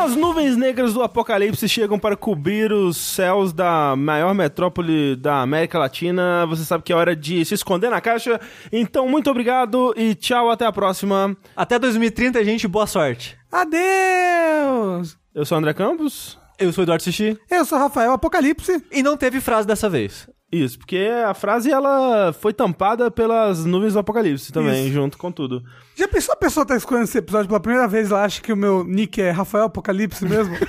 [0.00, 5.78] as nuvens negras do apocalipse chegam para cobrir os céus da maior metrópole da América
[5.78, 8.40] Latina, você sabe que é hora de se esconder na caixa.
[8.72, 11.36] Então, muito obrigado e tchau, até a próxima.
[11.54, 13.36] Até 2030, gente, boa sorte.
[13.52, 15.18] Adeus!
[15.34, 16.38] Eu sou o André Campos.
[16.58, 17.38] Eu sou o Eduardo Sushi.
[17.50, 18.82] Eu sou Rafael Apocalipse.
[18.90, 20.26] E não teve frase dessa vez.
[20.52, 24.94] Isso, porque a frase ela foi tampada pelas nuvens do apocalipse também, Isso.
[24.94, 25.62] junto com tudo.
[25.94, 28.56] Já pensou a pessoa tá escolhendo esse episódio pela primeira vez, ela acha que o
[28.56, 30.56] meu nick é Rafael Apocalipse mesmo?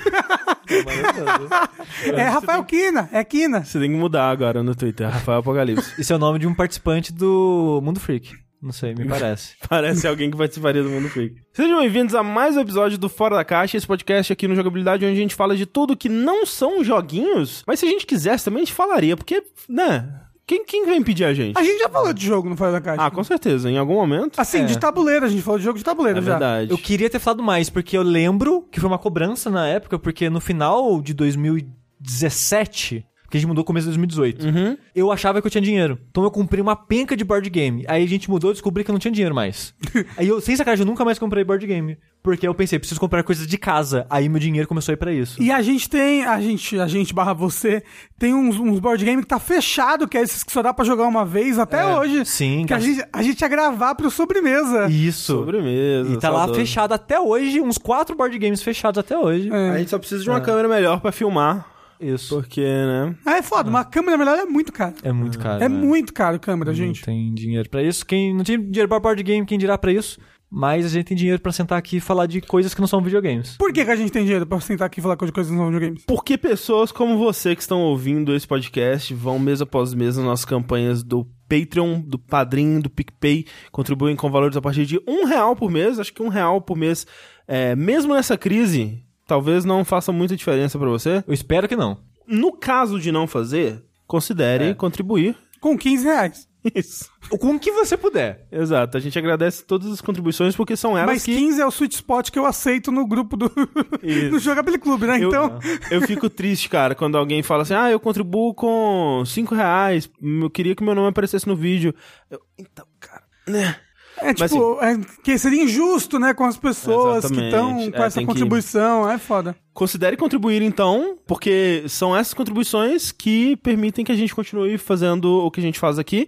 [2.13, 3.63] é Rafael Quina, é Quina.
[3.63, 5.99] Você tem que mudar agora no Twitter, Rafael Apocalipse.
[5.99, 8.40] Esse é o nome de um participante do Mundo Freak.
[8.61, 9.55] Não sei, me parece.
[9.67, 11.35] Parece alguém que participaria do Mundo Freak.
[11.51, 15.03] Sejam bem-vindos a mais um episódio do Fora da Caixa, esse podcast aqui no Jogabilidade,
[15.03, 18.45] onde a gente fala de tudo que não são joguinhos, mas se a gente quisesse
[18.45, 20.13] também a gente falaria, porque, né,
[20.45, 21.57] quem, quem vem pedir a gente?
[21.57, 23.01] A gente já falou de jogo no Fora da Caixa.
[23.03, 24.39] Ah, com certeza, em algum momento.
[24.39, 24.65] Assim, É.
[24.65, 26.31] de tabuleiro, a gente falou de jogo de tabuleiro É já.
[26.31, 26.69] verdade.
[26.69, 30.29] Eu queria ter falado mais, porque eu lembro que foi uma cobrança na época, porque
[30.29, 34.77] no final de 2017, que a gente mudou no começo de 2018, Uhum.
[34.93, 35.97] eu achava que eu tinha dinheiro.
[36.11, 37.83] Então eu comprei uma penca de board game.
[37.87, 39.73] Aí a gente mudou e descobri que eu não tinha dinheiro mais.
[40.17, 41.97] Aí eu, sem sacanagem, eu nunca mais comprei board game.
[42.23, 44.05] Porque eu pensei, preciso comprar coisas de casa.
[44.07, 45.41] Aí meu dinheiro começou a ir pra isso.
[45.41, 47.81] E a gente tem, a gente, a gente barra você,
[48.19, 50.85] tem uns, uns board game que tá fechado, que é esses que só dá pra
[50.85, 52.23] jogar uma vez até É, hoje.
[52.25, 52.81] sim, Que a cara.
[52.91, 54.87] gente, a gente ia gravar pro sobremesa.
[54.87, 55.33] Isso.
[55.37, 56.11] Sobremesa.
[56.13, 59.49] E tá lá fechado até hoje, uns quatro board games fechados até hoje.
[59.51, 59.69] É.
[59.71, 61.65] A gente só precisa de uma câmera melhor pra filmar,
[62.01, 62.35] Isso.
[62.35, 63.15] porque, né...
[63.25, 64.95] Ah, é foda, uma câmera melhor é muito caro.
[65.03, 65.63] É muito caro.
[65.63, 65.75] É né?
[65.75, 67.03] muito caro câmera, Não gente.
[67.03, 68.05] tem dinheiro pra isso.
[68.05, 70.19] Quem não tem dinheiro pra board game, quem dirá pra isso?
[70.53, 73.01] Mas a gente tem dinheiro pra sentar aqui e falar de coisas que não são
[73.01, 73.55] videogames.
[73.55, 75.65] Por que, que a gente tem dinheiro pra sentar aqui e falar de coisas nos
[75.65, 76.03] videogames?
[76.05, 80.43] Porque pessoas como você que estão ouvindo esse podcast vão mês após mês nas nossas
[80.43, 85.55] campanhas do Patreon, do Padrim, do PicPay, contribuem com valores a partir de um real
[85.55, 85.99] por mês.
[85.99, 87.07] Acho que um real por mês,
[87.47, 91.23] é, mesmo nessa crise, talvez não faça muita diferença pra você.
[91.25, 91.97] Eu espero que não.
[92.27, 94.73] No caso de não fazer, considere É.
[94.73, 95.37] contribuir.
[95.61, 96.49] Com 15 reais.
[96.75, 97.09] Isso.
[97.39, 98.45] Com o que você puder.
[98.51, 98.97] Exato.
[98.97, 101.95] A gente agradece todas as contribuições porque são elas Mas que 15 é o sweet
[101.95, 103.47] spot que eu aceito no grupo do,
[104.29, 105.17] do Jogabilidade Clube, né?
[105.23, 105.59] Eu- Então,
[105.89, 110.49] Eu fico triste, cara, quando alguém fala assim, ah, eu contribuo com 5 reais, eu
[110.49, 111.95] queria que meu nome aparecesse no vídeo.
[112.29, 113.75] Eu, então, cara, né?
[114.17, 118.05] É Mas, tipo, é, que seria injusto, né, com as pessoas que estão com É,
[118.07, 119.09] essa tem que- contribuição.
[119.09, 119.55] É foda.
[119.73, 125.49] Considere contribuir, então, porque são essas contribuições que permitem que a gente continue fazendo o
[125.51, 126.27] que a gente faz aqui.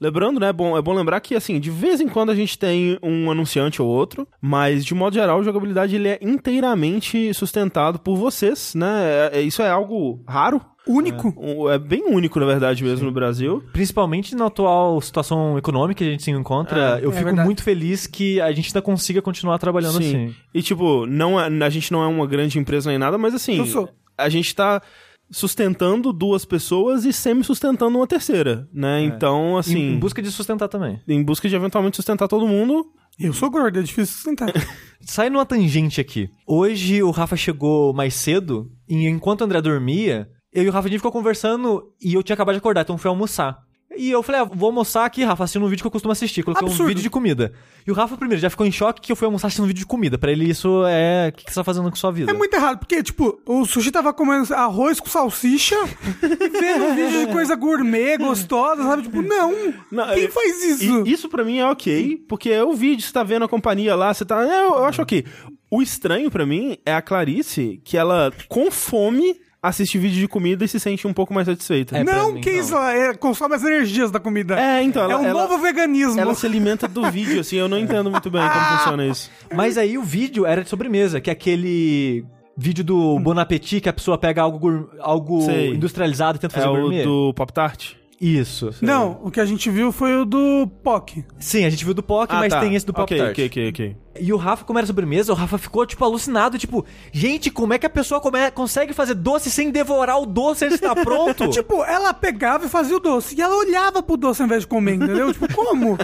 [0.00, 2.98] Lembrando, né, bom, é bom lembrar que, assim, de vez em quando a gente tem
[3.02, 8.16] um anunciante ou outro, mas, de modo geral, o jogabilidade ele é inteiramente sustentado por
[8.16, 9.30] vocês, né?
[9.32, 11.32] É- é- isso é algo raro, Único.
[11.36, 13.62] um- é bem único, na verdade, mesmo no Brasil.
[13.72, 17.46] Principalmente na atual situação econômica que a gente se encontra, eu é fico verdade.
[17.46, 20.26] muito feliz que a gente ainda consiga continuar trabalhando Sim.
[20.26, 20.34] assim.
[20.52, 23.56] E, tipo, não é- a gente não é uma grande empresa nem nada, mas assim,
[23.58, 23.88] Eu sou.
[24.18, 24.82] a gente tá
[25.30, 29.02] sustentando duas pessoas e semi-sustentando uma terceira, né?
[29.02, 31.00] Então, Em, assim, em busca de sustentar também.
[31.08, 32.84] em busca de eventualmente sustentar todo mundo.
[33.18, 34.48] Eu sou gordo, é difícil sustentar.
[35.00, 36.28] Sai numa tangente aqui.
[36.46, 40.86] Hoje o Rafa chegou mais cedo e enquanto o André dormia, eu e o Rafa
[40.86, 43.58] a gente ficou conversando e eu tinha acabado de acordar, então fui almoçar.
[43.96, 46.42] E eu falei, ah, vou almoçar aqui, Rafa, assistindo um vídeo que eu costumo assistir.
[46.42, 46.88] Coloquei um Absurdo.
[46.88, 47.52] vídeo de comida.
[47.86, 49.78] E o Rafa, primeiro, já ficou em choque que eu fui almoçar assistindo um vídeo
[49.78, 50.18] de comida.
[50.18, 51.28] Pra ele, isso é.
[51.28, 52.28] O que, que você tá fazendo com sua vida?
[52.32, 55.76] É muito errado, porque, tipo, o sushi tava comendo arroz com salsicha
[56.24, 59.02] e vendo um vídeo de coisa gourmet, gostosa, sabe?
[59.04, 59.52] Tipo, não.
[59.92, 61.06] Não, Quem é- faz isso?
[61.06, 63.94] E isso pra mim é ok, porque é o vídeo, você tá vendo a companhia
[63.94, 64.42] lá, você tá.
[64.42, 65.24] é, Eu, eu acho ok.
[65.70, 69.36] O estranho pra mim é a Clarice, que ela, com fome,
[69.68, 71.96] assiste vídeo de comida e se sente um pouco mais satisfeita.
[71.98, 72.58] É, não, mim, que não.
[72.60, 72.76] isso?
[72.76, 74.58] É, consome as energias da comida.
[74.60, 76.20] É, então, ela, é um ela- novo veganismo.
[76.20, 79.30] ela se alimenta do vídeo, assim, eu não entendo muito bem como funciona isso.
[79.54, 82.24] Mas aí o vídeo era de sobremesa, que é aquele
[82.56, 85.70] vídeo do Bon Appetit que a pessoa pega algo, algo Sei.
[85.74, 87.02] industrializado e tenta É fazer o gourmet.
[87.02, 87.92] do Pop Tart?
[88.20, 88.70] Isso.
[88.80, 91.24] Não, o que a gente viu foi o do POC.
[91.38, 92.60] Sim, a gente viu do POC, Ah, mas tá.
[92.60, 93.30] tem esse do Pop Ok, Tart.
[93.32, 93.96] ok, ok, ok.
[94.20, 97.78] E o Rafa, como era sobremesa, o Rafa ficou, tipo, alucinado, tipo, gente, como é
[97.78, 101.48] que a pessoa come- consegue fazer doce sem devorar o doce antes de estar pronto?
[101.50, 103.34] Tipo, ela pegava e fazia o doce.
[103.36, 105.32] E ela olhava pro doce ao invés de comer, entendeu?
[105.32, 105.98] tipo, como?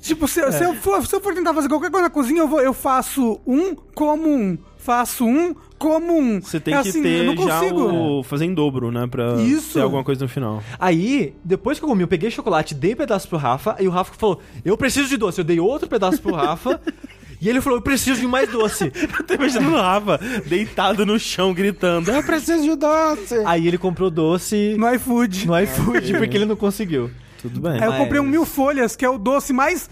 [0.00, 2.48] tipo, se, se eu for, se eu for tentar fazer qualquer coisa na cozinha, eu,
[2.48, 4.58] vou, eu faço um, como um.
[4.88, 6.40] Faço um, como um.
[6.40, 8.22] Você tem É que assim, ter não já o...
[8.22, 9.06] fazer em dobro, né?
[9.06, 9.74] Pra Isso.
[9.74, 10.62] ter alguma coisa no final.
[10.78, 13.90] Aí, depois que eu comi, eu peguei chocolate, dei um pedaço pro Rafa, e o
[13.90, 15.42] Rafa falou, eu preciso de doce.
[15.42, 16.80] Eu dei outro pedaço pro Rafa,
[17.38, 18.90] e ele falou, eu preciso de mais doce.
[19.18, 23.34] Eu tô imaginando o Rafa deitado no chão gritando: Eu preciso de doce!
[23.44, 25.46] Aí ele comprou doce No iFood.
[25.46, 27.10] no iFood, porque ele não conseguiu.
[27.42, 27.72] Tudo bem.
[27.72, 29.90] Aí eu comprei um mil folhas, que é o doce mais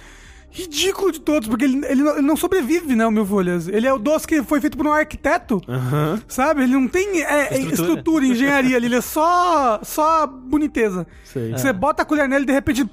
[0.50, 3.69] ridículo de todos, porque ele, ele, não, ele não sobrevive, né, o Mil Folhas.
[3.69, 6.20] Ele é o doce que foi feito por um arquiteto, Aham.
[6.28, 6.62] sabe?
[6.62, 7.75] Ele não tem é, é, Estrutura.
[7.75, 11.06] estrutura, engenharia ali, ele é só, só boniteza.
[11.25, 11.52] Sei.
[11.52, 12.88] Você bota a colher nele e de repente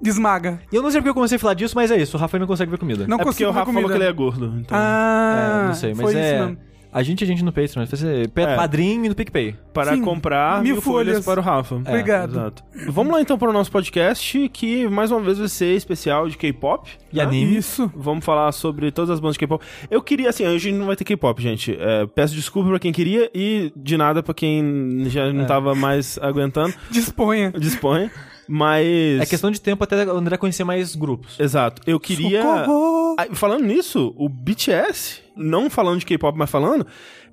[0.00, 0.60] desmaga.
[0.70, 2.16] E eu não sei porque eu comecei a falar disso, mas é isso.
[2.16, 3.06] O Rafael não consegue ver comida.
[3.08, 3.94] Não É porque o Rafa falou comida.
[3.98, 4.54] que ele é gordo.
[4.58, 6.30] Então, Ah, É, não sei, mas foi é.
[6.36, 6.58] isso mesmo.
[6.94, 8.54] A gente é gente no Patreon, vai ser pe- É.
[8.54, 9.56] padrinho e no PicPay.
[9.74, 11.08] para sim, comprar mil mil, folhas.
[11.14, 11.24] folhas.
[11.24, 11.82] para o Rafa.
[11.84, 12.30] É, Obrigado.
[12.30, 12.62] Exato.
[12.88, 16.36] Vamos lá então para o nosso podcast, que mais uma vez vai ser especial de
[16.38, 16.88] K-pop.
[17.12, 17.22] E né?
[17.24, 17.56] anime.
[17.56, 17.90] Isso.
[17.96, 19.64] Vamos falar sobre todas as bandas de K-pop.
[19.90, 21.76] Eu queria, assim, hoje não vai ter K-pop, gente.
[21.78, 25.46] É, peço desculpa pra quem queria e de nada pra quem já não É.
[25.46, 26.72] tava mais aguentando.
[26.92, 27.50] Disponha.
[27.58, 28.12] Disponha.
[28.48, 29.20] Mas.
[29.20, 31.40] É questão de tempo até o André conhecer mais grupos.
[31.40, 31.82] Exato.
[31.86, 32.42] Eu queria.
[32.42, 33.16] Socorro!
[33.32, 36.86] Falando nisso, o BTS, não falando de K-pop, mas falando,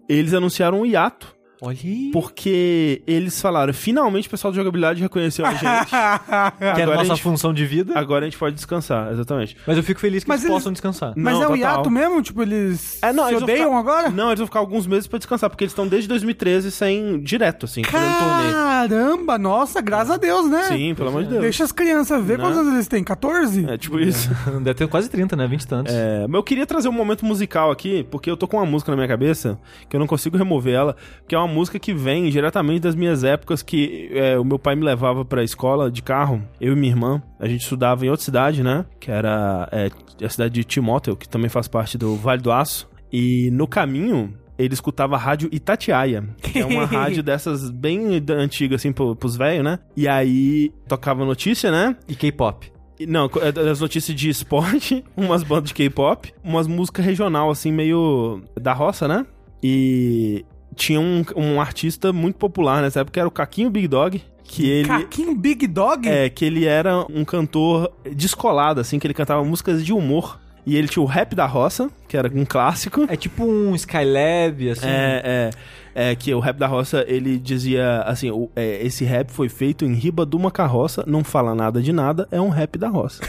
[0.07, 1.35] eles anunciaram um hiato.
[1.63, 2.09] Olha aí.
[2.11, 5.61] Porque eles falaram, finalmente o pessoal de jogabilidade reconheceu a gente.
[5.61, 5.65] Que
[6.01, 7.97] era a agora a nossa gente- função de vida.
[7.97, 9.55] Agora a gente pode descansar, exatamente.
[9.67, 11.13] Mas eu fico feliz que Mas eles, eles- possam descansar.
[11.15, 11.57] Mas Não, é um total.
[11.57, 12.21] hiato mesmo?
[12.23, 14.09] Tipo, eles É, não, se eles vão odeiam ficar- agora?
[14.09, 17.65] Não, eles vão ficar alguns meses pra descansar, porque eles estão desde 2013 sem direto,
[17.65, 17.83] assim.
[17.83, 20.63] Caramba, nossa, graças a Deus, né?
[20.63, 21.41] Sim, pelo amor de Deus.
[21.41, 22.43] Deixa as crianças ver Né?
[22.43, 23.65] quantos anos eles têm, 14?
[23.69, 24.29] É tipo isso.
[24.61, 25.45] Deve ter quase 30, né?
[25.47, 25.93] 20 e tantos.
[25.93, 28.91] É, mas eu queria trazer um momento musical aqui, porque eu tô com uma música
[28.91, 29.59] na minha cabeça
[29.89, 30.95] que eu não consigo remover ela,
[31.27, 34.75] que é uma música que vem diretamente das minhas épocas que é, o meu pai
[34.75, 37.21] me levava pra escola de carro, eu e minha irmã.
[37.39, 38.85] A gente estudava em outra cidade, né?
[38.99, 39.89] Que era é,
[40.25, 42.89] a cidade de Timóteo, que também faz parte do Vale do Aço.
[43.11, 48.75] E no caminho, ele escutava a rádio Itatiaia, que é uma rádio dessas bem antiga,
[48.75, 49.79] assim, pro, pros velhos, né?
[49.95, 51.95] E aí tocava notícia, né?
[52.07, 52.71] E K-pop.
[53.07, 58.41] Não, é das notícias de esporte, umas bandas de K-pop, umas músicas regional, assim, meio
[58.59, 59.25] da roça, né?
[59.63, 60.45] E
[60.75, 64.69] tinha um, um artista muito popular nessa época, que era o Caquinho Big Dog, que
[64.69, 64.87] ele...
[64.87, 66.07] Caquinho Big Dog?
[66.07, 70.39] É, que ele era um cantor descolado, assim, que ele cantava músicas de humor.
[70.65, 73.05] E ele tinha o Rap da Roça, que era um clássico.
[73.09, 74.85] É tipo um Skylab, assim.
[74.87, 75.51] É,
[75.95, 79.49] é, é que o rap da roça, ele dizia assim, o- é, esse rap foi
[79.49, 82.87] feito em riba de uma carroça, não fala nada de nada, é um rap da
[82.89, 83.23] roça.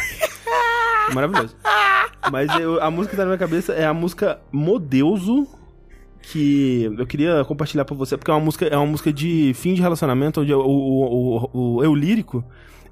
[1.15, 1.57] Maravilhoso.
[2.31, 5.47] Mas eu- a música que tá na minha cabeça é a música Modeuso,
[6.23, 9.75] que eu queria compartilhar pra você, porque é uma música, é uma música de fim
[9.75, 12.45] de relacionamento, onde o, o, o, o eu lírico,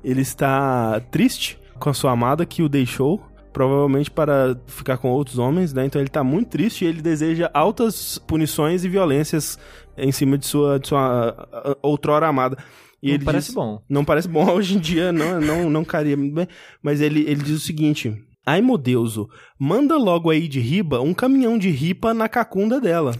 [0.05, 3.23] ele está triste com a sua amada que o deixou,
[3.53, 5.85] provavelmente para ficar com outros homens, né?
[5.87, 9.59] Então ele tá muito triste e ele deseja altas punições e violências
[9.97, 12.57] em cima de sua, de sua outrora amada.
[13.03, 13.83] E Não ele parece diz- bom.
[13.89, 16.47] Não parece bom hoje em dia, não, não, não caria muito bem.
[16.83, 18.15] Mas ele, ele diz o seguinte:
[18.51, 23.15] Ai, Modeuso, manda logo aí de riba um caminhão de ripa na cacunda dela.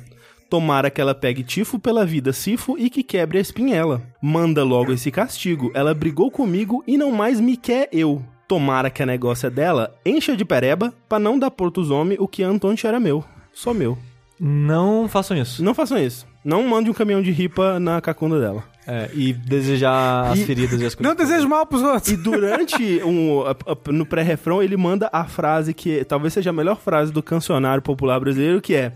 [0.51, 4.03] Tomara que ela pegue tifo pela vida sifo e que quebre a espinhela.
[4.21, 5.71] Manda logo esse castigo.
[5.73, 8.21] Ela brigou comigo e não mais me quer eu.
[8.49, 12.27] Tomara que a negócio é dela encha de pereba pra não dar portos homem o
[12.27, 13.25] que antes era meu.
[13.53, 13.97] Só meu.
[14.37, 15.63] Não façam isso.
[15.63, 16.27] Não façam isso.
[16.45, 18.65] Não mande um caminhão de ripa na cacunda dela.
[18.87, 21.01] É, e desejar as E- feridas e as coisas.
[21.01, 22.09] Não desejo mal pros outros.
[22.13, 26.53] E durante um, a- a- no pré-refrão ele manda a frase que talvez seja a
[26.53, 28.93] melhor frase do cancionário popular brasileiro, que é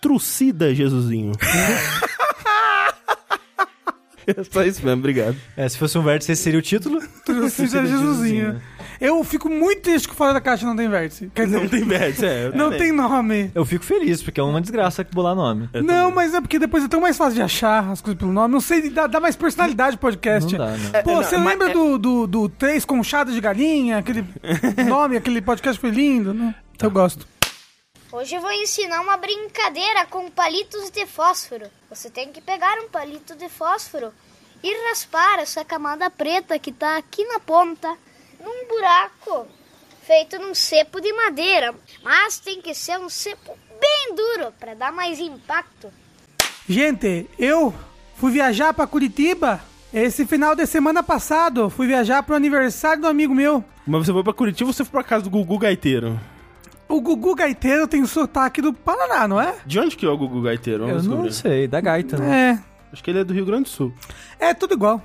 [0.00, 1.32] Trucida Jesusinho.
[4.26, 5.36] é só isso mesmo, obrigado.
[5.56, 7.00] É, se fosse um vértice, esse seria o título.
[7.24, 8.60] Trucida Jesusinho.
[9.04, 11.28] Eu fico muito triste que o Fora da Caixa não tem vértice.
[11.34, 12.44] Quer dizer, Não tem vértice, é.
[12.54, 12.78] não também.
[12.78, 13.50] tem nome.
[13.52, 15.68] Eu fico feliz, porque é uma desgraça bolar nome.
[15.72, 16.14] Eu não, também.
[16.14, 18.52] mas é porque depois é tão mais fácil de achar as coisas pelo nome.
[18.52, 20.56] Não sei, dá, dá mais personalidade pro podcast.
[20.56, 21.02] Não dá, né?
[21.02, 23.98] Pô, É, não, você mas lembra é- do, do, do Três Conchadas de Galinha?
[23.98, 24.24] Aquele
[24.88, 26.54] nome, aquele podcast foi lindo, né?
[26.78, 26.86] Tá.
[26.86, 27.26] Eu gosto.
[28.12, 31.64] Hoje eu vou ensinar uma brincadeira com palitos de fósforo.
[31.90, 34.12] Você tem que pegar um palito de fósforo
[34.62, 37.96] e raspar essa camada preta que tá aqui na ponta
[38.42, 39.46] num buraco
[40.06, 41.74] feito num cepo de madeira.
[42.02, 45.92] Mas tem que ser um cepo bem duro para dar mais impacto.
[46.68, 47.74] Gente, eu
[48.16, 49.60] fui viajar pra Curitiba
[49.92, 51.68] esse final de semana passado.
[51.70, 53.64] Fui viajar pro aniversário do amigo meu.
[53.86, 56.18] Mas você foi pra Curitiba ou você foi pra casa do Gugu Gaiteiro?
[56.88, 59.54] O Gugu Gaiteiro tem sotaque do Paraná, não é?
[59.64, 60.84] De onde que é o Gugu Gaiteiro?
[60.84, 61.32] Eu Vamos não descobrir.
[61.56, 62.60] sei, da gaita, né?
[62.62, 62.72] É.
[62.92, 63.92] Acho que ele é do Rio Grande do Sul.
[64.38, 65.02] É tudo igual.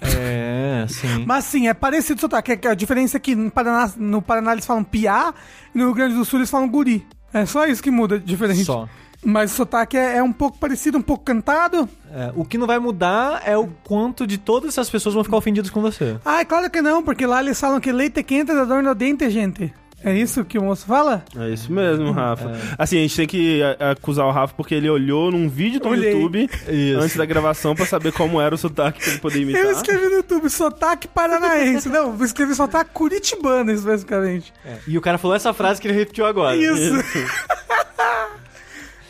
[0.00, 1.24] É, sim.
[1.26, 2.52] Mas sim, é parecido o sotaque.
[2.52, 5.32] É que A diferença é que no Paraná, no Paraná eles falam piá
[5.74, 7.06] e no Rio Grande do Sul eles falam guri.
[7.32, 8.64] É só isso que muda diferente.
[8.64, 8.88] Só.
[9.22, 11.88] Mas o sotaque é, é um pouco parecido, um pouco cantado.
[12.10, 15.36] É, o que não vai mudar é o quanto de todas essas pessoas vão ficar
[15.36, 16.16] ofendidas com você.
[16.24, 18.94] Ah, é claro que não, porque lá eles falam que leite quente dá dor no
[18.94, 19.72] dente, gente.
[20.02, 21.22] É isso que o moço fala?
[21.36, 22.52] É isso mesmo, Rafa.
[22.78, 25.88] Assim, a gente tem que a- acusar o Rafa porque ele olhou num vídeo do
[25.90, 26.12] Olhei.
[26.12, 27.00] YouTube Isso.
[27.00, 29.62] antes da gravação pra saber como era o sotaque pra ele poder imitar.
[29.62, 31.88] Eu escrevi no YouTube sotaque paranaense.
[31.88, 34.52] Não, eu escrevi sotaque curitibano, especificamente.
[34.64, 34.78] É.
[34.86, 36.56] E o cara falou essa frase que ele repetiu agora.
[36.56, 36.94] Isso.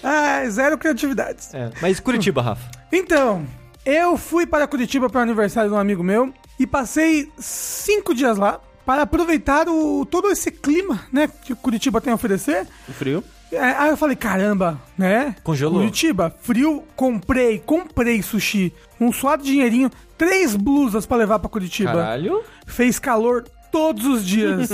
[0.03, 1.53] ah, zero criatividades.
[1.55, 1.71] É.
[1.81, 2.69] Mas Curitiba, Rafa.
[2.93, 3.47] Então,
[3.85, 8.37] eu fui para Curitiba para o aniversário de um amigo meu e passei cinco dias
[8.39, 12.67] lá para aproveitar o, todo esse clima, né, que Curitiba tem a oferecer.
[12.89, 13.23] O frio.
[13.53, 15.37] É, aí eu falei, caramba, né?
[15.45, 15.79] Congelou.
[15.79, 21.93] Curitiba, frio, comprei, comprei sushi, um suado dinheirinho, três blusas para levar para Curitiba.
[21.93, 22.43] Caralho.
[22.67, 24.71] Fez calor todos os dias.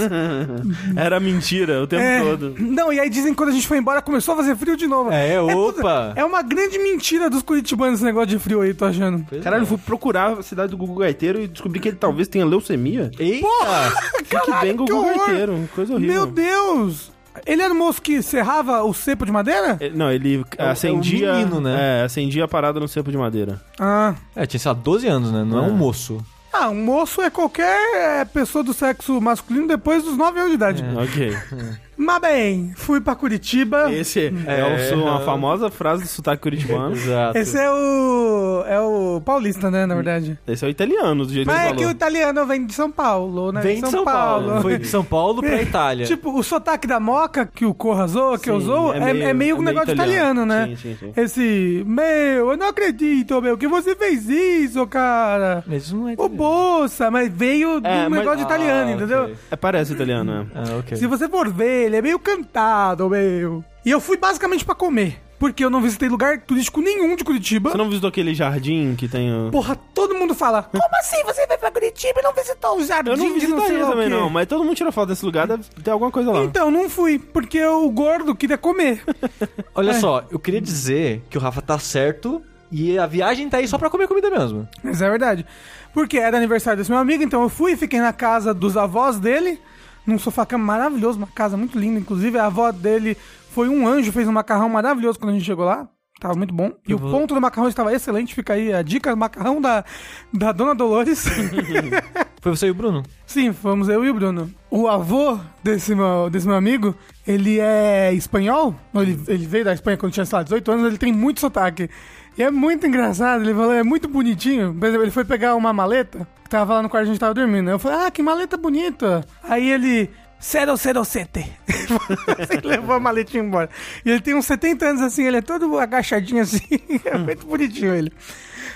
[0.97, 2.55] Era mentira o tempo É, todo.
[2.59, 4.87] Não, e aí dizem que quando a gente foi embora começou a fazer frio de
[4.87, 5.11] novo.
[5.13, 6.13] É, tudo- opa.
[6.17, 9.25] É uma grande mentira dos curitibanos esse negócio de frio aí, tô achando.
[9.43, 12.45] Caralho, eu fui procurar a cidade do Gugu Gaiteiro e descobri que ele talvez tenha
[12.45, 13.11] leucemia.
[13.19, 13.47] Eita!
[14.29, 15.05] que bem que Gugu.
[15.05, 15.69] Gaiteiro.
[15.75, 16.15] Coisa horrível.
[16.15, 17.11] Meu Deus!
[17.45, 19.77] Ele era o moço que serrava o cepo de madeira?
[19.79, 21.29] É, Não, ele É acendia.
[21.29, 22.01] é o menino, né?
[22.01, 23.61] É, acendia a parada no cepo de madeira.
[23.79, 24.15] Ah.
[24.35, 25.45] É, tinha, sei lá, 12 anos, né?
[25.45, 25.71] Não é, É.
[25.71, 26.17] um moço.
[26.59, 30.55] Ah, um moço é qualquer é, pessoa do sexo masculino depois dos 9 anos de
[30.55, 30.85] idade.
[30.97, 31.37] Ok.
[31.97, 33.91] Mas bem, fui pra Curitiba.
[33.93, 34.95] Esse é, É.
[34.95, 36.95] o- uma famosa frase do sotaque curitibano.
[36.95, 37.39] Exato.
[37.39, 38.65] Esse é o.
[38.69, 40.39] É o paulista, né, na verdade.
[40.47, 42.75] Esse é o italiano, do jeito Mas que é você que o italiano vem de
[42.75, 43.61] São Paulo, né?
[43.61, 44.61] Vem de São Paulo.
[44.61, 46.07] Foi de São Paulo pra Itália.
[46.07, 49.33] Tipo, o sotaque da moca que o Corra zoa, que eu Sim, zoo, é, é
[49.33, 50.67] meio um negócio italiano, né?
[50.69, 51.13] Sim, sim, sim.
[51.21, 55.63] Esse, meu, eu não acredito, meu, que você fez isso, cara.
[55.67, 56.37] Mas isso não é Ô, italiano.
[56.37, 59.23] bolsa, mas veio de É, um mas- negócio de italiano, Ah, entendeu?
[59.25, 59.37] ok.
[59.51, 60.47] É, parece italiano, é.
[60.59, 60.97] Ah, ok.
[60.97, 63.65] Se você for ver, ele é meio cantado, meu.
[63.85, 67.71] E eu fui basicamente pra comer, porque eu não visitei lugar turístico nenhum de Curitiba.
[67.71, 69.33] Você não visitou aquele jardim que tem.
[69.33, 72.85] o- Porra, todo mundo fala, como assim você veio pra Curitiba e não visitou o
[72.85, 75.63] jardim Eu não visitaria também, quê?" não, mas todo mundo tira foto desse lugar, deve
[75.85, 76.43] ter alguma coisa lá.
[76.43, 79.03] Então, não fui, porque o gordo queria comer.
[79.75, 79.95] Olha É.
[80.01, 83.79] só, eu queria dizer que o Rafa tá certo e a viagem tá aí só
[83.79, 84.69] pra comer comida mesmo.
[84.83, 85.47] Mas é verdade.
[85.95, 89.61] Porque era aniversário desse meu amigo, então eu fui, fiquei na casa dos avós dele,
[90.07, 91.99] num sofá-cama maravilhoso, uma casa muito linda.
[91.99, 93.17] Inclusive, a avó dele
[93.51, 95.89] foi um anjo, fez um macarrão maravilhoso quando a gente chegou lá.
[96.19, 96.73] Tava muito bom.
[96.89, 98.35] E Eu o vou- ponto do macarrão estava excelente.
[98.35, 99.85] Fica aí a dica macarrão da,
[100.33, 101.25] da Dona Dolores.
[102.41, 103.03] Foi você e o Bruno?
[103.27, 104.51] Sim, fomos eu e o Bruno.
[104.71, 106.95] O avô desse meu, desse meu amigo,
[107.27, 108.75] ele é espanhol.
[108.95, 110.87] Ele, ele veio da Espanha quando tinha, sei lá, 18 anos.
[110.87, 111.91] Ele tem muito sotaque.
[112.39, 113.43] E é muito engraçado.
[113.43, 114.75] Ele falou, é muito bonitinho.
[114.75, 116.27] Por exemplo, ele foi pegar uma maleta.
[116.45, 117.69] que Tava lá no quarto, a gente tava dormindo.
[117.69, 119.25] Eu falei, ah, que maleta bonita.
[119.43, 120.09] Aí ele...
[120.39, 121.51] Cero, cero, sete.
[122.51, 123.71] ele levou a maletinha embora.
[124.05, 126.61] E ele tem uns 70 anos assim, ele é todo agachadinho assim.
[127.05, 128.13] é muito bonitinho ele.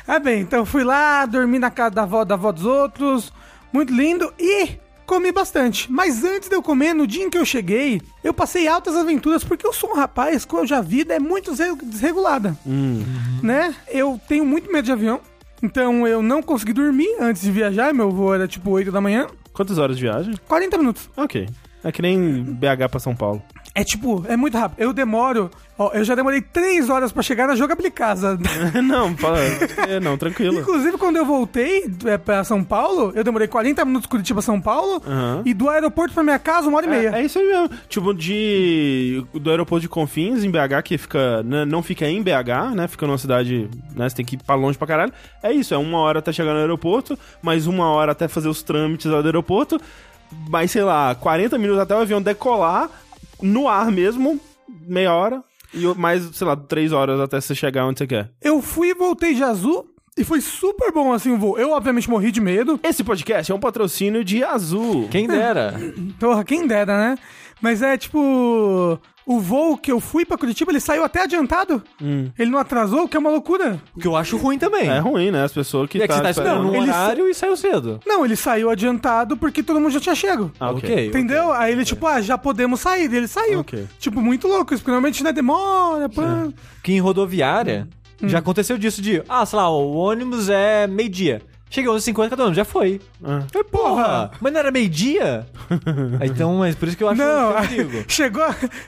[0.07, 3.33] Ah, bem, então fui lá, dormi na casa da avó, da avó dos outros.
[3.73, 4.33] Muito lindo.
[4.39, 4.71] E
[5.07, 5.91] comi bastante.
[5.93, 9.45] Mas antes de eu comer, no dia em que eu cheguei, eu passei altas aventuras,
[9.45, 12.57] porque eu sou um rapaz cuja vida é muito desre- desregulada.
[13.43, 13.75] Né?
[13.89, 15.21] Eu tenho muito medo de avião.
[15.63, 17.93] Então eu não consegui dormir antes de viajar.
[17.93, 19.27] Meu voo era tipo 8 da manhã.
[19.61, 20.35] Quantas horas de viagem?
[20.49, 21.11] 40 minutos.
[21.15, 21.47] Ok.
[21.85, 23.43] É que nem BH pra São Paulo.
[23.75, 24.81] É tipo, é muito rápido.
[24.81, 25.51] Eu demoro.
[25.79, 28.39] Ó, eu já demorei 3 horas pra chegar na Jogabilicasa.
[28.85, 29.39] não, fala.
[29.89, 30.61] é, não, tranquilo.
[30.61, 34.61] Inclusive, quando eu voltei é, pra São Paulo, eu demorei 40 minutos de Curitiba São
[34.61, 35.03] Paulo.
[35.07, 35.43] Aham.
[35.47, 37.17] E do aeroporto pra minha casa, uma hora e meia.
[37.17, 37.71] É, é isso aí mesmo.
[37.89, 39.25] Tipo, de.
[39.33, 41.43] Do aeroporto de Confins, em BH, que fica.
[41.45, 42.89] né, não fica em BH, né?
[42.89, 43.71] Fica numa cidade.
[43.95, 45.13] Né, você tem que ir pra longe pra caralho.
[45.43, 48.63] É isso, é uma hora até chegar no aeroporto, mais uma hora até fazer os
[48.63, 49.81] trâmites lá do aeroporto.
[50.49, 52.89] Mais, sei lá, 40 minutos até o avião decolar,
[53.43, 54.41] no ar mesmo,
[54.87, 55.43] meia hora.
[55.73, 58.31] E mais, sei lá, três horas até você chegar onde você quer.
[58.43, 59.87] Eu fui e voltei de azul.
[60.17, 61.57] E foi super bom assim o voo.
[61.57, 62.79] Eu, obviamente, morri de medo.
[62.83, 65.09] Esse podcast é um patrocínio de Azul.
[65.09, 65.75] Quem dera.
[66.19, 67.19] Porra, quem dera, né?
[67.63, 68.99] Mas é tipo.
[69.31, 71.81] O voo que eu fui pra Curitiba, ele saiu até adiantado.
[72.37, 73.81] Ele não atrasou, o que é uma loucura.
[73.95, 74.89] O que eu acho ruim também.
[74.89, 75.45] É ruim, né?
[75.45, 76.03] As pessoas que.
[76.03, 78.01] É que você tá esperando um Ele horário e saiu cedo.
[78.05, 80.51] Não, ele saiu adiantado porque todo mundo já tinha chego.
[80.59, 81.07] Ah, ok.
[81.07, 81.53] Entendeu?
[81.53, 83.05] Aí ele, tipo, ah, já podemos sair.
[83.05, 83.61] Ele saiu.
[83.61, 83.87] Ok.
[84.01, 84.75] Tipo, muito louco.
[84.75, 86.53] Isso, porque normalmente, né, demora, pã.
[86.83, 87.87] Que em rodoviária
[88.25, 91.41] já aconteceu disso de, ah, sei lá, o ônibus é meio-dia.
[91.71, 93.01] Chegou aos 50, cada ônibus já foi.
[93.25, 93.45] Ah.
[93.55, 94.33] É porra!
[94.41, 95.47] Mas não era meio-dia?
[96.21, 98.05] Ah, então, mas por isso que eu acho Não, que eu digo.
[98.09, 98.45] chegou,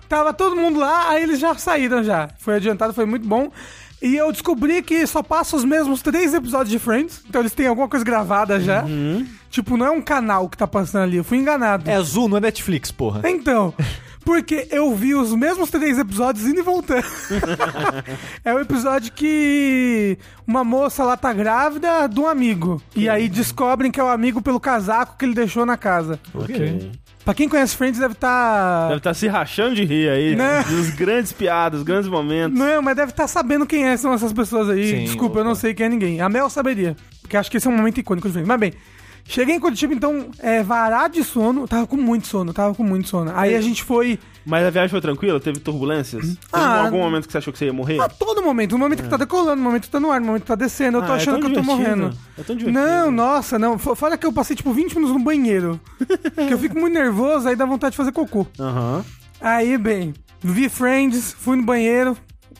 [0.09, 2.29] tava todo mundo lá, aí eles já saíram já.
[2.39, 3.51] Foi adiantado, foi muito bom.
[4.03, 7.69] E eu descobri que só passa os mesmos três episódios de Friends, então eles têm
[7.69, 8.85] alguma coisa gravada já.
[9.49, 11.89] Tipo, não é um canal que tá passando ali, eu fui enganado.
[11.89, 13.23] É azul, não é Netflix, porra.
[13.31, 13.73] Então,
[14.25, 17.05] porque eu vi os mesmos três episódios indo e voltando.
[18.45, 22.81] é o episódio que uma moça lá tá grávida de um amigo.
[22.95, 26.19] E aí descobrem que é o amigo pelo casaco que ele deixou na casa.
[26.35, 26.91] Ok.
[27.25, 28.88] Pra quem conhece Friends deve estar.
[28.88, 30.35] Deve estar se rachando de rir aí.
[30.35, 30.64] Né?
[30.64, 32.59] Dos grandes piadas, dos grandes momentos.
[32.59, 34.91] Não, mas deve estar sabendo quem é, são essas pessoas aí.
[34.91, 35.61] Sim, Desculpa, eu não opa.
[35.61, 36.21] sei quem é ninguém.
[36.21, 36.97] A Mel saberia.
[37.21, 38.49] Porque acho que esse é um momento icônico de Friends.
[38.49, 38.73] Mas bem,
[39.25, 41.67] cheguei em Curitiba, então, é, varado de sono.
[41.69, 43.33] Tava com muito sono, tava com muito sono.
[43.35, 44.19] Aí a gente foi.
[44.45, 45.38] Mas a viagem foi tranquila?
[45.38, 46.23] Teve turbulências?
[46.23, 48.00] Teve Ah, algum momento que você achou que você ia morrer?
[48.00, 48.73] A todo momento.
[48.73, 50.55] No momento que tá decolando, no momento que tá no ar, no momento que tá
[50.57, 50.99] descendo.
[50.99, 51.97] Eu tô Ah, é achando tão que eu tô divertido.
[52.00, 52.19] morrendo.
[52.37, 52.85] É tão divertido.
[52.87, 53.75] Não, nossa, não.
[53.79, 55.81] F- Fora que eu passei tipo 20 minutos no banheiro.
[56.49, 58.47] que eu fico muito nervoso, aí dá vontade de fazer cocô.
[58.59, 59.05] Aham.
[59.41, 62.17] Aí, bem, vi Friends, fui no banheiro,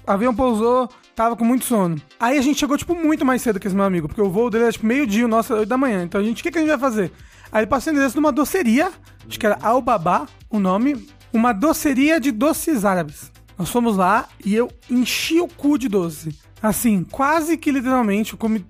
[0.07, 2.01] avião pousou, tava com muito sono.
[2.19, 4.51] Aí a gente chegou, tipo, muito mais cedo que esse meu amigo, porque o voo
[4.51, 6.03] dele era, tipo, meio-dia, era 8 da manhã.
[6.05, 7.13] Então a gente, o que, que a gente vai fazer?
[7.51, 8.91] Aí ele passou o endereço numa doceria,
[9.29, 13.31] acho que era Al-Baba, o nome, uma doceria de doces árabes.
[13.59, 16.37] Nós fomos lá e eu enchi o cu de doce.
[16.63, 18.65] Assim, quase que literalmente, eu comi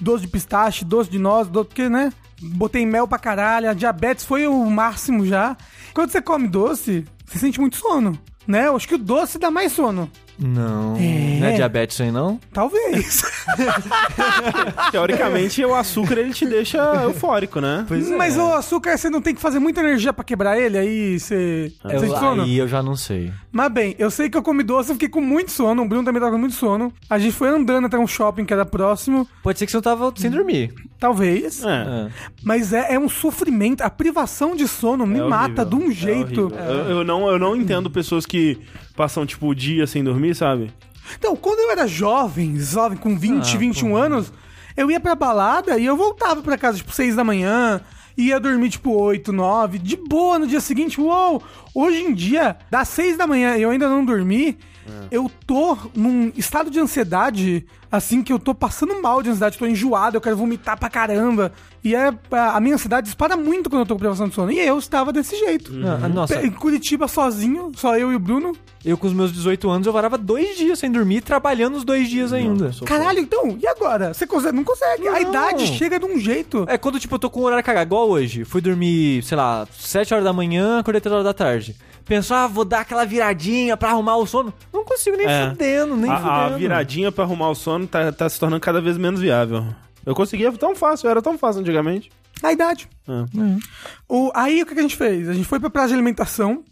[0.00, 2.12] doce de pistache, doce de noz, doce, porque, né?
[2.40, 5.56] Botei mel pra caralho, a diabetes foi o máximo já.
[5.92, 8.68] Quando você come doce, você sente muito sono, né?
[8.68, 10.10] Eu acho que o doce dá mais sono.
[10.38, 10.96] Não.
[10.96, 11.38] É.
[11.40, 12.40] Não é diabetes aí, não?
[12.52, 13.22] Talvez.
[14.90, 17.84] Teoricamente, o açúcar ele te deixa eufórico, né?
[17.86, 21.18] Pois Mas o açúcar, você não tem que fazer muita energia pra quebrar ele, aí
[21.18, 22.42] você Eu, sente sono.
[22.42, 23.32] aí eu já não sei.
[23.52, 25.82] Mas bem, eu sei que eu comi doce, eu fiquei com muito sono.
[25.82, 26.92] O Bruno também tava com muito sono.
[27.08, 29.28] A gente foi andando até um shopping que era próximo.
[29.42, 30.72] Pode ser que você não tava sem dormir.
[30.98, 31.62] Talvez.
[31.64, 31.68] É.
[31.68, 32.08] É.
[32.42, 33.82] Mas é, é um sofrimento.
[33.82, 35.78] A privação de sono me É mata horrível.
[35.78, 36.52] de um É jeito.
[36.54, 38.58] eu, eu não, eu não entendo pessoas que
[38.96, 40.72] passam, tipo, o dia sem dormir, sabe?
[41.18, 44.32] Então, quando eu era jovem, jovem, com 20, Ah, 21 anos,
[44.76, 47.80] eu ia pra balada e eu voltava pra casa, tipo, 6 da manhã,
[48.16, 51.00] ia dormir, tipo, 8, 9, de boa no dia seguinte.
[51.00, 51.42] Uou!
[51.74, 54.56] Hoje em dia, das 6 da manhã e eu ainda não dormi,
[55.10, 59.66] eu tô num estado de ansiedade, assim, que eu tô passando mal de ansiedade, tô
[59.66, 61.52] enjoado, eu quero vomitar pra caramba.
[61.82, 64.50] E é, a a minha ansiedade dispara muito quando eu tô com privação de sono.
[64.50, 65.72] E eu estava desse jeito.
[66.02, 68.52] Ah, Nossa, Em Curitiba, sozinho, só eu e o Bruno.
[68.84, 72.08] eu com os meus 18 anos, eu varava dois dias sem dormir, trabalhando os dois
[72.08, 72.72] dias ainda.
[72.72, 74.14] Sou Caralho, então, e agora?
[74.14, 74.56] Você consegue?
[74.56, 75.08] Não consegue.
[75.08, 75.20] A Não.
[75.20, 76.64] idade chega de um jeito.
[76.68, 78.44] É quando, tipo, eu tô com o horário cagado, igual hoje.
[78.44, 81.76] Fui dormir, sei lá, 7 horas da manhã, acordei 3 horas da tarde.
[82.06, 84.52] Pensou, ah, vou dar aquela viradinha pra arrumar o sono.
[84.70, 85.48] Não consigo nem É.
[85.48, 86.34] fudendo, nem a, fudendo.
[86.36, 89.64] a viradinha pra arrumar o sono tá, tá se tornando cada vez menos viável.
[90.04, 92.10] Eu conseguia tão fácil, era tão fácil antigamente.
[92.42, 92.88] A idade.
[93.08, 93.58] É.
[94.08, 95.28] O, aí o que a gente fez?
[95.28, 96.62] A gente foi pra praça de alimentação,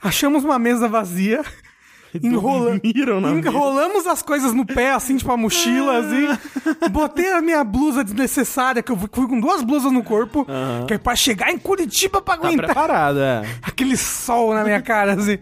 [0.00, 1.42] achamos uma mesa vazia,
[2.22, 2.78] enrola,
[3.20, 3.48] na mesa.
[3.48, 6.28] enrolamos as coisas no pé, assim, tipo a mochila, assim.
[6.92, 10.46] Botei a minha blusa desnecessária, que eu fui com duas blusas no corpo,
[10.86, 13.42] que é pra chegar em Curitiba pra Tá aguentar preparado, é.
[13.62, 15.38] aquele sol na minha cara, assim.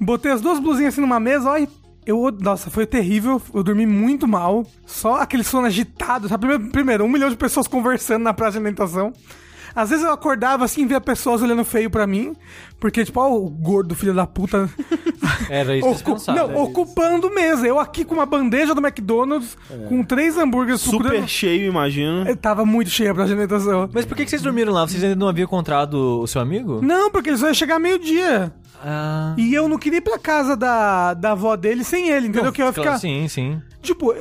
[0.00, 1.68] Botei as duas blusinhas assim numa mesa, ó, e
[2.06, 3.40] eu, nossa, foi terrível.
[3.52, 4.64] Eu dormi muito mal.
[4.86, 6.46] Só aquele sono agitado, sabe?
[6.46, 9.12] Primeiro, primeiro, um milhão de pessoas conversando na praça de alimentação.
[9.76, 12.36] Às vezes eu acordava assim, via pessoas olhando feio pra mim,
[12.78, 14.70] porque, tipo, ó, o gordo filho da puta.
[15.50, 17.66] Era isso ocu- não, ocupando mesa.
[17.66, 19.56] Eu aqui com uma bandeja do McDonald's,
[19.88, 22.22] com três hambúrgueres Super procurando- cheio, imagino.
[22.28, 23.90] Eu tava muito cheia a praça de alimentação.
[23.92, 24.86] Mas por que, que vocês dormiram lá?
[24.86, 26.80] Vocês ainda não haviam encontrado o seu amigo?
[26.80, 28.54] Não, porque ele só ia chegar meio-dia.
[28.86, 29.34] Ah.
[29.38, 32.52] E eu não queria ir pra casa da, da avó dele sem ele, entendeu?
[32.52, 32.98] que eu ia claro, ficar.
[32.98, 33.62] Sim, sim.
[33.80, 34.14] Tipo,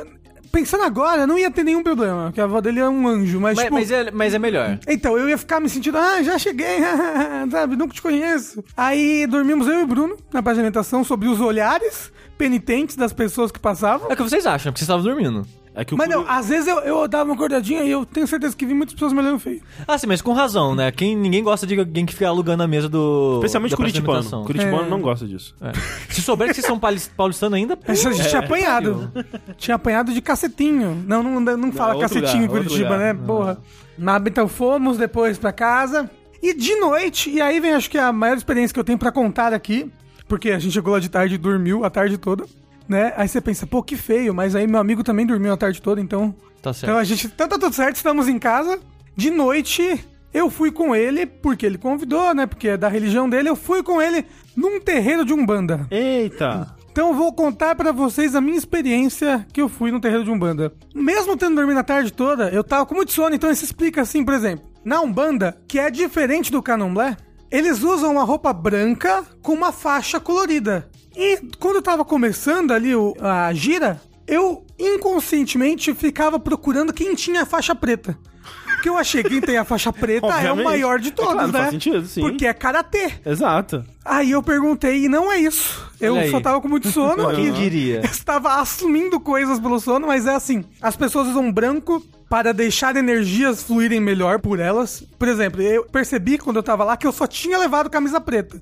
[0.49, 3.57] pensando agora, não ia ter nenhum problema, porque a avó dele é um anjo, mas,
[3.57, 3.75] Mas, tipo.
[3.75, 4.79] mas é, mas é melhor.
[4.87, 6.77] Então, eu ia ficar me sentindo, ah, já cheguei,
[7.51, 8.63] sabe, nunca te conheço.
[8.77, 13.51] Aí dormimos eu e o Bruno na de alimentação sobre os olhares penitentes das pessoas
[13.51, 14.09] que passavam.
[14.09, 15.45] É o que vocês acham, porque vocês estavam dormindo.
[15.75, 18.27] É que o Mas não, às vezes eu, eu dava uma acordadinha e eu tenho
[18.27, 19.61] certeza que vi muitas pessoas me olhando feio.
[19.87, 20.91] Ah, sim, mas com razão, né?
[20.91, 23.35] Quem, ninguém gosta de alguém que fica alugando a mesa do.
[23.37, 24.43] Especialmente curitibano.
[24.45, 24.89] Curitibano É.
[24.89, 25.55] não gosta disso.
[25.61, 25.71] É.
[26.13, 29.11] Se souber que vocês são paulis- paulistanos ainda, pô, A gente É, tinha apanhado.
[29.57, 31.03] Tinha apanhado de cacetinho.
[31.07, 33.11] Não, não, não fala outro cacetinho lugar, em Curitiba, né?
[33.13, 33.25] lugar.
[33.25, 33.57] Porra.
[33.97, 36.09] Mas, então fomos depois pra casa.
[36.41, 39.11] E de noite, e aí vem acho que a maior experiência que eu tenho pra
[39.11, 39.89] contar aqui,
[40.27, 42.45] porque a gente chegou lá de tarde e dormiu a tarde toda,
[42.87, 43.13] né?
[43.15, 46.01] Aí você pensa, pô, que feio, mas aí meu amigo também dormiu a tarde toda,
[46.01, 46.33] então.
[46.61, 46.89] tá certo.
[46.89, 47.27] Então a gente.
[47.27, 48.79] Então tá tudo certo, estamos em casa.
[49.15, 52.45] De noite, eu fui com ele, porque ele convidou, né?
[52.45, 55.87] Porque é da religião dele, eu fui com ele num terreiro de Umbanda.
[55.91, 56.75] Eita!
[56.91, 60.29] Então eu vou contar pra vocês a minha experiência que eu fui no terreiro de
[60.29, 60.71] Umbanda.
[60.93, 64.23] Mesmo tendo dormido a tarde toda, eu tava com muito sono, então isso explica assim,
[64.23, 64.63] por exemplo.
[64.85, 67.17] Na Umbanda, que é diferente do Candomblé,
[67.49, 70.87] eles usam uma roupa branca com uma faixa colorida.
[71.15, 77.43] E quando eu tava começando ali o- a gira, eu inconscientemente ficava procurando quem tinha
[77.43, 78.17] a faixa preta.
[78.83, 81.31] Porque eu achei que quem tem a faixa preta é o maior de É todos,
[81.31, 81.59] claro, né?
[81.59, 82.19] faz sentido, sim.
[82.19, 83.13] Porque é karatê.
[83.25, 83.81] Exato.
[84.03, 85.89] Aí eu perguntei e não é isso.
[86.01, 88.01] Eu só tava com muito sono Quem diria?
[88.03, 92.93] eu estava assumindo coisas pelo sono, mas é assim: as pessoas usam branco para deixar
[92.97, 95.01] energias fluírem melhor por elas.
[95.17, 98.61] Por exemplo, eu percebi quando eu tava lá que eu só tinha levado camisa preta.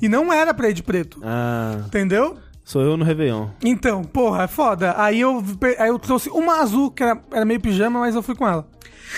[0.00, 1.20] E não era pra ir de preto.
[1.22, 2.38] Ah, Entendeu?
[2.64, 3.48] sou eu no Réveillon.
[3.64, 4.94] Então, porra, é foda.
[4.98, 5.42] Aí eu,
[5.78, 8.66] aí eu trouxe uma azul, que era, era meio pijama, mas eu fui com ela.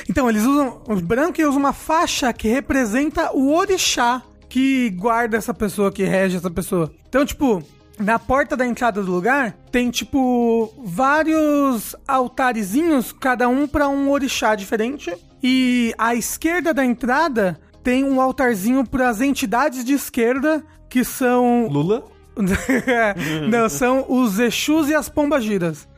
[0.09, 5.37] Então, eles usam o branco e usam uma faixa que representa o orixá que guarda
[5.37, 6.93] essa pessoa, que rege essa pessoa.
[7.09, 7.63] Então, tipo,
[7.99, 14.55] na porta da entrada do lugar tem, tipo, vários altarezinhos, cada um pra um orixá
[14.55, 15.15] diferente.
[15.43, 22.05] E à esquerda da entrada tem um altarzinho pras entidades de esquerda, que são Lula?
[23.49, 25.89] Não, são os Exus e as Pombagiras.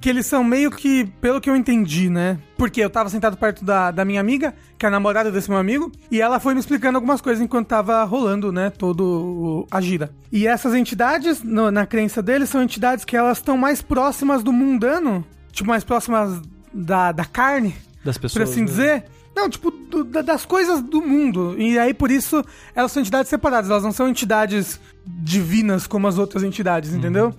[0.00, 2.38] Que eles são meio que, pelo que eu entendi, né?
[2.56, 5.58] Porque eu tava sentado perto da, da minha amiga, que é a namorada desse meu
[5.58, 8.70] amigo, e ela foi me explicando algumas coisas enquanto tava rolando, né?
[8.70, 10.10] Todo a gira.
[10.32, 14.52] E essas entidades, no- na crença deles, são entidades que elas estão mais próximas do
[14.52, 16.40] mundano, tipo, mais próximas
[16.72, 18.50] da, da carne, Das por pessoas.
[18.50, 18.66] assim né?
[18.66, 19.04] dizer.
[19.36, 21.54] Não, tipo, do- da- das coisas do mundo.
[21.58, 23.70] E aí, por isso, elas são entidades separadas.
[23.70, 27.34] Elas não são entidades divinas como as outras entidades, entendeu?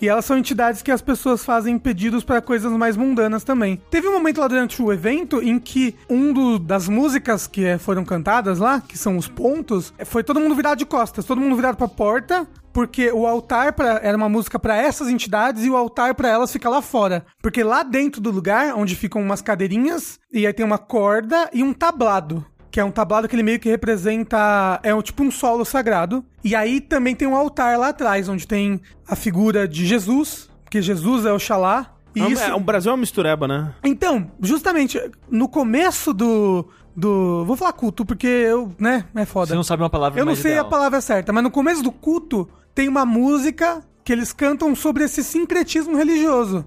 [0.00, 3.80] E elas são entidades que as pessoas fazem pedidos para coisas mais mundanas também.
[3.90, 7.78] Teve um momento lá durante o evento em que um do- das músicas que eh,
[7.78, 11.40] foram cantadas lá, que são os pontos, eh, foi todo mundo virado de costas, todo
[11.40, 15.70] mundo virado pra porta, porque o altar pra, era uma música pra essas entidades e
[15.70, 17.26] o altar pra elas fica lá fora.
[17.42, 21.62] Porque lá dentro do lugar, onde ficam umas cadeirinhas, e aí tem uma corda e
[21.62, 22.44] um tablado.
[22.70, 24.78] Que é um tablado que ele meio que representa.
[24.82, 26.24] É um, tipo um solo sagrado.
[26.44, 30.80] E aí também tem um altar lá atrás, onde tem a figura de Jesus, porque
[30.80, 31.94] Jesus é Oxalá.
[32.14, 32.42] E É isso...
[32.42, 33.72] é, o Brasil é uma mistureba, né?
[33.84, 36.66] Então, justamente, no começo do.
[36.94, 37.44] do.
[37.44, 39.48] Vou falar culto, porque eu, né, é foda.
[39.48, 40.66] Você não sabe uma palavra Eu não sei ideal.
[40.66, 45.04] a palavra certa, mas no começo do culto tem uma música que eles cantam sobre
[45.04, 46.64] esse sincretismo religioso.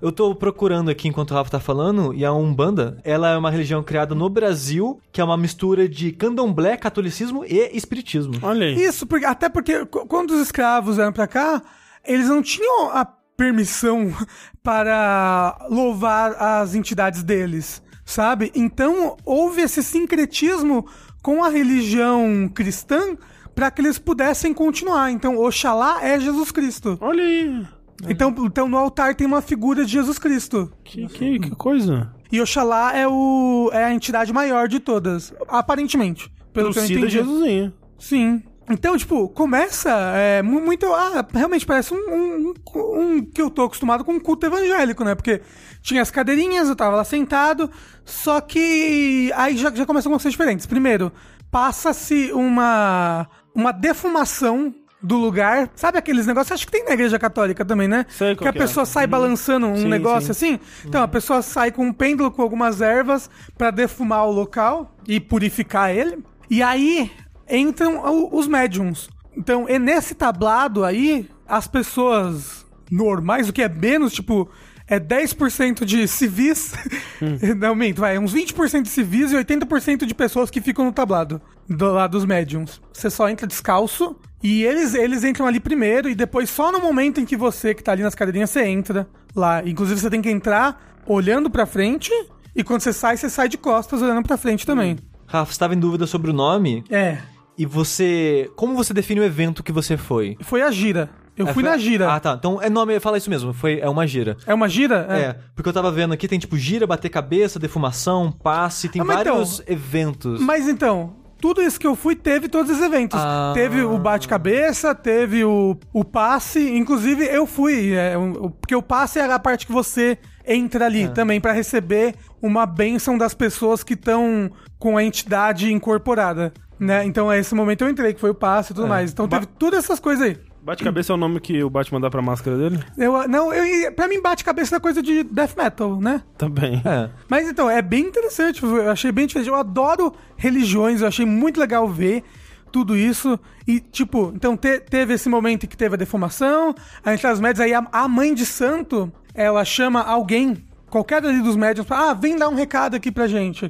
[0.00, 3.50] Eu tô procurando aqui enquanto o Rafa tá falando, e a Umbanda, ela é uma
[3.50, 8.32] religião criada no Brasil, que é uma mistura de candomblé, catolicismo e espiritismo.
[8.40, 8.82] Olha aí.
[8.82, 11.60] Isso, porque, até porque qu- quando os escravos vieram pra cá,
[12.02, 13.04] eles não tinham a
[13.36, 14.10] permissão
[14.64, 18.50] para louvar as entidades deles, sabe?
[18.54, 20.86] Então houve esse sincretismo
[21.22, 23.18] com a religião cristã
[23.54, 25.10] para que eles pudessem continuar.
[25.10, 26.96] Então, Oxalá é Jesus Cristo.
[27.00, 27.66] Olha aí.
[28.08, 30.72] Então, então no altar tem uma figura de Jesus Cristo.
[30.82, 32.10] Que, que, que coisa.
[32.32, 36.32] E Oxalá é, o, é a entidade maior de todas, aparentemente.
[36.52, 37.08] Pelo que eu entendi.
[37.10, 37.72] Jesusinho.
[37.98, 38.42] Sim.
[38.70, 40.86] Então, tipo, começa é, mu- muito.
[40.94, 45.14] Ah, realmente parece um, um, um- que eu tô acostumado com um culto evangélico, né?
[45.16, 45.42] Porque
[45.82, 47.68] tinha as cadeirinhas, eu tava lá sentado,
[48.04, 50.66] só que aí já, já começam algumas coisas diferentes.
[50.66, 51.12] Primeiro,
[51.50, 55.70] passa-se uma, uma defumação do lugar.
[55.74, 56.52] Sabe aqueles negócios?
[56.52, 58.04] Acho que tem na igreja católica também, né?
[58.08, 58.52] Sei que a é.
[58.52, 60.54] pessoa sai balançando um Sim, negócio sim.
[60.54, 60.60] assim.
[60.84, 65.18] Então, a pessoa sai com um pêndulo com algumas ervas pra defumar o local e
[65.18, 66.18] purificar ele.
[66.50, 67.10] E aí
[67.48, 69.08] entram os médiums.
[69.36, 74.50] Então, e nesse tablado aí, as pessoas normais, o que é menos, tipo,
[74.90, 76.72] é 10% de civis.
[77.56, 81.40] Não, minto, vai, uns 20% de civis e 80% de pessoas que ficam no tablado
[81.68, 82.82] do lado dos médiums.
[82.92, 87.20] Você só entra descalço e eles, eles entram ali primeiro e depois só no momento
[87.20, 89.62] em que você que tá ali nas cadeirinhas você entra lá.
[89.64, 92.10] Inclusive você tem que entrar olhando pra frente
[92.54, 94.98] e quando você sai, você sai de costas olhando pra frente também.
[95.26, 97.18] Rafa, você tava em dúvida sobre o nome, É,
[97.56, 98.50] e você...
[98.56, 100.36] Como você define o evento que você foi?
[100.40, 101.10] foi a gira.
[101.40, 102.12] Eu É, fui foi- na gira.
[102.12, 102.34] Ah, tá.
[102.38, 103.52] Então, é nome, fala isso mesmo.
[103.54, 104.36] Foi, é uma gira.
[104.46, 105.06] É uma gira?
[105.08, 105.36] É.
[105.54, 109.16] porque eu tava vendo aqui, tem tipo gira, bater cabeça, defumação, passe, tem Ah, então-
[109.36, 110.40] vários eventos.
[110.40, 113.18] Mas então, tudo isso que eu fui teve todos os eventos.
[113.18, 113.52] Ah.
[113.54, 116.76] Teve o bate-cabeça, teve o, o passe.
[116.76, 117.94] Inclusive, eu fui.
[117.94, 118.14] é,
[118.60, 121.08] porque o passe é a parte que você entra ali É.
[121.08, 126.52] também pra receber uma bênção das pessoas que estão com a entidade incorporada.
[126.78, 127.04] Né?
[127.04, 128.76] Então, é esse momento eu entrei, que foi o passe e É.
[128.76, 129.12] tudo mais.
[129.12, 130.38] Então, teve todas essas coisas aí.
[130.70, 132.78] Bate-cabeça é o nome que o Batman dá pra máscara dele?
[132.96, 136.22] Eu, não, eu, pra mim, bate-cabeça é coisa de death metal, né?
[136.38, 136.80] Também.
[136.84, 137.10] É.
[137.28, 139.48] Mas então, é bem interessante, eu achei bem diferente.
[139.48, 142.22] Eu adoro religiões, eu achei muito legal ver
[142.70, 143.36] tudo isso.
[143.66, 146.72] E, tipo, então te- teve esse momento em que teve a defumação,
[147.04, 151.40] a entrada dos médios, aí a, a mãe de santo, ela chama alguém, qualquer ali
[151.42, 153.68] dos médios, fala, ah, vem dar um recado aqui pra gente.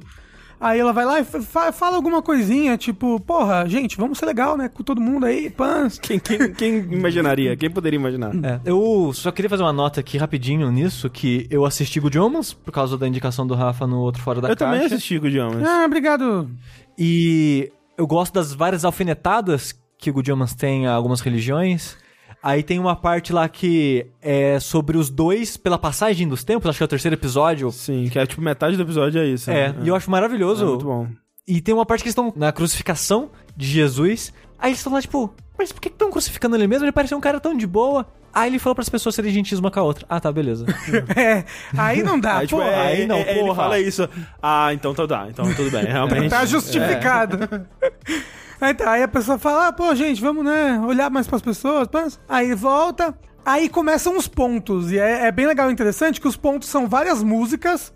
[0.60, 4.58] Aí ela vai lá e fa- fala alguma coisinha, tipo, porra, gente, vamos ser legal,
[4.58, 5.98] né, com todo mundo aí, pãs.
[5.98, 7.56] Quem, quem, quem imaginaria?
[7.56, 8.30] Quem poderia imaginar?
[8.44, 12.52] É, eu só queria fazer uma nota aqui rapidinho nisso, que eu assisti Good Omens,
[12.52, 14.70] por causa da indicação do Rafa no outro Fora da Eu Caixa.
[14.72, 15.66] também assisti o Idiomas.
[15.66, 16.50] Ah, obrigado.
[16.98, 21.96] E eu gosto das várias alfinetadas que o Good Omens tem a algumas religiões.
[22.42, 26.78] Aí tem uma parte lá que é sobre os dois pela passagem dos tempos, acho
[26.78, 27.70] que é o terceiro episódio.
[27.70, 29.50] Sim, que é tipo metade do episódio é isso.
[29.50, 29.80] É, né?
[29.84, 30.64] e eu acho maravilhoso.
[30.64, 31.06] É muito bom.
[31.46, 34.32] E tem uma parte que eles estão na crucificação de Jesus.
[34.58, 36.84] Aí eles estão lá, tipo, mas por que estão crucificando ele mesmo?
[36.84, 38.06] Ele parecia um cara tão de boa.
[38.32, 40.06] Aí ele falou para as pessoas serem gentis uma com a outra.
[40.08, 40.64] Ah, tá, beleza.
[41.16, 41.44] É,
[41.76, 42.70] aí não dá, Aí, tipo, porra.
[42.70, 43.54] é, aí não, é, é, Ele porra.
[43.56, 44.08] fala isso.
[44.40, 46.30] Ah, então tá, tá, então tudo bem, realmente.
[46.30, 47.36] Tá justificado.
[48.60, 51.88] Aí, tá, aí a pessoa fala, ah, pô, gente, vamos, né, olhar mais pras pessoas.
[52.28, 54.92] Aí volta, aí começam os pontos.
[54.92, 57.92] E é, é bem legal e interessante que os pontos são várias músicas.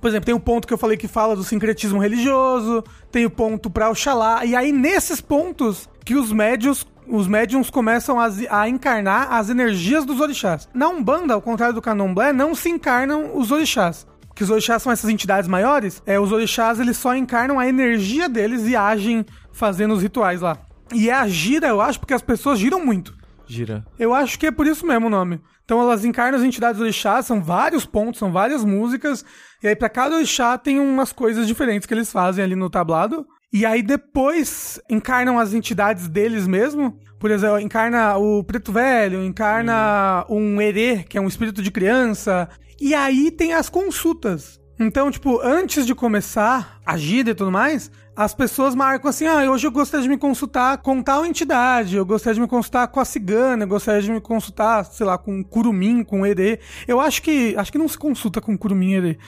[0.00, 3.30] Por exemplo, tem o ponto que eu falei que fala do sincretismo religioso, tem o
[3.30, 4.44] ponto pra Oxalá.
[4.44, 10.04] E aí, nesses pontos, que os médios os médiums começam a, a encarnar as energias
[10.04, 10.68] dos orixás.
[10.74, 14.06] Na Umbanda, ao contrário do Candomblé, não se encarnam os orixás.
[14.38, 18.28] Que os orixás são essas entidades maiores, é, os orixás eles só encarnam a energia
[18.28, 20.56] deles e agem fazendo os rituais lá.
[20.94, 23.12] E é a gira, eu acho, porque as pessoas giram muito.
[23.48, 23.84] Gira.
[23.98, 25.40] Eu acho que é por isso mesmo o nome.
[25.64, 29.24] Então elas encarnam as entidades orixás, são vários pontos, são várias músicas,
[29.60, 33.26] e aí pra cada orixá tem umas coisas diferentes que eles fazem ali no tablado.
[33.52, 36.96] E aí depois encarnam as entidades deles mesmo.
[37.18, 42.48] Por exemplo, encarna o preto velho, encarna um erê, que é um espírito de criança.
[42.80, 44.58] E aí tem as consultas.
[44.80, 49.50] Então, tipo, antes de começar a gira e tudo mais, as pessoas marcam assim: ah,
[49.50, 53.00] hoje eu gostaria de me consultar com tal entidade, eu gostaria de me consultar com
[53.00, 56.60] a cigana, eu gostaria de me consultar, sei lá, com curumim, com herê.
[56.86, 59.18] Eu acho que acho que não se consulta com curumim e herê,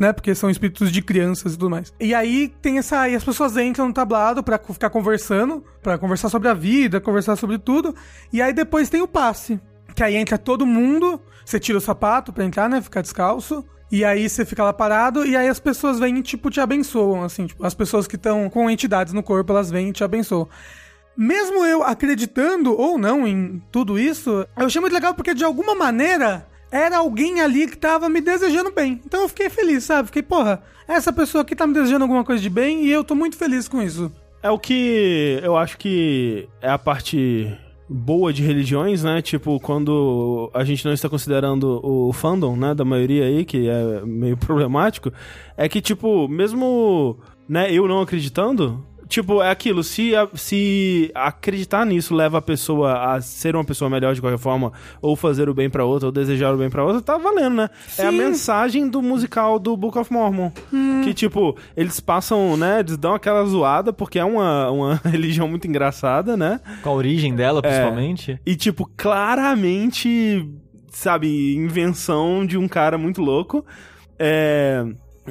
[0.00, 0.12] né?
[0.12, 1.92] Porque são espíritos de crianças e tudo mais.
[2.00, 3.06] E aí tem essa.
[3.06, 7.56] As pessoas entram no tablado pra ficar conversando, pra conversar sobre a vida, conversar sobre
[7.58, 7.94] tudo.
[8.32, 9.60] E aí depois tem o passe.
[9.98, 12.80] Que aí entra todo mundo, você tira o sapato pra entrar, né?
[12.80, 13.64] Ficar descalço.
[13.90, 17.24] E aí você fica lá parado, e aí as pessoas vêm e, tipo, te abençoam,
[17.24, 17.48] assim.
[17.48, 20.48] Tipo, as pessoas que estão com entidades no corpo, elas vêm e te abençoam.
[21.16, 25.74] Mesmo eu acreditando ou não em tudo isso, eu achei muito legal porque, de alguma
[25.74, 29.02] maneira, era alguém ali que tava me desejando bem.
[29.04, 30.06] Então eu fiquei feliz, sabe?
[30.06, 33.16] Fiquei, porra, essa pessoa aqui tá me desejando alguma coisa de bem e eu tô
[33.16, 34.12] muito feliz com isso.
[34.44, 39.22] É o que eu acho que é a parte boa de religiões, né?
[39.22, 44.02] Tipo, quando a gente não está considerando o fandom, né, da maioria aí, que é
[44.04, 45.12] meio problemático,
[45.56, 47.16] é que, tipo, mesmo,
[47.48, 53.14] né, eu não acreditando, tipo, é aquilo, se, a- se acreditar nisso leva a pessoa
[53.14, 56.12] a ser uma pessoa melhor de qualquer forma, ou fazer o bem pra outra, ou
[56.12, 57.70] desejar o bem pra outra, tá valendo, né?
[57.98, 58.18] É a Sim.
[58.18, 60.50] mensagem do musical do Book of Mormon.
[61.04, 65.66] Que, tipo, eles passam, né, eles dão aquela zoada, porque é uma, uma religião muito
[65.66, 66.60] engraçada, né?
[66.82, 68.38] Com a origem dela, principalmente.
[68.44, 70.46] E, tipo, claramente,
[70.90, 73.64] sabe, invenção de um cara muito louco.
[74.18, 74.84] É.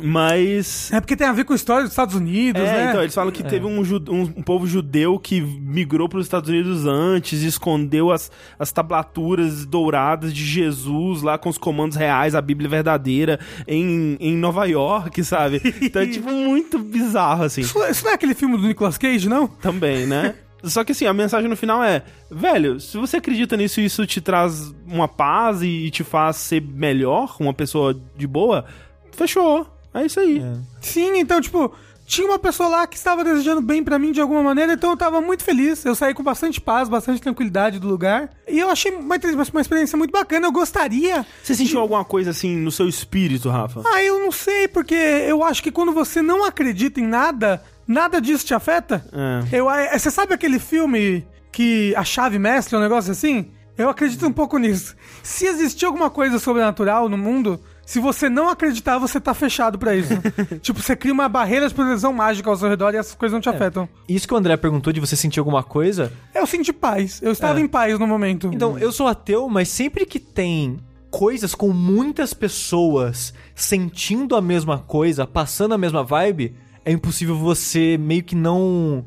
[0.04, 0.92] Mas.
[0.92, 2.90] É porque tem a ver com a história dos Estados Unidos, É, né?
[2.90, 6.50] então, eles falam que teve um, um- um povo judeu que migrou para os Estados
[6.50, 12.42] Unidos antes, escondeu as, as tablaturas douradas de Jesus lá com os comandos reais, a
[12.42, 15.62] Bíblia verdadeira, em, em Nova York, sabe?
[15.82, 17.62] Então é, tipo, muito bizarro, assim.
[17.62, 19.48] Isso, isso não é aquele filme do Nicolas Cage, não?
[19.48, 20.36] Também, né?
[20.64, 24.06] Só que assim, a mensagem no final é: velho, se você acredita nisso e isso
[24.08, 28.66] te traz uma paz e te faz ser melhor, uma pessoa de boa,
[29.12, 29.68] fechou.
[29.94, 30.42] É isso aí.
[30.82, 31.74] Sim, então, tipo,
[32.08, 34.98] tinha uma pessoa lá que estava desejando bem pra mim de alguma maneira, então eu
[34.98, 35.84] tava muito feliz.
[35.84, 38.30] Eu saí com bastante paz, bastante tranquilidade do lugar.
[38.48, 39.18] E eu achei uma,
[39.52, 40.48] uma experiência muito bacana.
[40.48, 41.26] Eu gostaria.
[41.44, 43.82] Você sentiu alguma coisa assim no seu espírito, Rafa?
[43.86, 48.22] Ah, eu não sei, porque eu acho que quando você não acredita em nada, nada
[48.22, 49.06] disso te afeta.
[49.12, 49.58] É.
[49.58, 53.52] Eu, é, você sabe aquele filme que a chave mestre é um negócio assim?
[53.78, 54.96] Eu acredito um pouco nisso.
[55.22, 59.96] Se existir alguma coisa sobrenatural no mundo, se você não acreditar, você tá fechado pra
[59.96, 60.14] isso.
[60.62, 63.40] tipo, você cria uma barreira de proteção mágica ao seu redor e essas coisas não
[63.40, 63.88] te afetam.
[64.10, 66.12] Isso que o André perguntou de você sentir alguma coisa.
[66.36, 67.22] Eu senti paz.
[67.24, 67.64] Eu estava É.
[67.64, 68.52] em paz no momento.
[68.54, 74.80] Então, eu sou ateu, mas sempre que tem coisas com muitas pessoas sentindo a mesma
[74.80, 79.06] coisa, passando a mesma vibe, é impossível você meio que não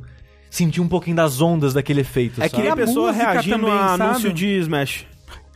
[0.49, 2.43] sentir um pouquinho das ondas daquele efeito.
[2.43, 2.63] É que sabe?
[2.63, 5.07] nem a a pessoa reagindo também, a anúncio de Smash.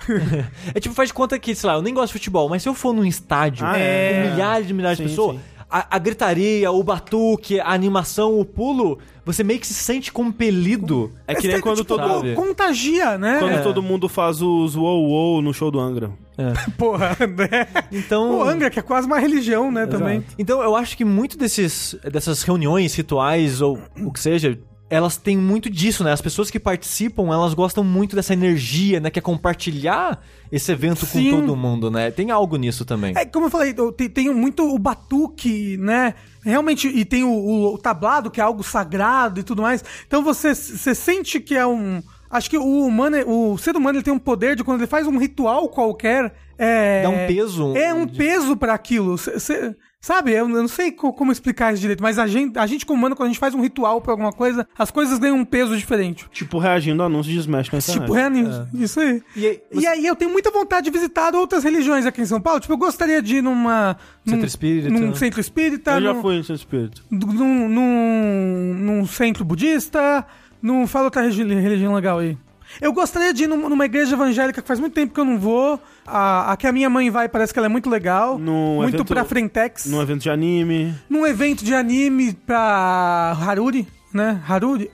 [0.75, 2.69] É tipo, faz de conta que, sei lá, eu nem gosto de futebol, mas se
[2.69, 4.12] eu for num estádio Ah, é.
[4.27, 5.37] com milhares de milhares Sim, de pessoas,
[5.71, 11.11] a, a gritaria, o batuque, a animação, o pulo, você meio que se sente compelido.
[11.27, 12.35] É que nem Esse, quando tipo, todo, Sabe?
[12.35, 13.38] contagia, né?
[13.40, 13.61] quando É.
[13.62, 16.11] todo mundo faz os wow wow no show do Angra.
[16.77, 17.67] Porra, né?
[17.93, 18.38] Então.
[18.38, 20.25] O Angra, que é quase uma religião, né, também.
[20.38, 24.59] Então eu acho que muito desses dessas reuniões, rituais ou o que seja,
[24.94, 26.12] elas têm muito disso, né?
[26.12, 29.11] As pessoas que participam, elas gostam muito dessa energia, né?
[29.11, 31.30] Que é compartilhar esse evento Sim.
[31.30, 32.11] com todo mundo, né?
[32.11, 33.12] Tem algo nisso também.
[33.16, 36.14] É, como eu falei, eu te- tenho muito o batuque, né?
[36.44, 39.83] Realmente, e tem o, o- tablado, que é algo sagrado e tudo mais.
[40.07, 42.02] Então você, você sente que é um.
[42.30, 45.07] Acho que o humano, o ser humano ele tem um poder de quando ele faz
[45.07, 46.35] um ritual qualquer.
[46.59, 47.76] É, Dá um peso.
[47.76, 49.16] É um peso pra aquilo.
[49.18, 49.74] Cê- cê-
[50.05, 52.99] sabe, eu não sei co- como explicar isso direito, mas a gente, a gente como
[52.99, 55.77] humano, quando a gente faz um ritual pra alguma coisa, as coisas ganham um peso
[55.77, 56.27] diferente.
[56.31, 58.01] Tipo, reagindo a anúncios de Smash na internet.
[58.03, 58.69] Tipo, é nisso.
[58.75, 59.23] Isso aí.
[59.35, 62.40] E aí, E aí eu tenho muita vontade de visitar outras religiões aqui em São
[62.40, 62.61] Paulo.
[62.61, 63.97] Tipo, eu gostaria de ir numa.
[64.25, 64.90] Centro num, espírita.
[64.90, 65.93] Num centro espírita.
[65.93, 67.03] Eu já num- fui em seu espírito.
[67.11, 70.27] num, num, num centro budista,
[70.61, 72.37] num, fala outra religião legal aí.
[72.81, 75.39] Eu gostaria de ir num- numa igreja evangélica que faz muito tempo que eu não
[75.39, 75.81] vou.
[76.07, 78.39] A, a que a minha mãe vai parece que ela é muito legal.
[78.39, 79.87] Num muito evento- pra Frentex.
[79.87, 80.95] Num evento de anime.
[81.09, 84.41] Num evento de anime pra Haruri, né?
[84.49, 84.91] Haruri.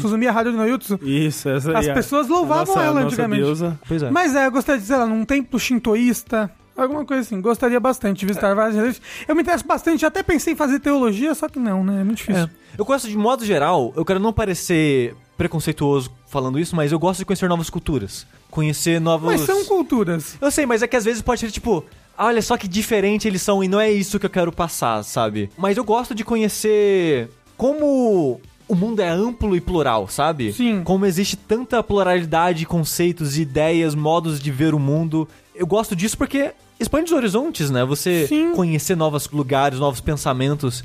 [0.00, 0.98] Suzumiya Haruri no Jutsu.
[1.02, 1.94] Isso, essa As aí.
[1.94, 3.42] pessoas louvavam nossa, ela antigamente.
[3.42, 3.78] Deusa.
[3.86, 4.10] Pois é.
[4.10, 7.38] Mas é, eu gostaria de, sei lá, num templo shintoísta, alguma coisa assim.
[7.40, 9.02] Gostaria bastante de visitar várias religiões.
[9.28, 12.00] Eu me interesso bastante, até pensei em fazer teologia, só que não, né?
[12.00, 12.44] É muito difícil.
[12.44, 12.50] É.
[12.78, 17.20] Eu gosto de modo geral, eu quero não parecer preconceituoso falando isso, mas eu gosto
[17.20, 18.26] de conhecer novas culturas.
[18.50, 19.26] Conhecer novos.
[19.26, 20.36] Mas são culturas.
[20.38, 21.82] Eu sei, mas é que às vezes pode ser tipo.
[22.16, 25.02] "Ah, Olha só que diferente eles são e não é isso que eu quero passar,
[25.02, 25.48] sabe?
[25.56, 30.52] Mas eu gosto de conhecer como o mundo é amplo e plural, sabe?
[30.52, 30.82] Sim.
[30.84, 35.26] Como existe tanta pluralidade de conceitos, ideias, modos de ver o mundo.
[35.54, 37.82] Eu gosto disso porque expande os horizontes, né?
[37.86, 38.52] Você Sim.
[38.52, 40.84] conhecer novos lugares, novos pensamentos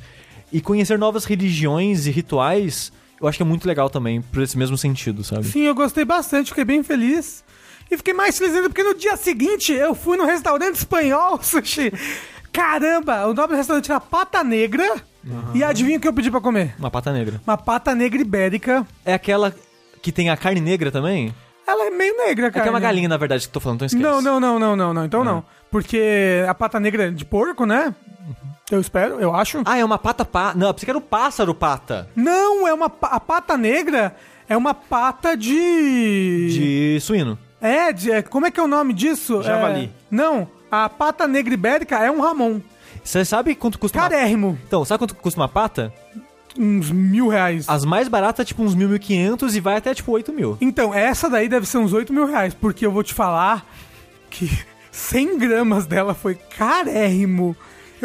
[0.51, 4.57] e conhecer novas religiões e rituais, eu acho que é muito legal também, por esse
[4.57, 5.45] mesmo sentido, sabe?
[5.45, 7.43] Sim, eu gostei bastante, fiquei bem feliz.
[7.89, 11.91] E fiquei mais feliz ainda porque no dia seguinte eu fui no restaurante espanhol, sushi.
[12.51, 14.95] Caramba, o nome do restaurante era Pata Negra.
[15.53, 16.75] E adivinha o que eu pedi pra comer?
[16.77, 17.41] Uma pata negra.
[17.45, 18.85] Uma pata negra ibérica.
[19.03, 19.53] É aquela
[20.01, 21.33] que tem a carne negra também?
[21.67, 22.61] Ela é meio negra, É cara.
[22.63, 24.03] que é uma galinha, na verdade, que eu tô falando, então esquece.
[24.03, 25.05] Não, não, não, não, não, não.
[25.05, 25.43] Então não.
[25.71, 27.93] Porque a pata negra é de porco, né?
[28.71, 29.61] Eu espero, eu acho.
[29.63, 30.53] Ah, é uma pata pá.
[30.55, 32.09] Não, eu pensei que era o pássaro pata.
[32.15, 34.15] Não, é uma a pata negra
[34.49, 37.37] é uma pata de De suíno.
[37.61, 39.43] É, de, é, como é que é o nome disso?
[39.43, 39.85] Javali.
[39.85, 42.59] É, não, a pata negra ibérica é um ramon.
[43.03, 44.09] Você sabe quanto custa uma...
[44.09, 44.57] Carérrimo.
[44.67, 45.93] Então, sabe quanto custa uma pata?
[46.57, 47.65] Uns mil reais.
[47.69, 50.57] As mais baratas, tipo, uns 1.500 e vai até, tipo, 8 mil.
[50.59, 53.63] Então, essa daí deve ser uns 8 mil reais, porque eu vou te falar
[54.31, 54.49] que
[54.91, 57.55] 100 gramas dela foi carérrimo.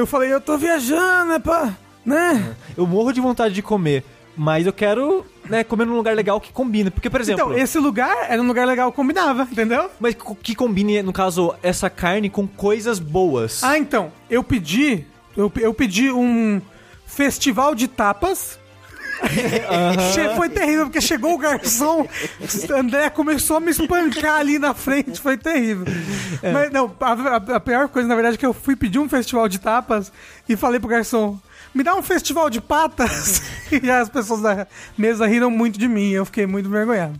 [0.00, 1.74] Eu falei, eu tô viajando, é pra...
[2.06, 2.56] Né?
[2.74, 4.02] Eu morro de vontade de comer,
[4.34, 6.90] mas eu quero, né, comer num lugar legal que combine.
[6.90, 7.52] Porque, por exemplo...
[7.52, 9.90] Então, esse lugar era um lugar legal, combinava, entendeu?
[10.00, 13.62] Mas que combine, no caso, essa carne com coisas boas.
[13.62, 15.04] Ah, então, eu pedi,
[15.36, 16.62] eu, eu pedi um
[17.04, 18.58] festival de tapas.
[20.14, 22.06] Che- Foi terrível, porque chegou o garçom,
[22.76, 25.84] André começou a me espancar ali na frente, foi terrível.
[26.52, 29.08] Mas não, a, a- a pior coisa, na verdade, é que eu fui pedir um
[29.08, 30.10] festival de tapas
[30.48, 31.38] e falei pro garçom,
[31.74, 33.42] me dá um festival de patas.
[33.70, 34.66] E as pessoas da
[34.98, 37.14] mesa riram muito de mim, eu fiquei muito envergonhado.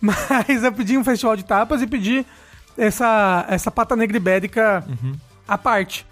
[0.00, 2.24] Mas eu pedi um festival de tapas e pedi
[2.78, 4.84] essa, essa pata negra ibérica
[5.46, 6.06] à parte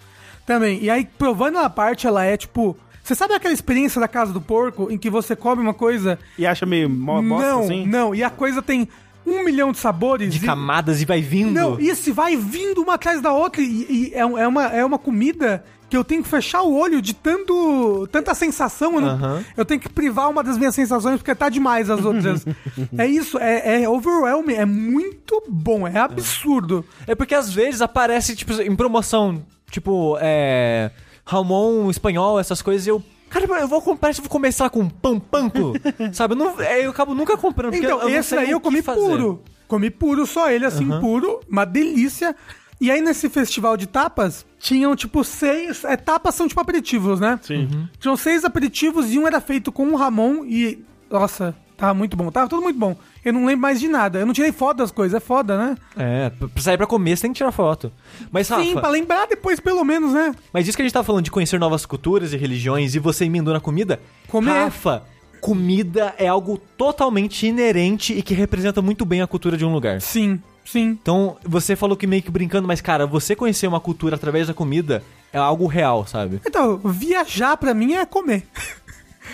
[0.45, 0.77] também.
[0.83, 2.77] E aí, provando ela à parte, ela é tipo.
[3.03, 6.19] Você sabe aquela experiência da casa do porco em que você come uma coisa.
[6.37, 7.85] E acha meio mó bosta, não, assim?
[7.85, 8.87] não, e a coisa tem
[9.25, 10.31] um milhão de sabores.
[10.33, 11.51] De e- camadas e vai vindo.
[11.51, 13.61] Não, isso e vai vindo uma atrás da outra.
[13.61, 17.01] E, e é, é uma, é uma comida que eu tenho que fechar o olho
[17.01, 18.95] de tanto, tanta sensação.
[18.95, 19.43] Eu, não- Aham.
[19.57, 22.45] eu tenho que privar uma das minhas sensações porque tá demais as outras.
[22.97, 26.85] é isso, é, é overwhelming, é muito bom, é absurdo.
[27.05, 30.91] É porque às vezes aparece, tipo, em promoção, tipo, é.
[31.25, 33.03] Ramon espanhol, essas coisas, e eu.
[33.29, 35.73] Cara, eu vou comprar, eu vou começar com pão panko,
[36.11, 36.33] sabe?
[36.33, 37.73] Eu, não, é, eu acabo nunca comprando.
[37.73, 38.99] Então, eu esse daí o eu comi fazer.
[38.99, 39.41] puro.
[39.67, 42.35] Comi puro, só ele assim, puro, uma delícia.
[42.81, 45.83] E aí, nesse festival de tapas, tinham, tipo, seis...
[45.85, 47.39] É, tapas são, tipo, aperitivos, né?
[47.43, 47.87] Sim.
[47.99, 50.83] Tinham seis aperitivos e um era feito com um Ramon e...
[51.07, 52.31] Nossa, tava muito bom.
[52.31, 52.95] Tava tudo muito bom.
[53.25, 54.19] Eu não lembro mais de nada.
[54.19, 55.17] Eu não tirei foto das coisas.
[55.17, 55.75] É foda, né?
[55.97, 57.91] É, pra sair pra comer, você tem que tirar foto.
[58.31, 60.33] Mas, Rafa, Sim, pra lembrar depois, pelo menos, né?
[60.53, 63.25] mas isso que a gente tá falando de conhecer novas culturas e religiões e você
[63.25, 63.99] emendou na comida.
[64.27, 64.51] Comer.
[64.51, 65.03] Rafa,
[65.41, 69.99] comida é algo totalmente inerente e que representa muito bem a cultura de um lugar.
[69.99, 70.97] Sim, sim.
[71.01, 74.53] Então, você falou que meio que brincando, mas, cara, você conhecer uma cultura através da
[74.53, 76.41] comida é algo real, sabe?
[76.45, 78.43] Então, viajar pra mim é comer.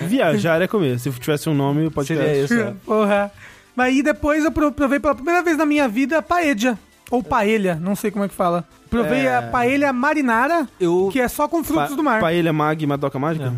[0.01, 0.99] Viajar é comer.
[0.99, 2.43] Se tivesse um nome, pode ser.
[2.43, 2.53] isso.
[2.53, 2.73] é.
[2.85, 3.31] Porra.
[3.75, 6.77] Mas aí depois eu pro- provei pela primeira vez na minha vida paella.
[7.09, 8.67] Ou paella, não sei como é que fala.
[8.89, 9.37] Provei É.
[9.37, 12.19] a paella marinara, Eu- que é só com frutos do mar.
[12.19, 13.53] Paella Mag Madoka Mágica?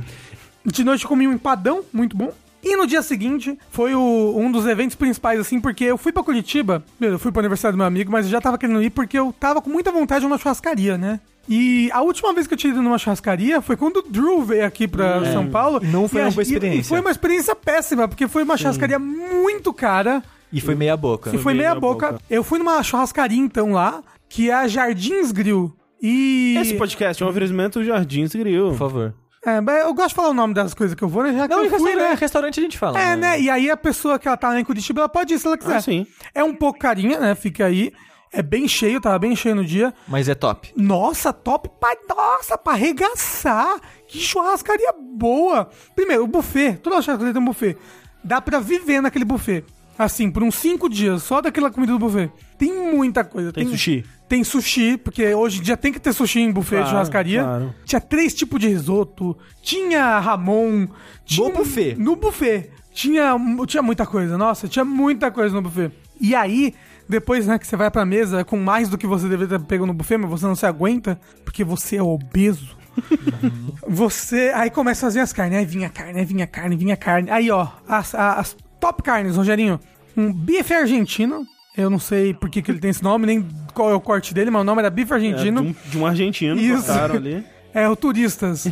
[0.65, 2.31] De noite eu comi um empadão, muito bom.
[2.61, 6.21] E no dia seguinte foi o- um dos eventos principais, assim, porque eu fui pra
[6.21, 9.17] Curitiba, eu fui pro aniversário do meu amigo, mas eu já tava querendo ir porque
[9.17, 11.19] eu tava com muita vontade de uma churrascaria, né?
[11.49, 14.63] E a última vez que eu tinha ido numa churrascaria foi quando o Drew veio
[14.65, 15.79] aqui pra São Paulo.
[15.83, 16.79] Não foi E uma a- boa e- experiência.
[16.79, 20.21] E foi uma experiência péssima, porque foi uma churrascaria muito cara.
[20.53, 21.31] E foi meia boca.
[21.33, 22.11] E foi meia meia boca.
[22.13, 22.23] boca.
[22.29, 25.73] Eu fui numa churrascaria, então, lá, que é a Jardins Grill.
[26.01, 26.55] E.
[26.61, 28.69] Esse podcast é um oferecimento Jardins Grill.
[28.69, 29.13] Por favor.
[29.45, 31.33] É, mas eu gosto de falar o nome das coisas que eu vou, né?
[31.33, 32.17] Já que Não, em eu fui, restaurante, né?
[32.19, 32.99] restaurante a gente fala.
[33.01, 33.39] É, né?
[33.41, 35.57] E aí a pessoa que ela tá lá em Curitiba, ela pode ir se ela
[35.57, 35.75] quiser.
[35.77, 36.05] Ah, sim.
[36.35, 37.35] É um pouco carinha, né?
[37.35, 37.93] Fica aí.
[38.31, 39.93] É bem cheio, tava bem cheio no dia.
[40.07, 40.71] Mas é top.
[40.77, 41.95] Nossa, top pra.
[42.15, 43.79] Nossa, pra arregaçar.
[44.07, 45.69] Que churrascaria boa.
[45.95, 46.73] Primeiro, o buffet.
[46.77, 47.75] Toda churrascaria tem um buffet.
[48.23, 49.63] Dá pra viver naquele buffet.
[49.97, 52.31] Assim, por uns cinco dias, só daquela comida do buffet.
[52.57, 53.51] Tem muita coisa.
[53.51, 54.05] Tem sushi.
[54.29, 57.43] Tem sushi, porque hoje em dia tem que ter sushi em buffet de Claro, churrascaria.
[57.43, 57.75] claro.
[57.83, 59.35] Tinha três tipos de risoto.
[59.61, 60.87] Tinha Ramon.
[61.25, 61.95] Tinha, buffet.
[61.97, 62.69] No buffet.
[62.93, 63.35] Tinha,
[63.67, 64.37] tinha muita coisa.
[64.37, 65.91] Nossa, tinha muita coisa no buffet.
[66.21, 66.73] E aí,
[67.09, 69.85] depois, né, que você vai pra mesa com mais do que você deveria ter pego
[69.85, 72.77] no buffet, mas você não se aguenta, porque você é obeso.
[73.87, 74.51] Você.
[74.53, 75.57] Aí começa a fazer as carnes.
[75.57, 77.31] Aí vinha carne, aí vinha carne, vinha carne.
[77.31, 79.79] Aí, ó, as, as top carnes, Rogerinho.
[80.17, 81.45] Um bife argentino.
[81.77, 84.33] Eu não sei por que, que ele tem esse nome, nem qual é o corte
[84.33, 85.61] dele, mas o nome era bife É, argentino.
[85.61, 86.91] de, um, de um argentino, Isso.
[86.91, 87.43] ali.
[87.73, 88.65] É, o Turistas.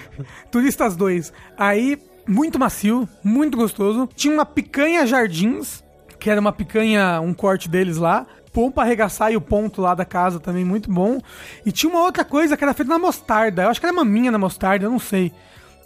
[0.50, 1.32] Turistas 2.
[1.56, 4.08] Aí, muito macio, muito gostoso.
[4.16, 5.84] Tinha uma picanha Jardins,
[6.18, 8.26] que era uma picanha, um corte deles lá.
[8.52, 11.20] Bom pra arregaçar e o ponto lá da casa também, muito bom.
[11.64, 13.62] E tinha uma outra coisa que era feita na mostarda.
[13.62, 15.32] Eu acho que era maminha na mostarda, eu não sei.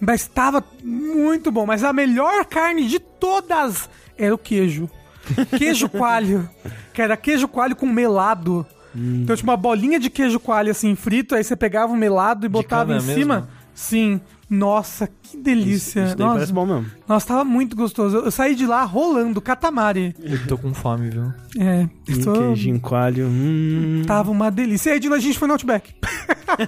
[0.01, 1.67] Mas estava muito bom.
[1.67, 4.89] Mas a melhor carne de todas era o queijo.
[5.57, 6.49] Queijo coalho.
[6.93, 8.67] Que era queijo coalho com melado.
[8.95, 12.49] Então, tinha uma bolinha de queijo coalho assim frito, aí você pegava o melado e
[12.49, 13.35] botava em cima.
[13.37, 13.49] mesmo?
[13.75, 14.21] Sim.
[14.55, 16.05] Nossa, que delícia.
[16.05, 16.87] Isso daí Nossa, parece bom mesmo.
[17.09, 18.19] Nossa, tava muito gostoso.
[18.19, 20.15] Eu saí de lá rolando, catamari.
[20.23, 21.33] Eu tô com fome, viu?
[21.59, 23.27] É, Um isso queijinho coalho.
[23.29, 24.03] Hum.
[24.07, 24.91] tava uma delícia.
[24.91, 25.95] E aí de a gente foi no Outback.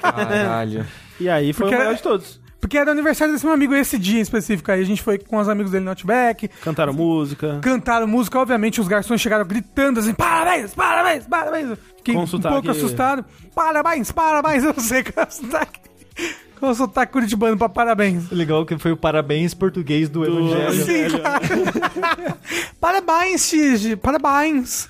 [0.01, 0.87] Caralho.
[1.21, 2.41] E aí foi Porque- o melhor de todos.
[2.61, 4.69] Porque era aniversário desse meu amigo esse dia em específico.
[4.73, 6.49] Aí a gente foi com os amigos dele no Outback.
[6.63, 7.59] Cantaram música.
[7.63, 11.79] Cantaram música, obviamente os garçons chegaram gritando assim: parabéns, parabéns, parabéns.
[11.99, 13.25] Fiquei um pouco assustado.
[13.55, 14.65] Parabéns, parabéns.
[14.65, 15.81] Eu não sei qual é o sotaque.
[16.65, 18.31] É o sotaque curitibano pra parabéns?
[18.31, 20.85] Legal que foi o parabéns português do, Evangelho.
[20.85, 22.39] Sim, cara.
[22.81, 24.89] parabéns, Xige, parabéns.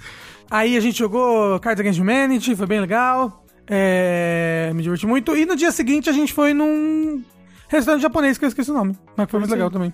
[0.50, 3.44] Aí a gente jogou Cards Against Humanity, foi bem legal.
[3.66, 5.36] É, me diverti muito.
[5.36, 7.22] E no dia seguinte a gente foi num
[7.68, 9.92] restaurante japonês que eu esqueci o nome, mas foi muito legal também.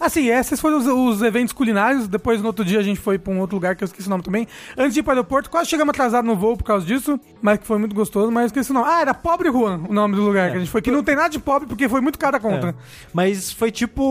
[0.00, 2.08] Assim, esses foram os, os eventos culinários.
[2.08, 4.10] Depois, no outro dia, a gente foi pra um outro lugar que eu esqueci o
[4.10, 4.48] nome também.
[4.76, 7.20] Antes de ir para o aeroporto, quase chegamos atrasado no voo por causa disso.
[7.42, 8.86] Mas que foi muito gostoso, mas eu esqueci o nome.
[8.88, 10.80] Ah, era Pobre Juan, o nome do lugar que a gente foi.
[10.80, 12.68] Que não tem nada de pobre, porque foi muito caro a conta.
[12.68, 12.74] É.
[13.12, 14.02] Mas foi tipo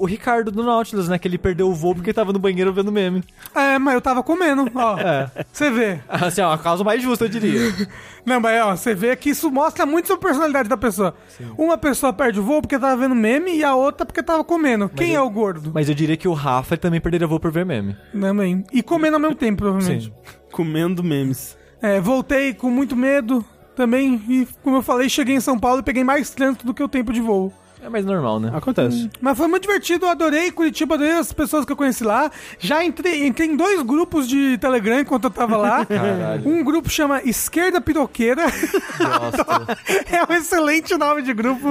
[0.00, 1.18] o Ricardo do Nautilus, né?
[1.18, 3.22] Que ele perdeu o voo porque tava no banheiro vendo meme.
[3.54, 4.96] É, mas eu tava comendo, ó.
[5.06, 5.30] É.
[5.52, 6.00] Você vê.
[6.08, 7.60] Assim, ó, a causa mais justa, eu diria.
[8.26, 11.14] Não, mas ó, você vê que isso mostra muito sobre a personalidade da pessoa.
[11.56, 14.88] Uma pessoa perde o voo porque tava vendo meme e a outra porque tava comendo.
[14.88, 15.70] Quem é o gordo?
[15.74, 17.96] Mas eu diria que o Rafa também perderia voo por ver meme.
[18.18, 18.64] Também.
[18.72, 20.06] E comendo ao mesmo tempo, provavelmente.
[20.06, 20.12] Sim.
[20.52, 21.56] Comendo memes.
[21.82, 24.22] É, voltei com muito medo também.
[24.28, 26.88] E, como eu falei, cheguei em São Paulo e peguei mais trânsito do que o
[26.88, 27.52] tempo de voo.
[27.82, 28.50] É mais normal, né?
[28.54, 29.10] Acontece.
[29.20, 32.30] Mas foi muito divertido, eu adorei Curitiba, adorei as pessoas que eu conheci lá.
[32.58, 35.84] Já entrei, entrei em dois grupos de Telegram enquanto eu tava lá.
[35.86, 36.48] Caralho.
[36.48, 38.44] Um grupo chama Esquerda Piroqueira.
[38.44, 39.46] Gosto.
[40.12, 41.68] é um excelente nome de grupo.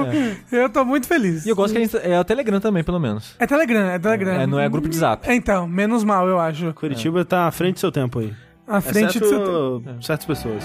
[0.50, 1.44] Eu tô muito feliz.
[1.44, 3.34] E eu gosto que a gente, é o Telegram também, pelo menos.
[3.38, 4.32] É Telegram, é Telegram.
[4.32, 5.28] É, não é grupo de zap.
[5.28, 6.72] É, Então, menos mal, eu acho.
[6.74, 8.32] Curitiba tá à frente do seu tempo aí.
[8.66, 10.02] À frente Exceto do seu...
[10.02, 10.64] certas pessoas.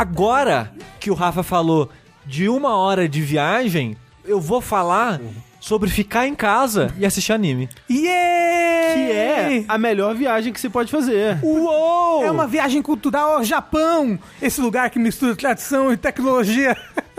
[0.00, 1.90] Agora que o Rafa falou
[2.24, 5.20] de uma hora de viagem, eu vou falar
[5.60, 7.68] sobre ficar em casa e assistir anime.
[7.90, 8.94] Yeah!
[8.94, 11.38] Que é a melhor viagem que se pode fazer.
[11.42, 12.24] Uou!
[12.24, 14.18] É uma viagem cultural ao Japão.
[14.40, 16.74] Esse lugar que mistura tradição e tecnologia.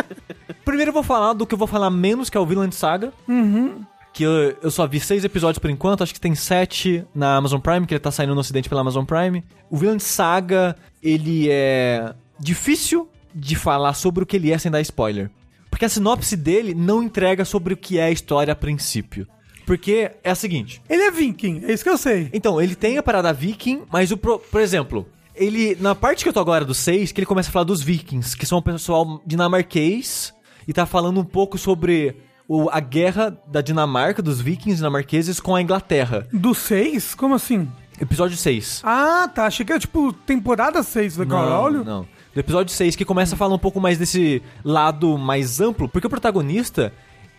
[0.66, 3.14] Primeiro eu vou falar do que eu vou falar menos, que é o Vinland Saga.
[4.12, 7.60] Que eu, eu só vi seis episódios por enquanto, acho que tem sete na Amazon
[7.60, 9.44] Prime, que ele tá saindo no ocidente pela Amazon Prime.
[9.70, 14.82] O Vinland Saga, ele é difícil de falar sobre o que ele é sem dar
[14.82, 15.30] spoiler.
[15.70, 19.26] Porque a sinopse dele não entrega sobre o que é a história a princípio.
[19.66, 22.30] Porque é a seguinte, Ele é viking, é isso que eu sei.
[22.34, 26.30] então, ele tem a parada viking, mas o pro- por exemplo, ele na parte que
[26.30, 28.62] eu tô agora do 6, que ele começa a falar dos vikings, que são o
[28.62, 30.34] pessoal dinamarquês
[30.68, 32.18] e tá falando um pouco sobre
[32.50, 36.28] o- a guerra da Dinamarca, dos vikings dinamarqueses com a Inglaterra.
[36.34, 37.16] Do 6?
[37.16, 37.70] Como assim?
[38.00, 38.82] Episódio 6.
[38.84, 39.46] Ah, tá.
[39.46, 41.86] Achei que era tipo temporada 6 do Caralho.
[41.86, 42.06] não.
[42.34, 46.08] Do episódio 6 que começa a falar um pouco mais desse lado mais amplo, porque
[46.08, 46.94] o protagonista,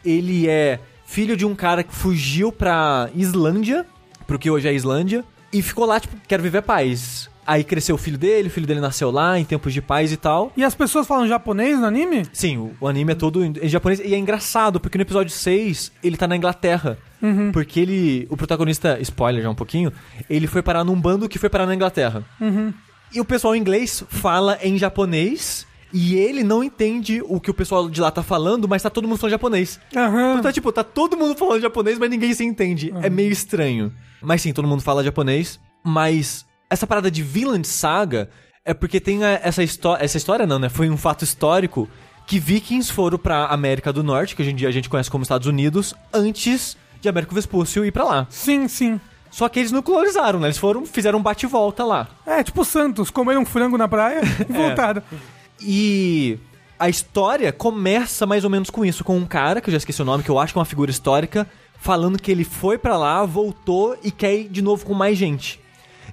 [0.05, 3.86] ele é filho de um cara que fugiu pra Islândia,
[4.26, 7.30] pro que hoje é Islândia, e ficou lá, tipo, quero viver paz.
[7.47, 10.16] Aí cresceu o filho dele, o filho dele nasceu lá, em tempos de paz e
[10.16, 10.53] tal.
[10.57, 12.24] E as pessoas falam japonês no anime?
[12.32, 14.01] Sim, o, anime é todo em, japonês.
[14.01, 16.99] E é engraçado, porque no episódio 6, ele tá na Inglaterra.
[17.53, 18.26] Porque ele.
[18.30, 19.93] O protagonista, spoiler já um pouquinho,
[20.30, 22.24] ele foi parar num bando que foi parar na Inglaterra.
[23.15, 25.67] E o pessoal em inglês fala em japonês.
[25.93, 29.07] E ele não entende o que o pessoal de lá tá falando, mas tá todo
[29.07, 29.79] mundo falando japonês.
[29.95, 30.31] Aham.
[30.31, 32.95] Então tá tipo, tá todo mundo falando japonês, mas ninguém se entende.
[33.03, 33.93] É meio estranho.
[34.23, 35.61] Mas sim, todo mundo fala japonês.
[35.85, 38.31] Mas essa parada de Vinland Saga
[38.65, 40.03] é porque tem essa história.
[40.03, 40.71] Essa história não, né?
[40.71, 41.87] Foi um fato histórico
[42.27, 45.23] que vikings foram pra América do Norte, que hoje em dia a gente conhece como
[45.23, 48.27] Estados Unidos, antes de Américo Vespúcio ir pra lá.
[48.31, 48.99] Sim, sim.
[49.33, 50.49] Só que eles não colonizaram, né?
[50.49, 52.07] Eles foram, fizeram um bate-volta lá.
[52.26, 55.03] É, tipo Santos, comeram um frango na praia e voltaram.
[55.59, 56.39] E
[56.78, 60.03] a história começa mais ou menos com isso, com um cara, que eu já esqueci
[60.03, 62.99] o nome, que eu acho que é uma figura histórica, falando que ele foi pra
[62.99, 65.59] lá, voltou e quer ir de novo com mais gente.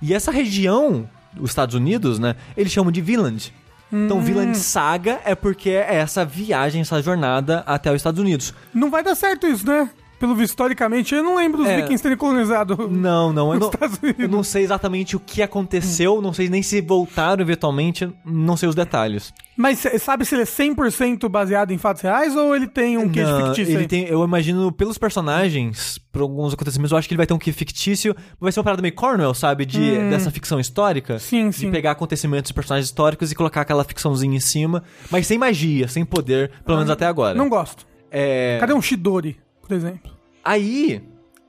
[0.02, 3.54] E essa região, os Estados Unidos, né, eles chamam de Vinland.
[3.92, 8.54] Então, Vinland Saga é porque é essa viagem, essa jornada até os Estados Unidos.
[8.74, 9.90] Não vai dar certo isso, né?
[10.20, 11.78] Pelo visto, historicamente, eu não lembro dos É.
[11.78, 12.90] vikings terem colonizado.
[12.92, 13.72] Não, não, eu não,
[14.18, 18.68] eu não sei exatamente o que aconteceu, não sei nem se voltaram eventualmente, não sei
[18.68, 19.34] os detalhes.
[19.56, 23.46] Mas sabe se ele é 100% baseado em fatos reais ou ele tem um Não,
[23.48, 23.74] fictício?
[23.74, 23.88] ele aí?
[23.88, 27.38] tem, eu imagino, pelos personagens, por alguns acontecimentos, eu acho que ele vai ter um
[27.38, 28.16] que fictício.
[28.40, 29.66] Vai ser uma parada meio Cornwell, sabe?
[29.66, 31.16] De, Dessa ficção histórica.
[31.16, 31.20] Hum.
[31.20, 31.72] Sim, De sim.
[31.72, 34.84] pegar acontecimentos e personagens históricos e colocar aquela ficçãozinha em cima.
[35.12, 37.34] Mas sem magia, sem poder, pelo menos até agora.
[37.36, 37.86] Ah, Não gosto.
[38.12, 38.58] É...
[38.60, 39.38] Cadê um Shidori,
[39.70, 40.12] por exemplo?
[40.44, 41.00] Aí,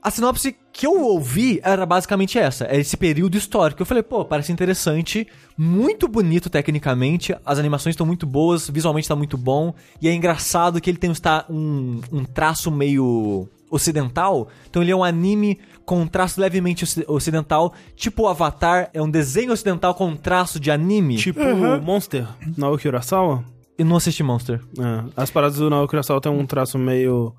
[0.01, 2.65] a sinopse que eu ouvi era basicamente essa.
[2.65, 3.81] É esse período histórico.
[3.81, 5.27] Eu falei, pô, parece interessante.
[5.57, 7.35] Muito bonito tecnicamente.
[7.43, 8.69] As animações estão muito boas.
[8.69, 9.73] Visualmente tá muito bom.
[9.99, 11.11] E é engraçado que ele tem
[11.49, 14.47] um, um, traço meio ocidental.
[14.69, 17.73] Então ele é um anime com um traço levemente oci- ocidental.
[17.95, 18.89] Tipo o Avatar.
[18.93, 21.17] É um desenho ocidental com um traço de anime.
[21.17, 21.39] Tipo
[21.81, 23.43] Monster, Naoki Urasawa.
[23.81, 24.61] Eu não assisti Monster.
[24.77, 27.33] É, as paradas do Naoki Urasawa tem um traço meio...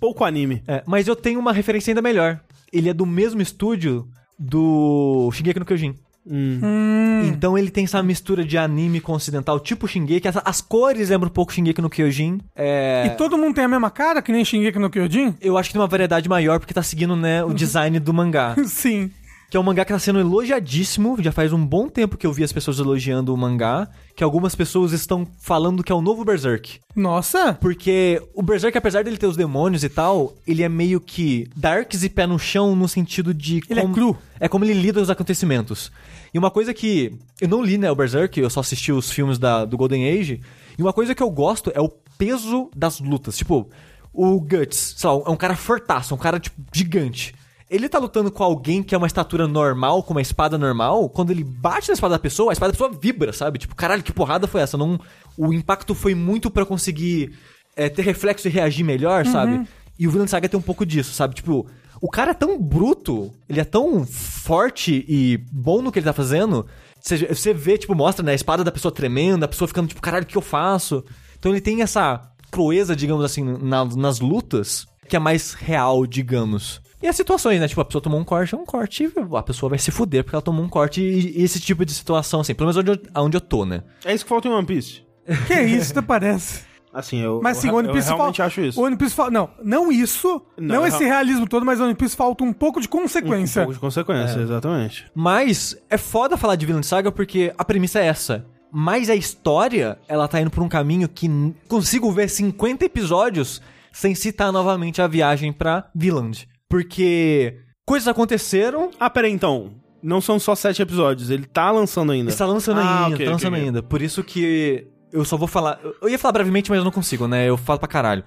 [0.00, 0.62] pouco anime.
[0.66, 2.40] É, mas eu tenho uma referência ainda melhor.
[2.72, 5.94] Ele é do mesmo estúdio do Shingeki no Kyojin.
[6.26, 7.24] Hum.
[7.26, 10.26] Então ele tem essa mistura de anime com ocidental, tipo Shingeki.
[10.26, 12.40] As, as cores lembram um pouco Shingeki no Kyojin.
[12.56, 13.08] É...
[13.08, 15.34] E todo mundo tem a mesma cara, que nem Shingeki no Kyojin?
[15.42, 18.56] Eu acho que tem uma variedade maior porque tá seguindo, né, o design do mangá.
[18.64, 19.10] Sim.
[19.52, 21.22] Que é um mangá que tá sendo elogiadíssimo.
[21.22, 23.86] Já faz um bom tempo que eu vi as pessoas elogiando o mangá.
[24.16, 26.80] Que algumas pessoas estão falando que é o novo Berserk.
[26.96, 27.52] Nossa!
[27.60, 32.02] Porque o Berserk, apesar dele ter os demônios e tal, ele é meio que darks
[32.02, 33.60] e pé no chão no sentido de.
[33.68, 34.18] Ele é como- cru.
[34.40, 35.92] É como ele lida os acontecimentos.
[36.32, 37.12] E uma coisa que.
[37.38, 40.40] Eu não li, né, o Berserk, eu só assisti os filmes da, do Golden Age.
[40.78, 43.36] E uma coisa que eu gosto é o peso das lutas.
[43.36, 43.68] Tipo,
[44.14, 47.34] o Guts, sei lá, é um cara fortaço, um cara, tipo, gigante.
[47.74, 51.08] Ele tá lutando com alguém que é uma estatura normal, com uma espada normal.
[51.08, 53.58] Quando ele bate na espada da pessoa, a espada da pessoa vibra, sabe?
[53.58, 54.76] Tipo, caralho, que porrada foi essa?
[54.76, 55.00] Não,
[55.38, 57.32] o impacto foi muito pra conseguir
[57.74, 59.66] é, ter reflexo e reagir melhor, sabe?
[59.98, 61.34] E o Vinland Saga tem um pouco disso, sabe?
[61.34, 61.66] Tipo,
[62.00, 66.12] o cara é tão bruto, ele é tão forte e bom no que ele tá
[66.12, 66.66] fazendo.
[67.00, 70.00] Você, você vê, tipo, mostra, né, a espada da pessoa tremendo, a pessoa ficando, tipo,
[70.02, 71.02] caralho, o que eu faço?
[71.38, 72.20] Então ele tem essa
[72.50, 76.81] proeza, digamos assim, na- nas lutas, que é mais real, digamos.
[77.02, 77.66] E as situações, né?
[77.68, 80.36] Tipo, a pessoa tomou um corte, é um corte, a pessoa vai se fuder porque
[80.36, 82.98] ela tomou um corte e, e esse tipo de situação, assim, pelo menos onde eu,
[83.14, 83.82] aonde eu tô, né?
[84.04, 85.02] É isso que falta em One Piece.
[85.46, 86.70] Que isso, até parece.
[86.94, 88.78] Assim, eu, Mas sim, eu, o One eu Piece realmente fal- acho isso.
[88.80, 90.42] O One Piece fal- Não, não isso.
[90.58, 93.62] Não, Não, esse realismo todo, mas o One Piece falta um pouco de Um consequência.
[93.62, 95.06] pouco de consequência, exatamente.
[95.14, 98.44] Mas é foda falar de Vinland Saga porque a premissa é essa.
[98.70, 101.28] Mas a história, ela tá indo por um caminho que
[101.68, 106.46] consigo ver 50 episódios sem citar novamente a viagem pra Vinland.
[106.72, 109.72] Porque coisas aconteceram, Ah, peraí, então.
[110.02, 112.30] Não são só sete episódios, ele tá lançando ainda.
[112.30, 113.64] está lançando Ah, ainda, ok, tá lançando ok.
[113.66, 113.82] ainda.
[113.82, 115.78] Por isso que eu só vou falar.
[116.00, 117.46] Eu ia falar brevemente, mas eu não consigo, né?
[117.48, 118.24] Eu falo pra caralho.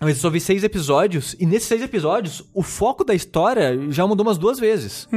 [0.00, 4.06] Mas eu só vi seis episódios, e nesses seis episódios, o foco da história já
[4.06, 5.08] mudou umas duas vezes.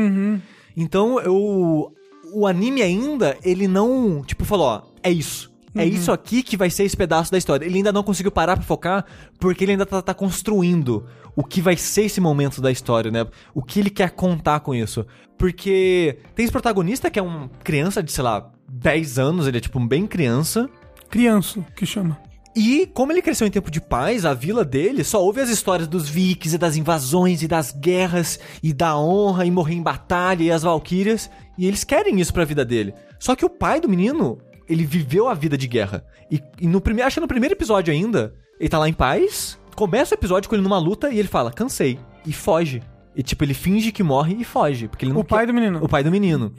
[0.76, 1.94] Então, eu.
[2.34, 4.24] O anime ainda, ele não.
[4.26, 5.52] Tipo, falou, ó, é isso.
[5.74, 7.66] É isso aqui que vai ser esse pedaço da história.
[7.66, 9.06] Ele ainda não conseguiu parar pra focar,
[9.40, 11.06] porque ele ainda tá, tá construindo
[11.36, 13.26] o que vai ser esse momento da história, né?
[13.54, 15.06] O que ele quer contar com isso.
[15.38, 19.62] Porque tem esse protagonista que é um criança de, sei lá, 10 anos, ele é
[19.62, 20.70] tipo um bem criança.
[21.10, 22.18] Criança, que chama.
[22.56, 25.88] E como ele cresceu em tempo de paz, a vila dele só ouve as histórias
[25.88, 30.44] dos vikings e das invasões e das guerras e da honra e morrer em batalha
[30.44, 31.30] e as valquírias.
[31.58, 32.94] E eles querem isso pra vida dele.
[33.20, 36.04] Só que o pai do menino, ele viveu a vida de guerra.
[36.30, 39.58] E, e no primeiro, acho que no primeiro episódio ainda, ele tá lá em paz,
[39.88, 41.98] começa o episódio com ele numa luta e ele fala, cansei.
[42.24, 42.84] E foge.
[43.16, 44.88] E tipo, ele finge que morre e foge.
[44.88, 45.80] Porque ele não O pai quer- do menino.
[45.84, 46.54] O pai do menino.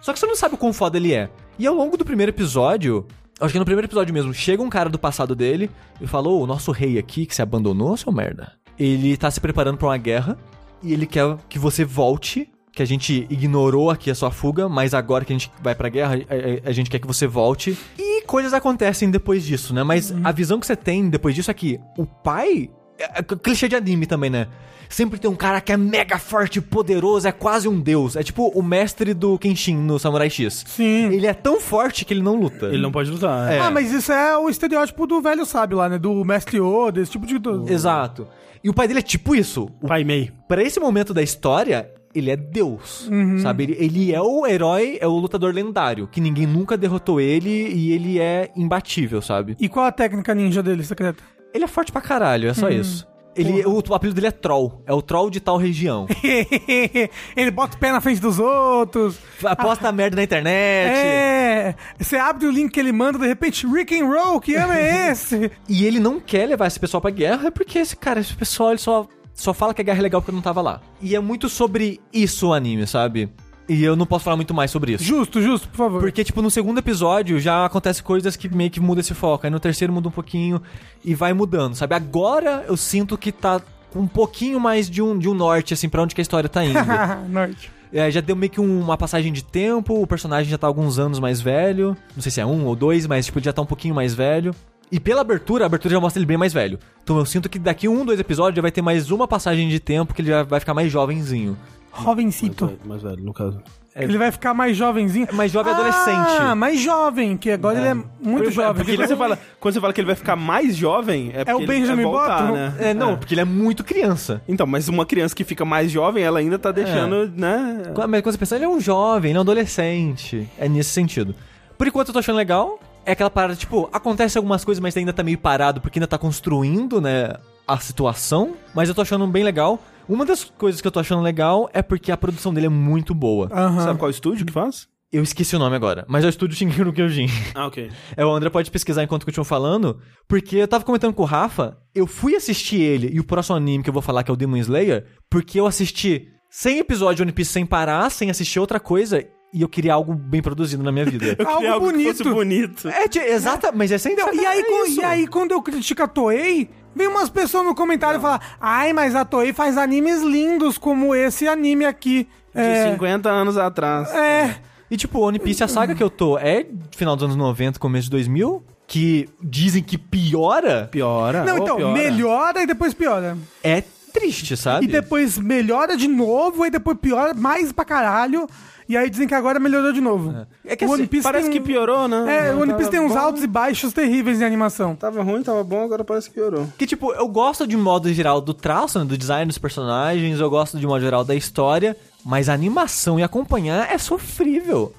[0.00, 1.30] Só que você não sabe o quão foda ele é.
[1.60, 3.06] E ao longo do primeiro episódio,
[3.40, 6.46] acho que no primeiro episódio mesmo, chega um cara do passado dele e falou: o
[6.46, 8.52] nosso rei aqui que se abandonou, seu merda.
[8.76, 10.36] Ele tá se preparando pra uma guerra
[10.82, 12.50] e ele quer que você volte.
[12.76, 15.88] Que a gente ignorou aqui a sua fuga, mas agora que a gente vai pra
[15.88, 17.74] guerra, a, a- a gente quer que você volte.
[17.98, 19.82] E coisas acontecem depois disso, né?
[19.82, 22.68] Mas a visão que você tem depois disso é que o pai.
[22.98, 24.46] É, é clichê de anime também, né?
[24.90, 28.14] Sempre tem um cara que é mega forte, poderoso, é quase um deus.
[28.14, 30.62] É tipo o mestre do Kenshin no Samurai X.
[30.68, 31.12] Sim.
[31.12, 32.66] Ele é tão forte que ele não luta.
[32.66, 33.50] Ele não pode lutar.
[33.52, 33.58] É.
[33.58, 35.98] Ah, mas isso é o estereótipo do velho sábio lá, né?
[35.98, 37.40] Do mestre Yoda, esse tipo de.
[37.72, 38.28] Exato.
[38.62, 39.68] E o pai dele é tipo isso.
[39.80, 40.30] O- Pai Mei.
[40.46, 43.08] Pra esse momento da história, ele é Deus.
[43.08, 43.38] Uhum.
[43.38, 43.64] Sabe?
[43.64, 46.08] Ele, ele é o herói, é o lutador lendário.
[46.08, 49.56] Que ninguém nunca derrotou ele e ele é imbatível, sabe?
[49.60, 51.22] E qual a técnica ninja dele, secreta?
[51.52, 53.06] Ele é forte pra caralho, é só isso.
[53.36, 54.82] Ele, o, o apelido dele é Troll.
[54.86, 56.06] É o Troll de tal região.
[57.36, 59.18] ele bota o pé na frente dos outros.
[59.44, 60.90] Aposta merda na internet.
[60.90, 64.72] É, você abre o link que ele manda, de repente, Rick and Roll, que ano
[64.72, 65.50] é esse?
[65.68, 68.78] E ele não quer levar esse pessoal pra guerra porque esse cara, esse pessoal, ele
[68.78, 69.06] só,
[69.36, 70.80] só fala que a guerra é legal porque não tava lá.
[71.00, 73.28] E é muito sobre isso o anime, sabe?
[73.68, 75.02] E eu não posso falar muito mais sobre isso.
[75.04, 76.00] justo, justo, por favor.
[76.00, 79.44] Porque, tipo, no segundo episódio já acontece coisas que meio que muda esse foco.
[79.46, 80.62] Aí no terceiro muda um pouquinho
[81.04, 81.94] e vai mudando, sabe?
[81.94, 83.60] Agora eu sinto que tá
[83.94, 86.64] um pouquinho mais de um, de um norte, assim, pra onde que a história tá
[86.64, 86.78] indo.
[87.28, 87.70] Norte.
[87.92, 90.98] É, já deu meio que um- uma passagem de tempo, o personagem já tá alguns
[90.98, 91.96] anos mais velho.
[92.14, 94.12] Não sei se é um ou dois, mas tipo, ele já tá um pouquinho mais
[94.14, 94.54] velho.
[94.90, 96.78] E pela abertura, a abertura já mostra ele bem mais velho.
[97.02, 99.80] Então eu sinto que daqui um, dois episódios já vai ter mais uma passagem de
[99.80, 101.56] tempo que ele já vai ficar mais jovenzinho.
[102.04, 102.78] Jovencito.
[102.84, 103.60] Mais velho, no caso.
[103.98, 105.26] Ele vai ficar mais jovenzinho.
[105.32, 106.36] Mais jovem adolescente.
[106.38, 108.74] Ah, mais jovem, que agora ele é muito Porque- jovem.
[108.84, 111.64] Porque quando você, fala, quando você fala que ele vai ficar mais jovem, é porque
[111.64, 112.52] o Benjamin Button?
[112.52, 112.74] né?
[112.78, 114.42] É, não, porque ele é muito criança.
[114.46, 117.84] Então, mas uma criança que fica mais jovem, ela ainda tá deixando, né?
[118.06, 120.46] Mas quando você pensa, ele é um jovem, ele é um adolescente.
[120.58, 121.34] É nesse sentido.
[121.78, 122.78] Por enquanto eu tô achando legal.
[123.06, 126.18] É aquela parada, tipo, acontece algumas coisas, mas ainda tá meio parado, porque ainda tá
[126.18, 127.34] construindo, né,
[127.66, 128.56] a situação.
[128.74, 129.80] Mas eu tô achando bem legal.
[130.08, 133.14] Uma das coisas que eu tô achando legal é porque a produção dele é muito
[133.14, 133.48] boa.
[133.52, 133.80] Aham.
[133.80, 134.88] Sabe qual estúdio que faz?
[135.12, 137.28] Eu esqueci o nome agora, mas é o estúdio Shingeki no Kyojin.
[137.54, 137.90] Ah, ok.
[138.16, 141.78] É, o André pode pesquisar enquanto continuo falando, porque eu tava comentando com o Rafa,
[141.94, 144.36] eu fui assistir ele e o próximo anime que eu vou falar, que é o
[144.36, 148.80] Demon Slayer, porque eu assisti 100 episódios de One Piece sem parar, sem assistir outra
[148.80, 149.24] coisa,
[149.56, 151.34] e eu queria algo bem produzido na minha vida.
[151.38, 152.16] Eu Algo algo que bonito.
[152.18, 152.88] fosse bonito.
[152.88, 155.00] é, tia, exata, mas é sem Não, e, aí, é isso.
[155.00, 159.14] e aí, quando eu critico a Toei, vem umas pessoas no comentário falar: Ai, mas
[159.14, 162.28] a Toei faz animes lindos como esse anime aqui.
[162.54, 164.10] De É, 50 anos atrás.
[164.12, 164.56] é,
[164.90, 168.04] E tipo, One Piece, a saga que eu tô é final dos anos 90, começo
[168.04, 171.44] de 2000, que dizem que piora, Piora.
[171.44, 171.92] Não, então, piora.
[171.94, 173.36] melhora e depois piora.
[173.62, 173.82] é
[174.12, 174.86] triste, sabe?
[174.86, 178.46] E depois melhora de novo, e depois piora mais pra caralho.
[178.88, 180.46] E aí dizem que agora melhorou de novo.
[180.64, 182.48] É que o assim, One Piece Parece tem que piorou, né?
[182.48, 184.94] É, o One Piece tem uns bom, altos e baixos terríveis em animação.
[184.94, 186.68] Tava ruim, tava bom, agora parece que piorou.
[186.78, 190.48] Que, tipo, eu gosto de modo geral do traço, né, do design dos personagens, eu
[190.48, 194.92] gosto de modo geral da história, mas a animação e acompanhar é sofrível.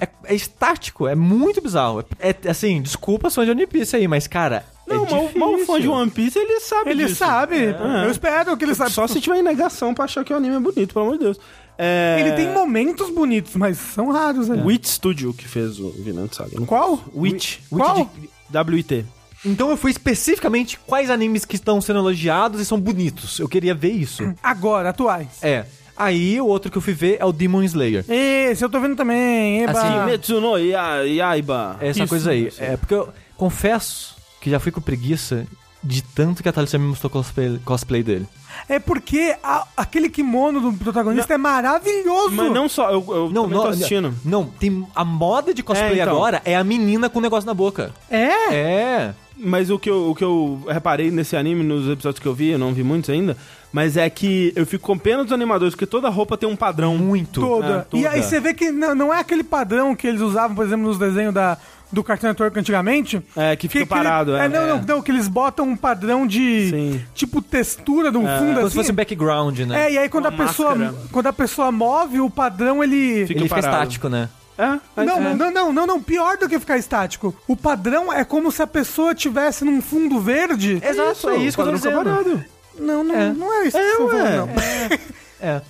[0.00, 2.04] É, é estático, é muito bizarro.
[2.20, 5.16] É, é, assim, desculpa fãs de One Piece aí, mas, cara, Não, é mas o-
[5.18, 5.40] difícil.
[5.40, 7.16] mas o fã de One Piece, ele sabe Ele disso.
[7.16, 8.04] sabe, É.
[8.06, 8.90] eu espero que ele saiba.
[8.92, 11.24] Só se tiver em negação pra achar que o anime é bonito, pelo amor de
[11.24, 11.40] Deus.
[11.76, 12.16] É...
[12.20, 14.62] Ele tem momentos bonitos, mas são raros ali.
[14.62, 16.60] Witch Studio que fez o Vinland Saga.
[16.66, 17.02] Qual?
[17.14, 17.58] Witch.
[17.70, 17.98] Qual?
[17.98, 19.04] Witch de W-I-T.
[19.44, 23.38] Então eu fui especificamente quais animes que estão sendo elogiados e são bonitos.
[23.38, 24.22] Eu queria ver isso.
[24.42, 25.28] Agora, atuais.
[25.42, 25.66] É.
[25.96, 28.04] Aí o outro que eu fui ver é o Demon Slayer.
[28.08, 29.62] Esse eu tô vendo também.
[29.62, 29.72] Eba.
[29.72, 31.76] Assim, Kimetsu no Ya- Yaiba.
[31.80, 32.46] É essa Isso, coisa aí.
[32.48, 32.62] isso.
[32.62, 35.46] É porque eu confesso que já fui com preguiça
[35.84, 38.26] de tanto que a Thalissa me mostrou cosplay, cosplay dele.
[38.68, 42.30] É porque a- aquele kimono do protagonista é maravilhoso.
[42.32, 44.14] Mas não só, eu, eu Não, não, tô assistindo.
[44.24, 46.14] não, tem a moda de cosplay É, então.
[46.16, 47.92] agora é a menina com o negócio na boca.
[48.10, 48.54] É?
[48.54, 49.14] É.
[49.36, 52.50] Mas o que, eu, o que eu reparei nesse anime, nos episódios que eu vi,
[52.50, 53.36] eu não vi muitos ainda,
[53.72, 56.96] mas é que eu fico com pena dos animadores, porque toda roupa tem um padrão.
[56.96, 57.40] Muito.
[57.40, 57.78] Toda.
[57.92, 58.10] É, E toda.
[58.14, 60.96] aí você vê que não, não é aquele padrão que eles usavam, por exemplo, nos
[60.98, 61.58] desenhos da,
[61.94, 63.22] do Cartoon Network antigamente.
[63.36, 64.48] É, que fica parado, ele- é.
[64.48, 67.02] não, não, não, que eles botam um padrão de, Sim.
[67.14, 68.68] tipo, textura no fundo, Como assim.
[68.70, 69.84] se fosse um background, né?
[69.86, 70.94] É, e aí quando a, Uma pessoa, máscara.
[71.12, 73.26] quando a pessoa move, o padrão, ele...
[73.26, 74.28] Fica Ele fica estático, né?
[74.58, 75.34] É, mas- Não, é.
[75.34, 77.34] não, não, não, não, pior do que ficar estático.
[77.48, 80.80] O padrão é como se a pessoa tivesse num fundo verde.
[80.82, 82.04] Exato, é isso que eu tô o padrão fica dizendo.
[82.04, 82.44] parado.
[82.78, 83.32] Não, não, É.
[83.32, 84.22] não é isso que É, eu tô ué.
[84.22, 84.62] falando, não.
[84.62, 84.98] É.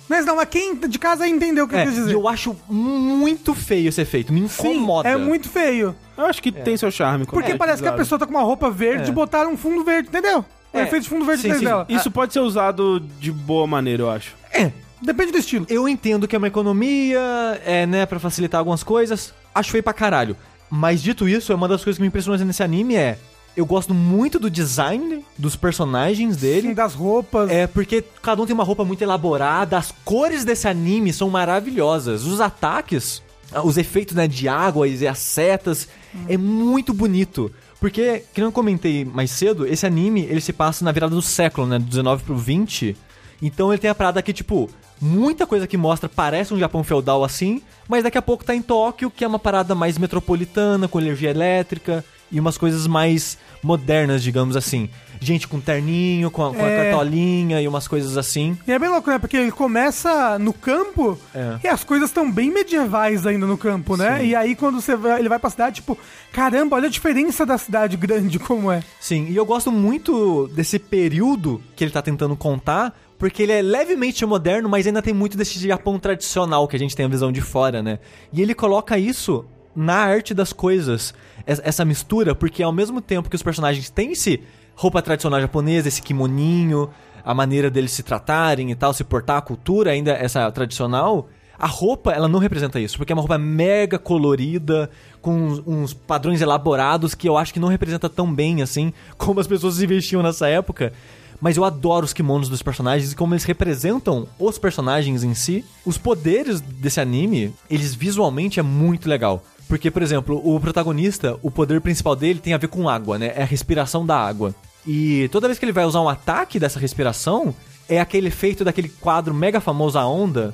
[0.07, 2.13] Mas não, mas quem de casa entendeu o que É, eu quis e dizer.
[2.13, 4.31] eu acho muito feio esse efeito.
[4.31, 5.09] Me Sim, incomoda.
[5.09, 5.95] é muito feio.
[6.17, 7.25] Eu acho que tem seu charme.
[7.25, 9.07] Porque é, parece que a pessoa tá com uma roupa verde É.
[9.09, 10.45] e botaram um fundo verde, entendeu?
[10.73, 11.65] O efeito de fundo verde sim, 3 sim.
[11.65, 11.85] dela.
[11.89, 14.33] Isso pode ser usado de boa maneira, eu acho.
[14.53, 15.65] É, Depende do estilo.
[15.69, 17.19] eu entendo que é uma economia,
[17.65, 19.33] é, né, pra facilitar algumas coisas.
[19.53, 20.35] Acho feio pra caralho.
[20.69, 23.17] Mas dito isso, é uma das coisas que me impressionou nesse anime é...
[23.55, 26.69] Eu gosto muito do design dos personagens dele.
[26.69, 27.49] Sim, das roupas.
[27.49, 32.25] É, porque cada um tem uma roupa muito elaborada, as cores desse anime são maravilhosas.
[32.25, 33.23] Os ataques,
[33.63, 35.87] os efeitos né, de água e as setas,
[36.27, 37.49] é muito bonito.
[37.79, 41.67] Porque, que eu comentei mais cedo, esse anime ele se passa na virada do século,
[41.67, 41.79] né?
[41.79, 42.97] Do 19 pro 20.
[43.41, 47.23] Então ele tem a parada que, tipo, muita coisa que mostra parece um Japão feudal
[47.23, 50.99] assim, mas daqui a pouco tá em Tóquio, que é uma parada mais metropolitana, com
[50.99, 52.03] energia elétrica
[52.35, 54.89] e umas coisas mais modernas, digamos assim.
[55.21, 56.83] Gente com terninho, com a, com a É.
[56.91, 58.57] cartolinha e umas coisas assim.
[58.67, 59.17] E é bem louco, né?
[59.17, 61.57] Porque ele começa no campo É.
[61.63, 64.19] e as coisas estão bem medievais ainda no campo, né?
[64.19, 64.25] Sim.
[64.25, 65.97] E aí quando você vai, ele vai pra cidade, tipo,
[66.33, 68.83] caramba, olha a diferença da cidade grande como é.
[68.99, 73.61] Sim, e eu gosto muito desse período que ele tá tentando contar, porque ele é
[73.61, 77.31] levemente moderno, mas ainda tem muito desse Japão tradicional que a gente tem a visão
[77.31, 77.99] de fora, né?
[78.33, 81.13] E ele coloca isso na arte das coisas,
[81.45, 84.41] essa mistura, porque ao mesmo tempo que os personagens têm esse
[84.75, 86.89] roupa tradicional japonesa, esse kimoninho,
[87.23, 91.67] a maneira deles se tratarem e tal, se portar, a cultura ainda essa tradicional, a
[91.67, 94.89] roupa, ela não representa isso, porque é uma roupa mega colorida,
[95.21, 99.39] com uns, uns padrões elaborados que eu acho que não representa tão bem assim como
[99.39, 100.93] as pessoas se vestiam nessa época.
[101.41, 105.65] Mas eu adoro os kimonos dos personagens e como eles representam os personagens em si.
[105.85, 109.43] Os poderes desse anime, eles visualmente é muito legal.
[109.67, 113.33] Porque, por exemplo, o protagonista, o poder principal dele tem a ver com água, né?
[113.35, 114.53] É a respiração da água.
[114.85, 117.53] E toda vez que ele vai usar um ataque dessa respiração,
[117.89, 120.53] é aquele efeito daquele quadro mega famoso A Onda,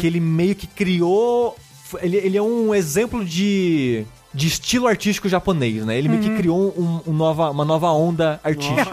[0.00, 1.56] que ele meio que criou.
[2.02, 5.96] Ele, ele é um exemplo de, de estilo artístico japonês, né?
[5.96, 8.90] Ele meio que criou um- um nova, uma nova onda artística.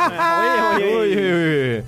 [1.00, 1.84] Oi.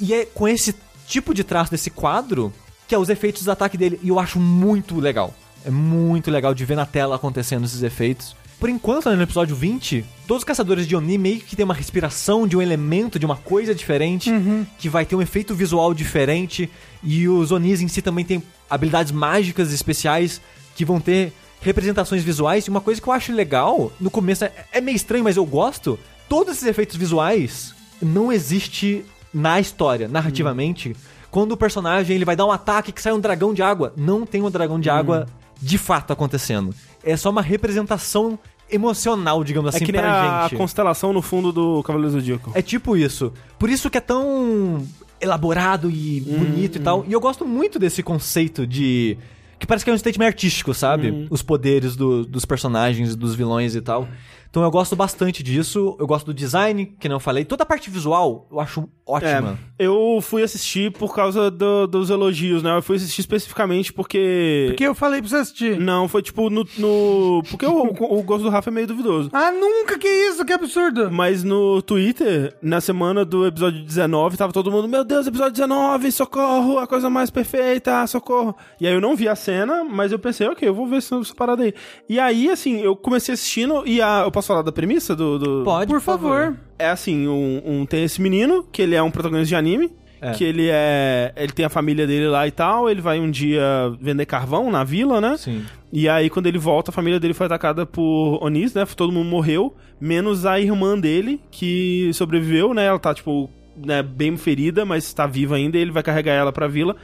[0.00, 0.74] E é com esse
[1.08, 2.52] tipo de traço desse quadro
[2.86, 3.98] que é os efeitos do ataque dele.
[4.02, 5.34] E eu acho muito legal.
[5.68, 8.34] É muito legal de ver na tela acontecendo esses efeitos.
[8.58, 11.74] Por enquanto, né, no episódio 20, todos os caçadores de Oni meio que tem uma
[11.74, 14.30] respiração de um elemento, de uma coisa diferente,
[14.78, 16.70] que vai ter um efeito visual diferente.
[17.02, 20.40] E os Onis em si também têm habilidades mágicas especiais
[20.74, 22.64] que vão ter representações visuais.
[22.64, 25.44] E uma coisa que eu acho legal, no começo é, é meio estranho, mas eu
[25.44, 25.98] gosto.
[26.30, 29.04] Todos esses efeitos visuais não existe
[29.34, 30.96] na história, narrativamente.
[31.30, 34.24] Quando o personagem ele vai dar um ataque que sai um dragão de água, não
[34.24, 35.26] tem um dragão de água
[35.60, 36.74] de fato acontecendo.
[37.02, 38.38] É só uma representação
[38.70, 40.58] emocional, digamos É assim, que nem pra a, a gente.
[40.58, 42.50] constelação no fundo do Cavaleiro do Zodíaco.
[42.54, 43.32] É tipo isso.
[43.58, 44.86] Por isso que é tão
[45.20, 47.04] elaborado e bonito e tal.
[47.08, 49.16] E eu gosto muito desse conceito de.
[49.58, 51.26] Que parece que é um statement artístico, sabe?
[51.30, 54.06] Os poderes do- dos personagens, dos vilões e tal.
[54.50, 55.96] Então eu gosto bastante disso.
[56.00, 57.44] Eu gosto do design, que não eu falei.
[57.44, 59.58] Toda a parte visual eu acho ótima.
[59.78, 62.76] É, eu fui assistir por causa do- dos elogios, né?
[62.76, 64.66] Eu fui assistir especificamente porque.
[64.68, 65.78] Porque eu falei pra você assistir.
[65.78, 66.66] Não, foi tipo no.
[66.78, 67.82] no- Porque o,
[68.18, 69.30] o gosto do Rafa é meio duvidoso.
[69.32, 71.10] Ah, nunca que isso, que absurdo.
[71.10, 76.10] Mas no Twitter, na semana do episódio 19, tava todo mundo, meu Deus, episódio 19,
[76.12, 78.56] socorro, a coisa mais perfeita, socorro.
[78.80, 81.16] E aí eu não vi a cena, mas eu pensei, ok, eu vou ver essa,
[81.16, 81.74] essa parada aí.
[82.08, 84.22] E aí, assim, eu comecei assistindo e a.
[84.24, 85.38] Eu posso falar da premissa do.
[85.38, 85.64] do...
[85.64, 86.56] Pode, Por favor.
[86.78, 89.90] É assim, um, um- tem esse menino, que ele é um protagonista de anime.
[90.20, 90.32] É.
[90.32, 91.32] Que ele é.
[91.36, 92.90] Ele tem a família dele lá e tal.
[92.90, 93.62] Ele vai um dia
[94.00, 95.36] vender carvão na vila, né?
[95.36, 95.64] Sim.
[95.92, 98.84] E aí, quando ele volta, a família dele foi atacada por Onis, né?
[98.96, 102.86] Todo mundo morreu, menos a irmã dele, que sobreviveu, né?
[102.86, 106.52] Ela tá, tipo, né, bem ferida, mas tá viva ainda, e ele vai carregar ela
[106.52, 106.96] pra vila.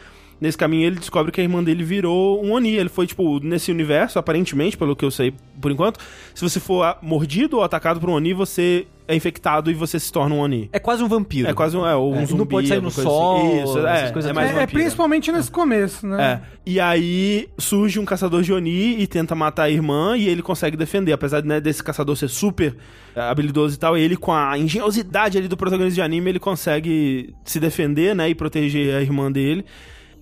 [0.45, 2.75] Nesse caminho, ele descobre que a irmã dele virou um Oni.
[2.75, 5.99] Ele foi, tipo, nesse universo, aparentemente, pelo que eu sei por enquanto,
[6.35, 10.13] se você for mordido ou atacado por um Oni, você é infectado e você se
[10.13, 10.69] torna um Oni.
[10.71, 11.49] É quase um vampiro.
[11.49, 12.39] É quase um, é, ou um É, zumbi.
[12.41, 13.63] não pode sair no coisa sol, assim.
[13.63, 14.59] Isso, essas é, coisas é mais assim.
[14.59, 16.23] É, é principalmente nesse começo, né?
[16.23, 16.41] É.
[16.67, 20.77] E aí surge um caçador de Oni e tenta matar a irmã e ele consegue
[20.77, 21.13] defender.
[21.13, 22.77] Apesar né, desse caçador ser super
[23.17, 27.35] é, habilidoso e tal, ele com a engenhosidade ali do protagonista de anime, ele consegue
[27.47, 29.65] se defender, né, e proteger a irmã dele.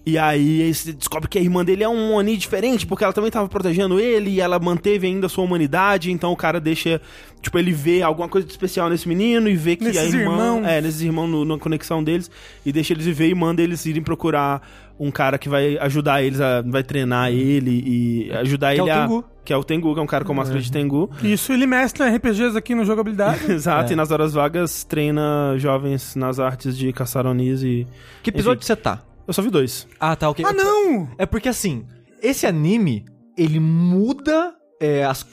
[0.05, 3.31] E aí você descobre que a irmã dele é um Oni diferente, porque ela também
[3.31, 7.01] tava protegendo ele e ela manteve ainda a sua humanidade, então o cara deixa,
[7.41, 10.33] tipo, ele vê alguma coisa de especial nesse menino e vê que a Nesses irmã,
[10.33, 10.67] irmãos.
[10.67, 12.29] é, nesses irmãos no- na conexão deles
[12.67, 14.61] e deixa eles viver e manda eles irem procurar
[14.99, 18.91] um cara que vai ajudar eles, a, vai treinar ele e ajudar Que é ele
[18.91, 19.07] o a...
[19.07, 19.25] Tengu.
[19.45, 21.11] Que é o Tengu, que é um cara com máscara de Tengu.
[21.23, 23.41] Isso, ele mestra RPGs aqui no jogabilidade.
[23.51, 23.93] Exato, É.
[23.93, 27.87] e nas horas vagas treina jovens nas artes de caçar Onis e...
[28.23, 28.67] Que episódio Enfim.
[28.67, 29.01] você tá?
[29.33, 29.89] Eu só vi dois.
[29.99, 30.45] Ah, tá, ok.
[30.47, 31.09] ah, não!
[31.17, 31.87] É porque assim,
[32.23, 33.05] esse anime,
[33.37, 35.27] ele muda é, as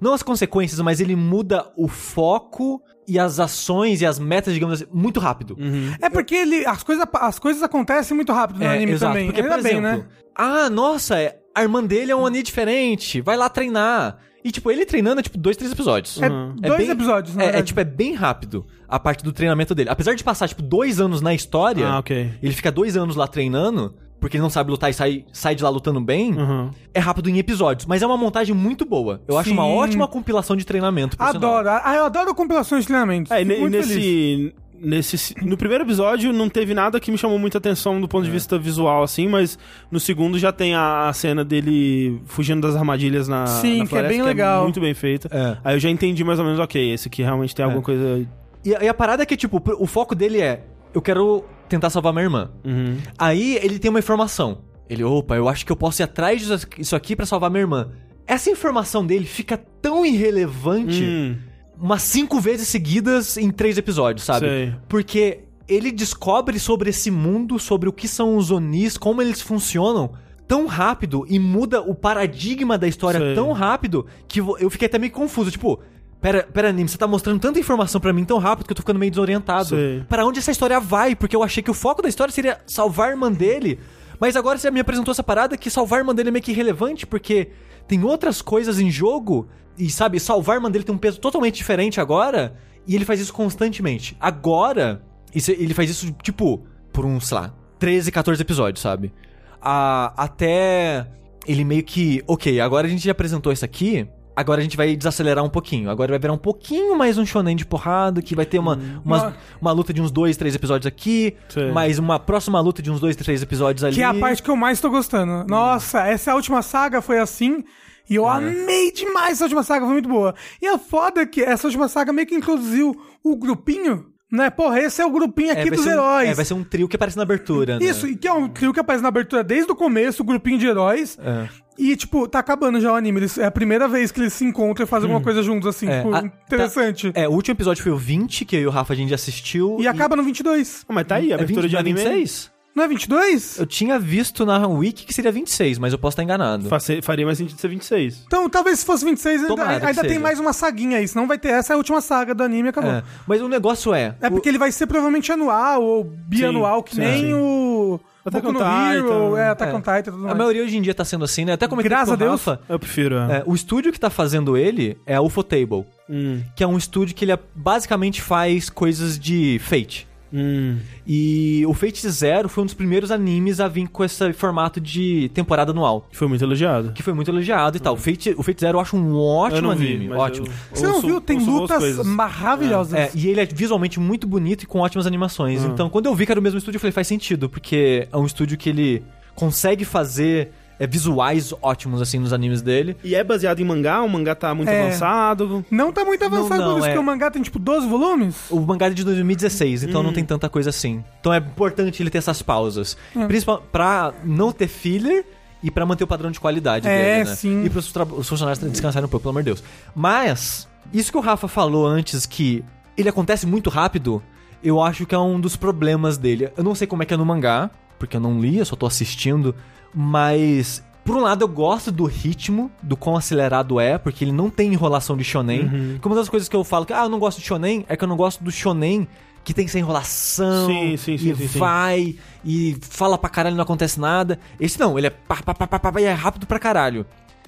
[0.00, 4.82] não as consequências, mas ele muda o foco e as ações e as metas, digamos
[4.82, 5.56] assim, muito rápido.
[6.02, 9.26] É porque ele, as, coisas, as coisas acontecem muito rápido no É, anime exato, também.
[9.26, 10.06] Porque, Ainda por bem, exemplo, né?
[10.34, 14.18] ah, nossa, é- a irmã dele é um anime diferente, vai lá treinar.
[14.44, 16.20] E, tipo, ele treinando é, tipo, dois, três episódios.
[16.22, 19.90] É dois episódios, na é, é, tipo, é bem rápido a parte do treinamento dele.
[19.90, 22.30] Apesar de passar, tipo, dois anos na história, Ah, ok.
[22.42, 25.62] ele fica dois anos lá treinando, porque ele não sabe lutar e sai, sai de
[25.62, 26.70] lá lutando bem, Uhum.
[26.94, 27.84] é rápido em episódios.
[27.86, 29.20] Mas é uma montagem muito boa.
[29.28, 29.74] Eu acho uma Sim.
[29.76, 31.16] ótima compilação de treinamento.
[31.16, 31.56] por sinal.
[31.56, 31.80] Adoro.
[31.84, 33.30] Ah, eu adoro compilações de treinamentos.
[33.32, 34.52] É, e Fico ne- muito feliz.
[34.80, 35.34] Nesse.
[35.44, 38.26] No primeiro episódio não teve nada que me chamou muita atenção do ponto É.
[38.26, 39.58] de vista visual, assim, mas
[39.90, 43.46] no segundo já tem a, a cena dele fugindo das armadilhas na.
[43.46, 44.62] Sim, na que é floresta, bem legal.
[44.64, 45.28] muito bem feita.
[45.30, 45.58] É.
[45.64, 48.26] Aí eu já entendi mais ou menos, ok, esse aqui realmente tem alguma coisa.
[48.64, 50.64] E, a- e a parada é que, tipo, o foco dele é:
[50.94, 52.50] eu quero tentar salvar minha irmã.
[52.64, 52.96] Uhum.
[53.18, 54.58] Aí ele tem uma informação.
[54.88, 56.40] Ele, opa, eu acho que eu posso ir atrás
[56.78, 57.90] disso aqui pra salvar minha irmã.
[58.26, 61.36] Essa informação dele fica tão irrelevante Hum,
[61.80, 64.46] umas cinco vezes seguidas em três episódios, sabe?
[64.46, 64.74] Sei.
[64.88, 70.12] Porque ele descobre sobre esse mundo, sobre o que são os Onis, como eles funcionam,
[70.46, 73.34] tão rápido e muda o paradigma da história Sei.
[73.34, 75.50] tão rápido que eu fiquei até meio confuso.
[75.50, 75.78] Tipo,
[76.20, 78.82] pera, pera, anime, você tá mostrando tanta informação pra mim tão rápido que eu tô
[78.82, 79.76] ficando meio desorientado.
[80.08, 81.14] Pra onde essa história vai?
[81.14, 83.78] Porque eu achei que o foco da história seria salvar a irmã dele.
[84.18, 86.50] Mas agora você me apresentou essa parada que salvar a irmã dele é meio que
[86.50, 87.50] irrelevante, porque
[87.86, 89.46] tem outras coisas em jogo.
[89.78, 92.54] E sabe, salvar a irmã dele tem um peso totalmente diferente agora.
[92.86, 94.16] E ele faz isso constantemente.
[94.18, 95.02] Agora,
[95.34, 99.12] isso- ele faz isso, tipo, por uns, sei lá, 13, 14 episódios, sabe?
[99.60, 101.06] A- até
[101.46, 102.22] ele meio que.
[102.26, 104.08] Ok, agora a gente já apresentou isso aqui.
[104.34, 105.90] Agora a gente vai desacelerar um pouquinho.
[105.90, 109.22] Agora vai virar um pouquinho mais um shonen de porrada, que vai ter uma, umas-
[109.22, 111.72] Uma- uma luta de uns dois, três episódios aqui, Sei.
[111.72, 113.96] mais uma próxima luta de uns dois, três episódios ali.
[113.96, 115.44] Que é a parte que eu mais tô gostando.
[115.48, 117.64] Nossa, essa última saga foi assim.
[118.08, 120.34] E eu amei demais essa última saga, foi muito boa.
[120.62, 124.48] E é foda que essa última saga meio que introduziu o grupinho, né?
[124.50, 126.28] Porra, esse é o grupinho aqui vai dos um- heróis.
[126.30, 127.84] é, vai ser um trio que aparece na abertura, né?
[127.84, 130.58] Isso, e que é um trio que aparece na abertura desde o começo, o grupinho
[130.58, 131.18] de heróis.
[131.20, 131.48] É.
[131.80, 133.20] E, tipo, tá acabando já o anime.
[133.20, 135.86] Eles- é a primeira vez que eles se encontram e fazem alguma coisa juntos, assim,
[135.88, 137.12] É, tipo, a- interessante.
[137.14, 139.76] É, o último episódio foi o 20, que eu e o Rafa a gente assistiu.
[139.78, 140.84] E acaba no 22.
[140.88, 142.00] Ah, mas tá aí, a É abertura 20, de é anime.
[142.00, 142.50] 26?
[142.78, 143.58] Não é 22?
[143.58, 146.68] Eu tinha visto na Wiki que seria 26, mas eu posso estar enganado.
[146.68, 148.22] Face- Faria mais sentido ser 26.
[148.26, 150.20] Então, talvez se fosse 26, ainda, Tomara que ainda tem seja.
[150.20, 151.08] mais uma saguinha aí.
[151.08, 152.90] Senão vai ter essa é a última saga do anime e acabou.
[152.90, 154.14] É, Mas o negócio é.
[154.20, 157.34] É porque ele vai ser provavelmente anual ou bianual, Sim, que sim, nem sim.
[157.34, 158.00] o.
[158.24, 159.38] Attack Boku on no Hero, Titan.
[159.40, 159.74] é, Attack É.
[159.74, 160.36] on Titan e tudo A mais.
[160.38, 161.52] maioria hoje em dia tá sendo assim, né?
[161.54, 162.44] Até comentei Graças com o a Deus.
[162.44, 162.60] Rafa.
[162.68, 163.38] Eu prefiro, é.
[163.38, 167.14] é, o estúdio que tá fazendo ele é a Ufotable, Hum, que é um estúdio
[167.14, 170.06] que ele é- basicamente faz coisas de Fate.
[170.32, 170.76] Hum.
[171.06, 175.30] E o Fate Zero foi um dos primeiros animes a vir com esse formato de
[175.34, 176.08] temporada anual.
[176.12, 176.92] Foi muito elogiado.
[176.92, 177.94] Que foi muito elogiado e tal.
[177.94, 180.08] O Fate, o Fate Zero eu acho um ótimo vi, anime.
[180.08, 180.46] mas ótimo.
[180.46, 181.20] eu Você não ouço- viu?
[181.20, 182.94] Tem lutas maravilhosas.
[182.94, 185.64] É, e ele é visualmente muito bonito e com ótimas animações.
[185.64, 188.16] Então, quando eu vi que era o mesmo estúdio, eu falei, faz sentido, porque é
[188.16, 189.02] um estúdio que ele
[189.34, 192.96] consegue fazer é, visuais ótimos, assim, nos animes dele.
[193.02, 194.82] E é baseado em mangá, o mangá tá muito É.
[194.86, 195.64] avançado.
[195.70, 197.86] Não tá muito avançado Não, não, por isso é- que o mangá tem tipo 12
[197.88, 198.36] volumes.
[198.50, 200.04] O mangá é de 2016, então Hum.
[200.04, 201.02] não tem tanta coisa assim.
[201.20, 202.96] Então é importante ele ter essas pausas.
[203.16, 203.26] Hum.
[203.26, 205.24] Principalmente pra não ter filler
[205.62, 207.34] e pra manter o padrão de qualidade É, dele, né?
[207.36, 207.64] sim.
[207.64, 209.64] E pros tra- os funcionários descansarem um pouco, pelo amor de Deus.
[209.94, 212.64] Mas, isso que o Rafa falou antes, que
[212.96, 214.22] ele acontece muito rápido,
[214.62, 216.50] eu acho que é um dos problemas dele.
[216.56, 217.68] Eu não sei como é que é no mangá,
[217.98, 219.52] porque eu não li, eu só tô assistindo,
[219.94, 220.82] mas...
[221.04, 224.70] Por um lado, eu gosto do ritmo, do quão acelerado é, porque ele não tem
[224.72, 225.62] enrolação de shonen.
[225.62, 226.00] Uhum.
[226.04, 228.04] Uma das coisas que eu falo que, ah, eu não gosto de shonen, é que
[228.04, 229.08] eu não gosto do shonen
[229.42, 230.66] que tem essa enrolação.
[230.66, 234.38] Sim, sim, sim, e vai, e fala pra caralho e não acontece nada.
[234.60, 237.06] Esse não, ele é pá, pá, pá, pá, pá, pá, e é rápido pra caralho.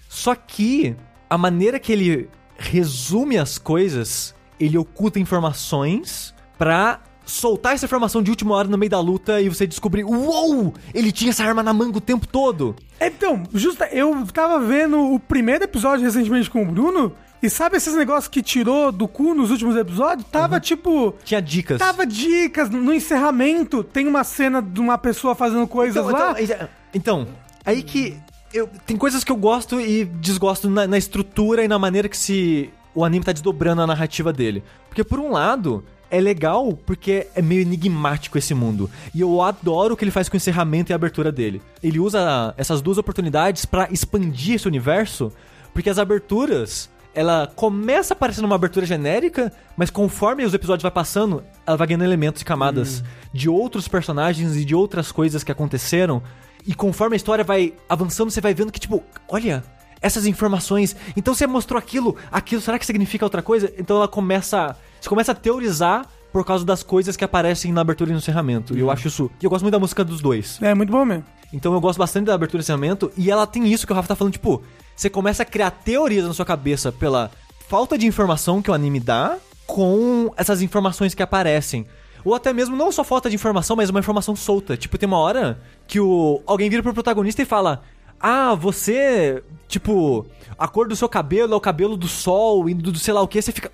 [0.09, 0.97] Só que
[1.29, 8.31] a maneira que ele resume as coisas, ele oculta informações pra soltar essa informação de
[8.31, 11.73] última hora no meio da luta e você descobrir, uou, ele tinha essa arma na
[11.73, 12.75] manga o tempo todo.
[13.01, 17.13] Então, justa, eu tava vendo o primeiro episódio recentemente com o Bruno,
[17.43, 20.27] e sabe esses negócios que tirou do cu nos últimos episódios?
[20.31, 20.61] Tava Uhum.
[20.61, 21.15] tipo.
[21.25, 21.79] Tinha dicas.
[21.79, 22.69] Tava dicas.
[22.69, 26.35] No encerramento, tem uma cena de uma pessoa fazendo coisas Então, lá.
[26.43, 27.29] então, então,
[27.65, 28.15] aí que
[28.53, 32.19] eu tem coisas que eu gosto e desgosto na, na estrutura e na maneira que
[32.19, 34.63] se o anime tá desdobrando a narrativa dele.
[34.91, 38.91] Porque por um lado é legal porque é meio enigmático esse mundo.
[39.15, 41.63] E eu adoro o que ele faz com o encerramento e a abertura dele.
[41.83, 45.33] Ele usa essas duas oportunidades pra expandir esse universo,
[45.73, 51.43] porque as aberturas ela começa parecendo uma abertura genérica, mas conforme os episódios vai passando,
[51.67, 53.03] ela vai ganhando elementos e camadas
[53.33, 56.23] de outros personagens e de outras coisas que aconteceram.
[56.67, 59.65] E conforme a história vai avançando, você vai vendo que, tipo, olha,
[60.01, 60.97] essas informações.
[61.17, 63.73] Então você mostrou aquilo, aquilo, será que significa outra coisa?
[63.77, 64.77] Então ela começa.
[65.01, 68.77] Você começa a teorizar por causa das coisas que aparecem na abertura e no encerramento.
[68.77, 69.31] E eu acho isso.
[69.41, 70.61] E eu gosto muito da música dos dois.
[70.63, 71.25] É muito bom mesmo.
[71.53, 73.11] Então eu gosto bastante da abertura e encerramento.
[73.17, 74.63] E ela tem isso que o Rafa tá falando, tipo,
[74.95, 77.31] você começa a criar teorias na sua cabeça pela
[77.69, 81.87] falta de informação que o anime dá com essas informações que aparecem.
[82.25, 84.77] Ou até mesmo não só falta de informação, mas uma informação solta.
[84.77, 87.83] Tipo, tem uma hora que o alguém vira pro protagonista e fala:
[88.21, 89.43] Ah, você.
[89.69, 90.27] Tipo,
[90.59, 93.23] a cor do seu cabelo é o cabelo do sol e do, do sei lá
[93.23, 93.41] o que.
[93.41, 93.71] Você fica.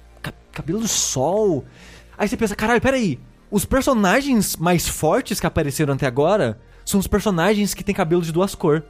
[0.57, 1.65] "Ca- Cabelo do sol?
[2.19, 3.19] Aí você pensa: Caralho, peraí.
[3.51, 8.33] Os personagens mais fortes que apareceram até agora são os personagens que têm cabelo de
[8.33, 8.83] duas cores.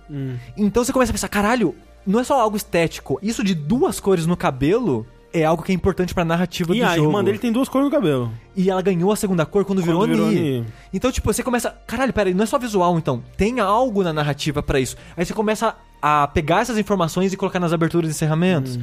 [0.56, 1.74] Então você começa a pensar: Caralho,
[2.06, 3.18] não é só algo estético.
[3.22, 5.06] Isso de duas cores no cabelo.
[5.32, 7.08] É algo que é importante pra narrativa E do a jogo.
[7.08, 8.32] irmã dele tem duas cores no cabelo.
[8.56, 10.28] E ela ganhou a segunda cor quando, virou, Quando virou.
[10.30, 10.64] Ni.
[10.94, 11.70] Então, tipo, você começa.
[11.86, 13.22] Caralho, peraí, não é só visual, então.
[13.36, 14.96] Tem algo na narrativa pra isso.
[15.14, 18.78] Aí você começa a pegar essas informações e colocar nas aberturas e encerramentos.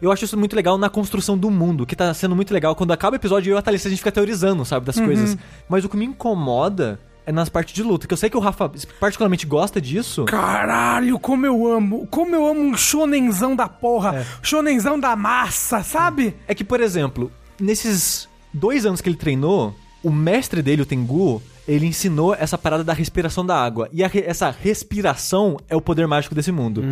[0.00, 2.74] Eu acho isso muito legal na construção do mundo, que tá sendo muito legal.
[2.74, 5.36] Quando acaba o episódio, eu e a Thalissa, a gente fica teorizando, sabe, das coisas.
[5.68, 8.06] Mas o que me incomoda é nas partes de luta.
[8.06, 10.24] Que eu sei que o Rafa particularmente gosta disso.
[10.24, 12.06] Caralho, como eu amo.
[12.10, 14.26] Como eu amo um shonenzão da porra.
[14.42, 16.34] Shonenzão da massa, sabe?
[16.46, 17.30] É que, por exemplo,
[17.60, 22.82] nesses dois anos que ele treinou, o mestre dele, o Tengu, ele ensinou essa parada
[22.82, 23.90] da respiração da água.
[23.92, 26.82] E a essa respiração é o poder mágico desse mundo.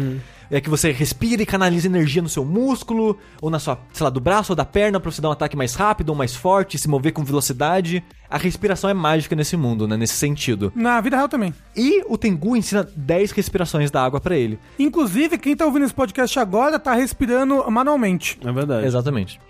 [0.50, 4.10] É que você respira e canaliza energia no seu músculo, ou na sua, sei lá,
[4.10, 6.78] do braço ou da perna pra você dar um ataque mais rápido ou mais forte,
[6.78, 8.04] se mover com velocidade.
[8.28, 9.96] A respiração é mágica nesse mundo, né?
[9.96, 10.70] Nesse sentido.
[10.76, 11.54] Na vida real também.
[11.74, 14.58] E o Tengu ensina 10 respirações da água pra ele.
[14.78, 18.38] Inclusive, quem tá ouvindo esse podcast agora tá respirando manualmente.
[18.44, 18.86] É verdade.
[18.86, 19.40] Exatamente.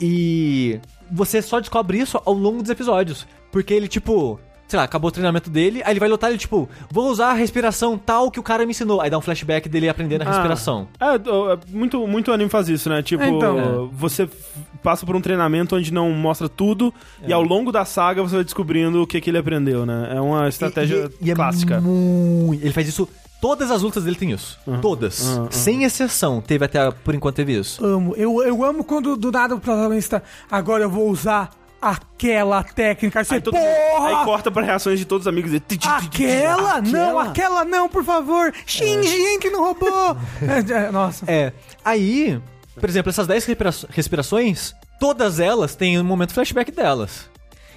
[0.00, 0.78] E
[1.10, 3.26] você só descobre isso ao longo dos episódios.
[3.50, 4.38] Porque ele, tipo,
[4.68, 7.32] sei lá, acabou o treinamento dele, aí ele vai lutar e, tipo, vou usar a
[7.32, 9.00] respiração tal que o cara me ensinou.
[9.00, 10.86] Aí dá um flashback dele aprendendo a Ah, respiração.
[11.00, 13.02] É, é, muito, muito anime faz isso, né?
[13.02, 13.88] Tipo, É, então.
[13.92, 14.36] você f-
[14.82, 16.92] passa por um treinamento onde não mostra tudo
[17.26, 20.12] e ao longo da saga você vai descobrindo o que, que ele aprendeu, né?
[20.14, 21.80] É uma estratégia E- e- e é clássica.
[21.80, 23.08] muito- Ele faz isso.
[23.40, 24.58] Todas as lutas dele tem isso.
[24.82, 25.24] Todas.
[25.36, 25.48] aham.
[25.50, 26.40] Sem exceção.
[26.40, 27.84] Teve até, por enquanto, teve isso.
[27.84, 28.12] Amo.
[28.16, 30.22] Eu, eu amo quando do nada o protagonista.
[30.50, 31.50] Agora eu vou usar
[31.80, 33.20] aquela técnica.
[33.20, 34.08] Aí Você, Aí, todo- porra!
[34.20, 35.52] aí corta pra reações de todos os amigos.
[35.52, 36.80] e- Aquela?
[36.80, 38.52] Não, aquela não, por favor.
[38.66, 39.86] Shinji, entre no robô.
[40.42, 41.24] É, é, nossa.
[41.30, 41.52] É.
[41.84, 42.40] Aí,
[42.78, 47.28] por exemplo, essas 10 respira- respirações, todas elas têm um momento flashback delas.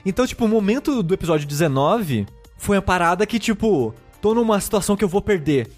[0.06, 2.26] Então, tipo, o momento do episódio 19
[2.58, 5.70] foi a parada que, tipo, tô numa situação que eu vou perder.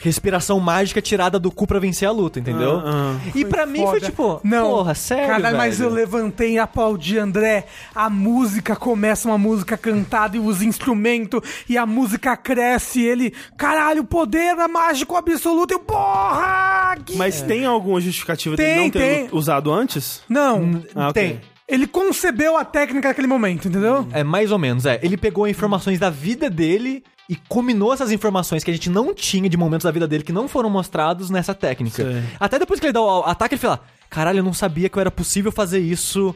[0.00, 2.80] Respiração mágica tirada do cu pra vencer a luta, entendeu?
[2.84, 7.18] Ah, E pra mim foi tipo, não, porra, sério, Caralho, mas eu levantei e aplaudi,
[7.18, 7.66] André.
[7.94, 13.00] A música começa uma música cantada e os instrumentos, e a música cresce.
[13.00, 15.72] E ele, caralho, poder é mágico absoluto.
[15.72, 16.96] Eu, porra!
[17.04, 19.28] que- Mas tem alguma justificativa Tem, dele não ter tem.
[19.32, 20.22] usado antes?
[20.28, 21.22] Não, Ah, ok.
[21.22, 21.40] Tem.
[21.68, 24.08] Ele concebeu a técnica naquele momento, entendeu?
[24.12, 24.98] É, mais ou menos, é.
[25.02, 29.50] Ele pegou informações da vida dele e combinou essas informações que a gente não tinha
[29.50, 32.02] de momentos da vida dele que não foram mostrados nessa técnica.
[32.02, 32.22] Sei.
[32.40, 35.10] Até depois que ele dá o ataque, ele fala: Caralho, eu não sabia que era
[35.10, 36.34] possível fazer isso.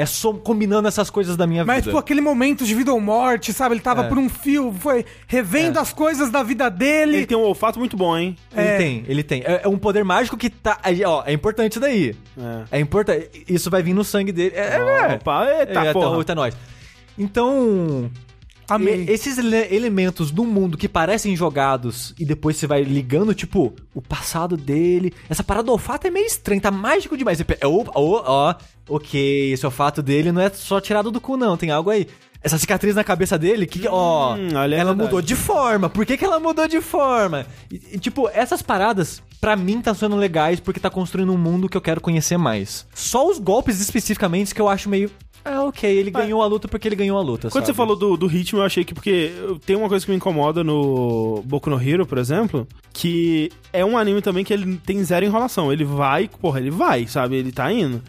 [0.00, 1.90] É só combinando essas coisas da minha Mas, vida.
[1.90, 3.74] tipo, aquele momento de vida ou morte, sabe?
[3.74, 4.08] Ele tava É.
[4.08, 7.18] por um fio, foi revendo as coisas da vida dele.
[7.18, 8.34] Ele tem um olfato muito bom, hein?
[8.56, 8.76] Ele é.
[8.78, 9.42] tem, ele tem.
[9.44, 10.80] É, é um poder mágico que tá.
[11.06, 12.16] ó, é importante isso daí.
[12.70, 12.78] É.
[12.78, 13.44] É importante.
[13.46, 14.54] Isso vai vir no sangue dele.
[14.56, 16.18] É, é, Opa, eita, é, porra.
[16.18, 16.56] Eita, nós.
[17.18, 18.10] Então.
[18.70, 19.04] Amei.
[19.04, 23.74] E- esses ele- elementos do mundo que parecem jogados e depois você vai ligando, tipo,
[23.94, 25.12] o passado dele.
[25.28, 27.38] Essa parada do olfato é meio estranha, tá mágico demais.
[27.38, 28.54] Você pe- Ó, ó, ó,
[28.88, 32.06] ok, esse olfato dele não é só tirado do cu, não, tem algo aí.
[32.42, 34.96] Essa cicatriz na cabeça dele, que, ó, Hum, olha, é ela verdade.
[34.96, 35.90] mudou de forma.
[35.90, 37.44] Por que, que ela mudou de forma?
[37.70, 41.68] E, e, tipo, essas paradas, pra mim, tá sendo legais porque tá construindo um mundo
[41.68, 42.86] que eu quero conhecer mais.
[42.94, 45.10] Só os golpes especificamente que eu acho meio.
[45.44, 47.48] Ah, ok, ele ganhou a luta porque ele ganhou a luta.
[47.48, 47.66] Quando sabe?
[47.66, 49.32] você falou do, do ritmo, eu achei que porque
[49.64, 53.96] tem uma coisa que me incomoda no Boku no Hero, por exemplo, que é um
[53.96, 55.72] anime também que ele tem zero enrolação.
[55.72, 57.36] Ele vai, porra, ele vai, sabe?
[57.36, 58.02] Ele tá indo.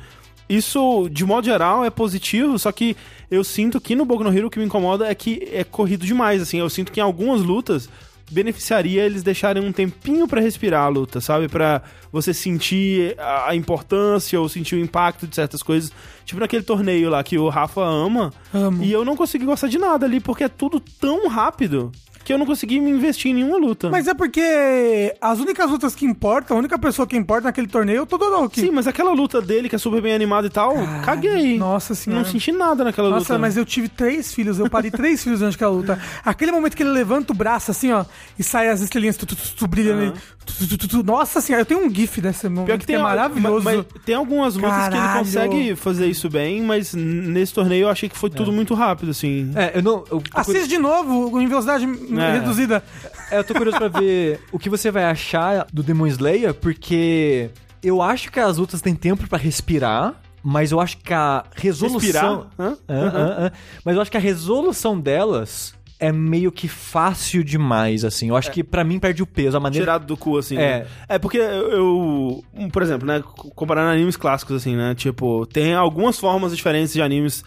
[0.50, 2.98] Isso, de modo geral, é positivo, só que
[3.30, 6.06] eu sinto que no Boku no Hero o que me incomoda é que é corrido
[6.06, 6.60] demais, assim.
[6.60, 7.90] Eu sinto que em algumas lutas
[8.32, 11.48] beneficiaria eles deixarem um tempinho pra respirar a luta, sabe?
[11.48, 15.92] Pra você sentir a a importância ou sentir o impacto de certas coisas.
[16.26, 18.34] Tipo naquele torneio lá que o Rafa ama.
[18.54, 18.84] Amo.
[18.84, 21.92] E eu não consegui gostar de nada ali, porque é tudo tão rápido
[22.24, 23.90] que eu não consegui me investir em nenhuma luta.
[23.90, 28.00] Mas é porque as únicas lutas que importam, a única pessoa que importa naquele torneio
[28.00, 28.62] é o Todoroki.
[28.62, 31.58] Sim, mas aquela luta dele, que é super bem animada e tal, caguei.
[31.58, 32.24] nossa senhora.
[32.24, 33.40] Não senti nada naquela Nossa, luta.
[33.40, 36.00] mas eu tive três filhos, eu parei três filhos durante aquela luta.
[36.24, 38.06] Aquele momento que ele levanta o braço assim, ó,
[38.38, 40.14] e sai as estrelinhas tu, tu, tu, tu, brilhando.
[40.46, 41.04] tu, tu, tu, tu, tu.
[41.04, 43.64] Nossa senhora, eu tenho um gif desse momento Pior que tem é maravilhoso.
[43.64, 45.20] Mas, mas tem algumas lutas que ele Caralho.
[45.26, 49.52] consegue fazer isso bem, mas nesse torneio eu achei que foi tudo muito rápido, assim.
[49.56, 50.04] É, eu não.
[50.12, 51.86] Eu, Assiste de novo em velocidade
[52.20, 52.34] É.
[52.34, 52.84] reduzida.
[53.30, 57.50] É, eu tô curioso pra ver o que você vai achar do Demon Slayer, porque
[57.84, 62.48] eu acho que as lutas têm tempo pra respirar, mas eu acho que a resolução.
[62.60, 62.78] Hã?
[62.90, 63.08] Hã,
[63.48, 63.52] hã.
[63.86, 68.30] Mas eu acho que a resolução delas é meio que fácil demais, assim.
[68.30, 69.86] Eu acho que pra mim perde o peso, a maneira.
[69.86, 70.58] Tirado do cu, assim.
[70.58, 70.80] É.
[70.80, 70.88] né?
[71.08, 72.44] É porque eu,
[72.74, 73.24] por exemplo, né,
[73.56, 77.44] comparando animes clássicos, assim, né, tipo, tem algumas formas diferentes de animes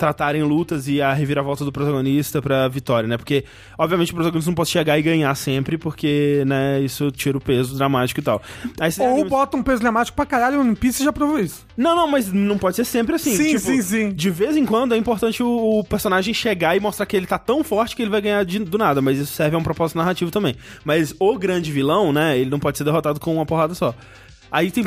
[0.00, 3.44] tratarem lutas e a reviravolta do protagonista pra vitória, né, porque,
[3.78, 7.76] obviamente, o protagonista não pode chegar e ganhar sempre, porque, né, isso tira o peso
[7.76, 8.40] dramático e tal.
[8.80, 11.66] Aí, Ou bota um peso dramático pra caralho, o One Piece já provou isso.
[11.76, 13.36] Não, não, mas não pode ser sempre assim.
[13.36, 14.12] Sim, Tipo, sim, sim.
[14.12, 17.38] De vez em quando é importante o, o personagem chegar e mostrar que ele tá
[17.38, 19.98] tão forte que ele vai ganhar de- do nada, mas isso serve a um propósito
[19.98, 20.54] narrativo também.
[20.82, 23.94] Mas o grande vilão, né, ele não pode ser derrotado com uma porrada só.
[24.50, 24.86] Aí tem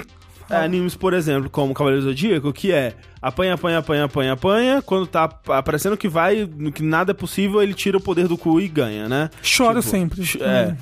[0.53, 5.07] é, animes, por exemplo, como Cavaleiro Zodíaco, que é apanha, apanha, apanha, apanha, apanha, quando
[5.07, 8.67] tá aparecendo que vai, que nada é possível, ele tira o poder do cu e
[8.67, 9.29] ganha, né?
[9.41, 10.21] Choro Tipo, sempre.
[10.41, 10.75] É.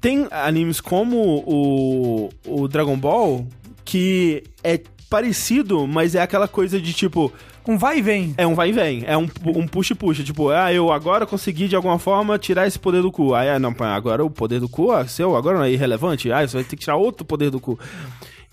[0.00, 1.16] Tem animes como
[1.46, 3.46] o, o Dragon Ball
[3.84, 7.32] que é parecido, mas é aquela coisa de tipo.
[7.66, 8.34] Um vai e vem.
[8.36, 9.02] É um vai e vem.
[9.06, 10.22] É um, um puxa e puxa.
[10.22, 13.34] Tipo, ah, eu agora consegui de alguma forma tirar esse poder do cu.
[13.34, 16.30] Aí, ah, não, agora o poder do cu, ah, seu, agora não é irrelevante.
[16.30, 17.78] Ah, você vai ter que tirar outro poder do cu.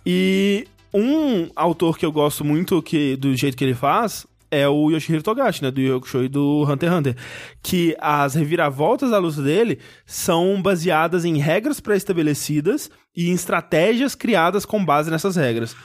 [0.05, 4.91] E um autor que eu gosto muito que, do jeito que ele faz é o
[4.91, 5.71] Yoshihiro Togashi, né?
[5.71, 7.15] Do Hakusho e do Hunter x Hunter.
[7.63, 14.63] Que as reviravoltas da luta dele são baseadas em regras pré-estabelecidas e em estratégias criadas
[14.65, 15.75] com base nessas regras.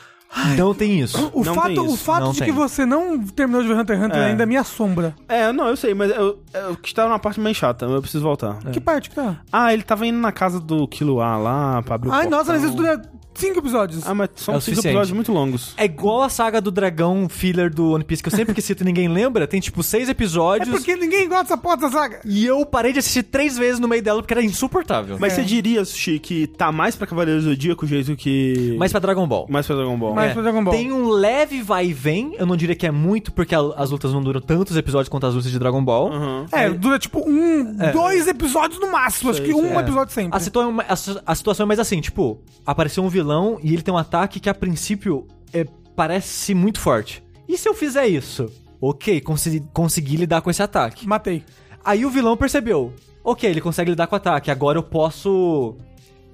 [0.58, 1.30] Não tem isso.
[1.32, 2.48] O Não fato, tem o isso, fato não de tem.
[2.48, 4.24] que você não terminou de ver Hunter x Hunter É.
[4.26, 5.16] ainda me assombra.
[5.26, 8.22] É, não, eu sei, mas eu, eu que estava numa parte meio chata, eu preciso
[8.24, 8.58] voltar.
[8.70, 9.40] Que parte que tá?
[9.50, 12.38] Ah, ele tava indo na casa do Killua lá pra abrir o Ai, portão.
[12.38, 13.00] nossa, mas isso dura
[13.39, 14.07] cinco episódios.
[14.07, 14.86] Ah, mas são É cinco suficiente.
[14.89, 15.74] episódios muito longos.
[15.76, 18.82] É igual a saga do dragão filler do One Piece, que eu sempre que cito
[18.82, 19.47] e ninguém lembra.
[19.47, 20.68] Tem tipo seis é episódios.
[20.68, 22.20] porque ninguém gosta dessa porra dessa saga.
[22.24, 25.16] E eu parei de assistir três vezes no meio dela porque era insuportável.
[25.20, 25.36] Mas É.
[25.36, 28.74] você diria, Sushi, que tá mais pra Cavaleiros do Zodíaco o jeito que...
[28.78, 29.47] Mais pra Dragon Ball.
[29.49, 30.14] Mais pra Dragon Ball.
[30.14, 30.74] Mais pra Dragon Ball.
[30.74, 32.34] Tem um leve vai e vem.
[32.39, 35.26] Eu não diria que é muito, porque a- as lutas não duram tantos episódios quanto
[35.26, 36.12] as lutas de Dragon Ball.
[36.12, 36.47] Aham.
[36.53, 37.93] É, dura tipo um, É.
[37.93, 39.30] dois episódios no máximo.
[39.30, 39.82] Acho que um É.
[39.82, 40.36] episódio sempre.
[40.36, 40.93] A, situa a,
[41.32, 43.27] a situação é mais assim, tipo, apareceu um vilão
[43.62, 45.64] e ele tem um ataque que a princípio é,
[45.96, 47.22] parece muito forte.
[47.48, 48.50] E se eu fizer isso?
[48.80, 51.06] Ok, consegui, consegui lidar com esse ataque.
[51.06, 51.42] Matei.
[51.84, 52.92] Aí o vilão percebeu.
[53.24, 54.50] Ok, ele consegue lidar com o ataque.
[54.50, 55.76] Agora eu posso.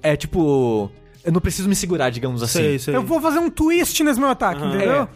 [0.01, 0.89] É tipo.
[1.23, 2.59] Eu não preciso me segurar, digamos assim.
[2.59, 2.95] Sei, sei.
[2.95, 4.75] Eu vou fazer um twist nesse meu ataque, Aham.
[4.75, 5.01] entendeu?
[5.03, 5.07] É.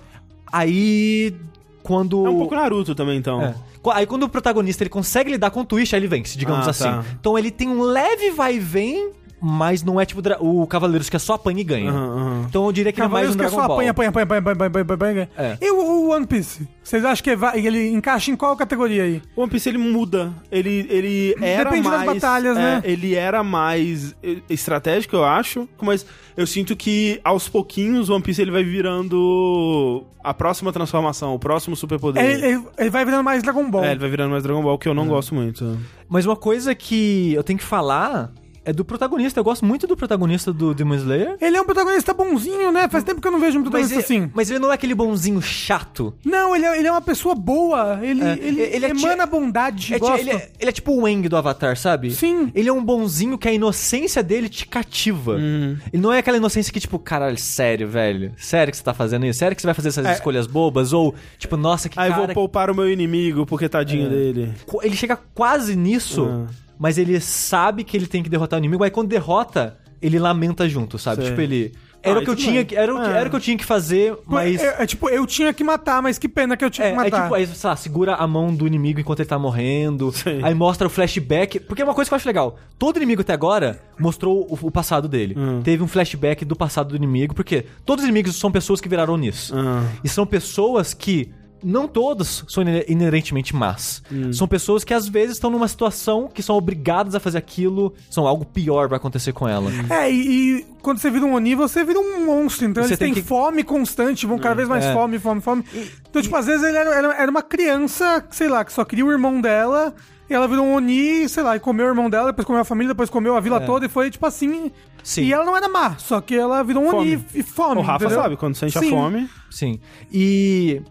[0.51, 1.35] Aí.
[1.83, 2.25] Quando.
[2.25, 3.41] É um pouco Naruto também, então.
[3.41, 3.55] É.
[3.93, 6.71] Aí quando o protagonista ele consegue lidar com o twist, aí ele vence, digamos Ah,
[6.71, 6.83] assim.
[6.83, 7.05] tá.
[7.19, 9.11] Então ele tem um leve vai e vem,
[9.41, 11.89] mas não é tipo o Cavaleiros que é só apanha e ganha.
[11.91, 12.45] Aham, aham.
[12.49, 13.75] Então eu diria que ele é mais Cavaleiros um que é só Ball.
[13.77, 15.29] apanha, apanha, apanha, apanha, apanha, apanha, apanha, apanha.
[15.37, 15.57] É.
[15.65, 16.67] E o, One Piece?
[16.83, 19.21] Vocês acham que vai- ele encaixa em qual categoria aí?
[19.35, 20.33] O One Piece ele muda.
[20.51, 22.13] Ele, ele era Depende das mais.
[22.21, 22.81] batalhas, é, né?
[22.83, 25.69] Ele era mais eh, estratégico, eu acho.
[25.81, 31.33] Mas eu sinto que aos pouquinhos o One Piece ele vai virando a próxima transformação,
[31.33, 32.23] o próximo superpoder.
[32.23, 33.83] Ele, ele- ele vai virando mais Dragon Ball.
[33.85, 35.77] É, ele vai virando mais Dragon Ball, que eu não gosto muito.
[36.07, 38.31] Mas uma coisa que eu tenho que falar
[38.69, 39.39] é do protagonista.
[39.39, 41.37] Eu gosto muito do protagonista do Demon Slayer.
[41.41, 42.87] Ele é um protagonista bonzinho, né?
[42.89, 44.31] Faz tempo que eu não vejo um Mas protagonista ele, assim.
[44.33, 46.13] mas ele não é aquele bonzinho chato.
[46.23, 47.99] Não, ele é, ele é uma pessoa boa.
[48.01, 49.93] Ele, É, ele, ele é emana ti- bondade.
[49.93, 52.11] É ele, é, ele é tipo o Wang do Avatar, sabe?
[52.11, 52.51] Sim.
[52.55, 55.35] Ele é um bonzinho que a inocência dele te cativa.
[55.39, 55.77] Hum.
[55.91, 58.33] Ele não é aquela inocência que, tipo, caralho, sério, velho.
[58.37, 59.39] Sério que você tá fazendo isso?
[59.39, 60.13] Sério que você vai fazer essas É.
[60.13, 60.93] escolhas bobas?
[60.93, 62.25] Ou, tipo, nossa, que Aí cara...
[62.25, 64.53] vou poupar o meu inimigo, porque tadinho dele.
[64.65, 66.47] Qu- Ele chega quase nisso, Ah.
[66.79, 68.83] Mas ele sabe que ele tem que derrotar o inimigo.
[68.83, 71.21] Aí quando derrota, ele lamenta junto, sabe?
[71.21, 71.29] Sei.
[71.31, 71.73] Tipo, ele...
[72.01, 73.11] Era Ah, o que eu tinha que, era, o que, É.
[73.11, 74.63] era o que eu tinha que fazer, mas...
[74.63, 76.93] É, é tipo, eu tinha que matar, mas que pena que eu tinha É, que
[76.93, 77.23] é matar.
[77.23, 80.09] tipo, aí, sei lá, segura a mão do inimigo enquanto ele tá morrendo.
[80.13, 80.39] Sim.
[80.41, 81.59] Aí mostra o flashback.
[81.59, 82.57] Porque é uma coisa que eu acho legal.
[82.77, 85.35] Todo inimigo até agora mostrou o, o passado dele.
[85.37, 85.59] Hum.
[85.61, 89.17] Teve um flashback do passado do inimigo, porque todos os inimigos são pessoas que viraram
[89.17, 89.53] nisso.
[89.53, 89.83] Ah.
[90.01, 91.33] E são pessoas que.
[91.63, 94.01] Não todos são ine- inerentemente más.
[94.11, 94.31] Hum.
[94.31, 98.25] São pessoas que às vezes estão numa situação que são obrigadas a fazer aquilo, são
[98.25, 99.69] algo pior vai acontecer com ela.
[99.89, 102.65] É, e, e quando você vira um Oni, você vira um monstro.
[102.65, 104.93] Então Você eles tem têm que- fome constante, vão cada vez mais É.
[104.93, 105.63] fome, fome, fome.
[106.09, 109.05] Então, tipo, às vezes ele era, era, era uma criança, sei lá, que só queria
[109.05, 109.93] o irmão dela.
[110.29, 112.65] E ela virou um Oni, sei lá, e comeu o irmão dela, depois comeu a
[112.65, 113.65] família, depois comeu a vila É.
[113.65, 114.71] toda e foi, tipo assim.
[115.03, 115.23] Sim.
[115.23, 117.15] E ela não era má, só que ela virou um Fome.
[117.15, 117.81] Oni e fome.
[117.81, 118.21] O Rafa entendeu?
[118.23, 118.87] sabe, quando sente Sim.
[118.87, 119.29] a fome.
[119.49, 119.79] Sim.
[120.11, 120.83] E,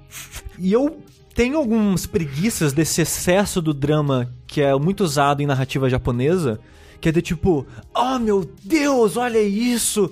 [0.58, 0.98] e eu
[1.34, 6.58] tenho algumas preguiças desse excesso do drama que é muito usado em narrativa japonesa,
[7.00, 7.64] Que é de tipo,
[7.94, 10.10] oh meu Deus, olha isso!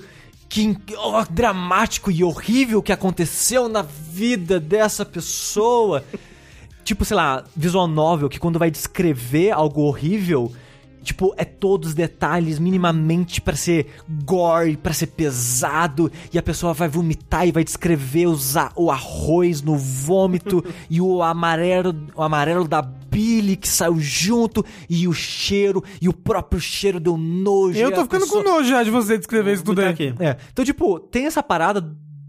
[0.48, 6.04] Que oh, dramático e horrível que aconteceu na vida dessa pessoa.
[6.84, 10.52] tipo, sei lá, visual novel, que quando vai descrever algo horrível,
[11.02, 13.86] tipo, é todos os detalhes minimamente pra ser
[14.24, 18.90] gore, pra ser pesado, e a pessoa vai vomitar e vai descrever os a- o
[18.90, 25.12] arroz no vômito e o amarelo, o amarelo da bile que saiu junto e o
[25.12, 27.78] cheiro e o próprio cheiro deu nojo.
[27.78, 30.12] Eu tô ficando pessoa- com nojo já de você descrever isso tudo aqui.
[30.18, 30.36] É.
[30.52, 31.80] Então, tipo, tem essa parada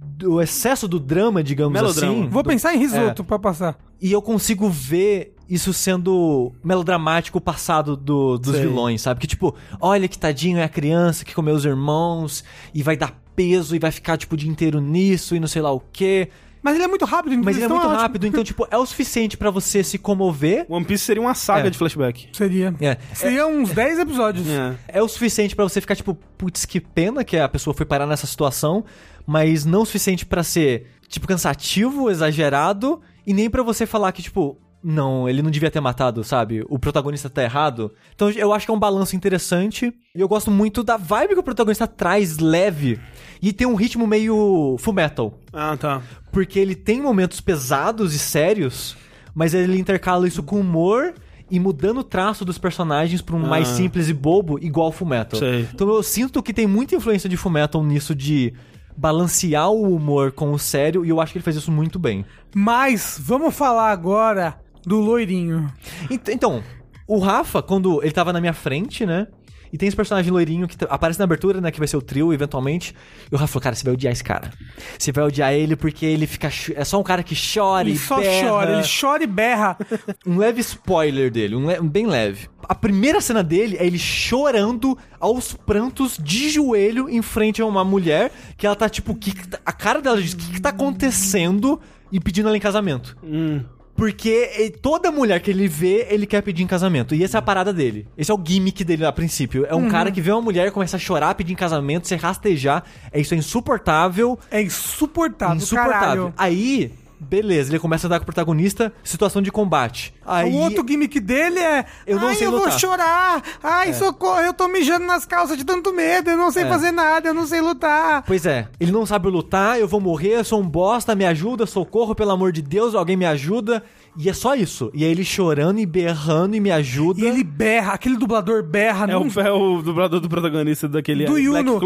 [0.02, 2.11] do excesso do drama, digamos Melodrama.
[2.22, 2.30] assim.
[2.30, 3.26] Vou do- pensar em risoto É.
[3.26, 3.77] pra passar.
[4.02, 8.61] E eu consigo ver isso sendo melodramático o passado do- dos Sei.
[8.68, 9.19] vilões, sabe?
[9.22, 12.44] Que tipo, olha que tadinho é a criança que comeu os irmãos
[12.74, 15.61] e vai dar peso e vai ficar tipo o dia inteiro nisso e não sei
[15.61, 16.30] lá o quê.
[16.61, 17.95] Mas ele é muito rápido, então Mas ele é muito ótimo.
[18.02, 20.65] rápido, então tipo, é o suficiente pra você se comover.
[20.68, 21.69] One Piece seria uma saga É.
[21.69, 22.28] de flashback.
[22.34, 22.76] Seria.
[22.82, 22.98] É.
[23.14, 24.45] Seria uns 10 episódios.
[24.48, 24.76] É.
[24.88, 28.06] É o suficiente pra você ficar tipo, putz, que pena que a pessoa foi parar
[28.07, 28.84] nessa situação,
[29.26, 34.22] mas não o suficiente pra ser tipo cansativo, exagerado e nem pra você falar que
[34.24, 36.64] tipo, não, ele não devia ter matado, sabe?
[36.70, 37.91] O protagonista tá errado.
[38.16, 41.40] Então eu acho que é um balanço interessante e eu gosto muito da vibe que
[41.40, 42.99] o protagonista traz leve
[43.41, 46.02] e tem um ritmo meio full metal, Ah, tá.
[46.32, 48.95] porque ele tem momentos pesados e sérios,
[49.34, 51.14] mas ele intercala isso com humor
[51.49, 53.74] e mudando o traço dos personagens pra um mais Ah.
[53.74, 55.40] simples e bobo, igual Fullmetal.
[55.40, 55.68] Sei.
[55.74, 58.54] Então eu sinto que tem muita influência de Fullmetal nisso de
[58.95, 62.26] balancear o humor com o sério e eu acho que ele faz isso muito bem.
[62.56, 64.58] Mas vamos falar agora
[64.88, 65.72] do loirinho.
[66.10, 66.64] Ent- Então,
[67.08, 69.28] o Rafa, quando ele tava na minha frente, né?
[69.72, 71.70] E tem esse personagem loirinho que aparece na abertura, né?
[71.72, 72.96] Que vai ser o trio, eventualmente.
[73.30, 74.50] E o Rafa falou, cara, você vai odiar esse cara.
[74.98, 76.50] Você vai odiar ele porque ele fica...
[76.74, 78.48] É só um cara que chora Ele e só berra.
[78.50, 79.78] chora, ele chora e berra.
[80.26, 82.48] Um leve spoiler dele, um, le- um bem leve.
[82.64, 87.84] A primeira cena dele é ele chorando aos prantos de joelho em frente a uma
[87.84, 90.62] mulher que ela tá tipo, que, que tá- a cara dela diz: o que, que
[90.62, 91.80] tá acontecendo?
[92.10, 93.18] E pedindo ela em casamento.
[93.22, 93.62] Hum.
[93.98, 97.15] Porque toda mulher que ele vê, ele quer pedir em casamento.
[97.15, 98.07] E essa é a parada dele.
[98.15, 99.65] Esse é o gimmick dele a princípio.
[99.65, 102.84] É um cara que vê uma mulher, começa a chorar, pedir em casamento, se rastejar.
[103.11, 104.38] É isso é insuportável.
[104.52, 105.99] É insuportável, insuportável.
[105.99, 106.34] caralho.
[106.38, 110.14] Aí, beleza, ele começa a dar com o protagonista situação de combate.
[110.26, 111.85] Aí, O outro gimmick dele é.
[112.06, 113.44] Eu não Ai, sei eu vou lutar." chorar.
[113.64, 116.30] Ai, socorro, eu tô mijando nas calças de tanto medo.
[116.30, 116.68] Eu não sei É.
[116.68, 118.23] fazer nada, eu não sei lutar.
[118.26, 121.65] Pois é, ele não sabe lutar, eu vou morrer, eu sou um bosta, me ajuda,
[121.65, 123.84] socorro, pelo amor de Deus, alguém me ajuda.
[124.19, 124.89] E é só isso.
[124.95, 127.19] E é ele chorando e berrando e me ajuda.
[127.22, 129.06] E ele berra, aquele dublador berra.
[129.06, 129.27] É não...
[129.27, 131.80] o, é o dublador do protagonista daquele Do Black Yuno.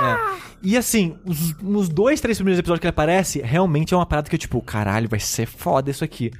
[0.00, 0.38] É.
[0.62, 4.28] E assim, os- nos dois, três primeiros episódios que ele aparece, realmente é uma parada
[4.28, 6.30] que eu, tipo, caralho, vai ser foda isso aqui.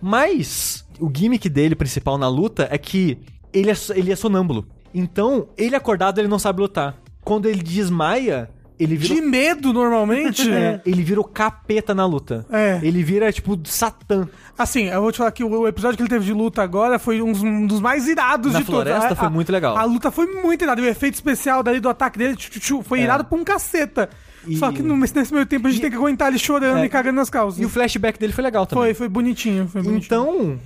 [0.00, 3.18] Mas, o gimmick dele principal na luta é que
[3.52, 4.66] ele é, ele é sonâmbulo.
[4.92, 6.96] Então, ele acordado, ele não sabe lutar.
[7.24, 9.14] Quando ele desmaia, ele vira.
[9.14, 10.48] De medo, normalmente.
[10.50, 12.44] É, ele vira o capeta na luta.
[12.50, 12.80] É.
[12.82, 14.28] Ele vira, tipo, Satã.
[14.58, 17.20] Assim, eu vou te falar que o episódio que ele teve de luta agora foi
[17.22, 18.82] um dos mais irados Na de todos.
[18.82, 19.76] floresta A- foi a- muito legal.
[19.76, 20.80] A luta foi muito irada.
[20.80, 23.44] E o efeito especial dali do ataque dele tchu, tchu, tchu, foi irado pra um
[23.44, 24.08] caceta.
[24.46, 26.84] E- Só que nesse meio tempo a gente E- tem que aguentar ele chorando É.
[26.84, 27.60] e cagando nas calças.
[27.60, 28.84] E o flashback dele foi legal também.
[28.86, 30.04] Foi, foi bonitinho, foi bonitinho.
[30.04, 30.60] Então,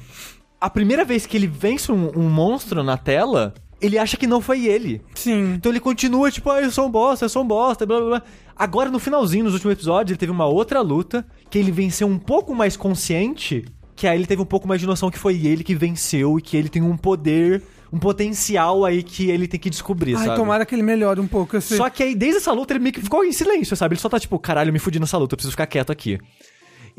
[0.61, 4.41] a primeira vez que ele vence um, um monstro na tela, ele acha que não
[4.41, 5.01] foi ele.
[5.15, 5.55] Sim.
[5.55, 8.09] Então ele continua, tipo, ah, eu sou um bosta, eu sou um bosta, blá blá
[8.09, 8.23] blá.
[8.57, 12.19] Agora, no finalzinho, nos últimos episódios, ele teve uma outra luta que ele venceu um
[12.19, 13.65] pouco mais consciente,
[13.95, 16.43] que aí ele teve um pouco mais de noção que foi ele que venceu e
[16.43, 20.37] que ele tem um poder, um potencial aí que ele tem que descobrir, Ai, sabe?
[20.37, 21.57] tomara que ele melhore um pouco.
[21.57, 21.77] Esse...
[21.77, 23.95] Só que aí, desde essa luta, ele meio que ficou em silêncio, sabe?
[23.95, 26.19] Ele só tá tipo, caralho, me fudi nessa luta, eu preciso ficar quieto aqui.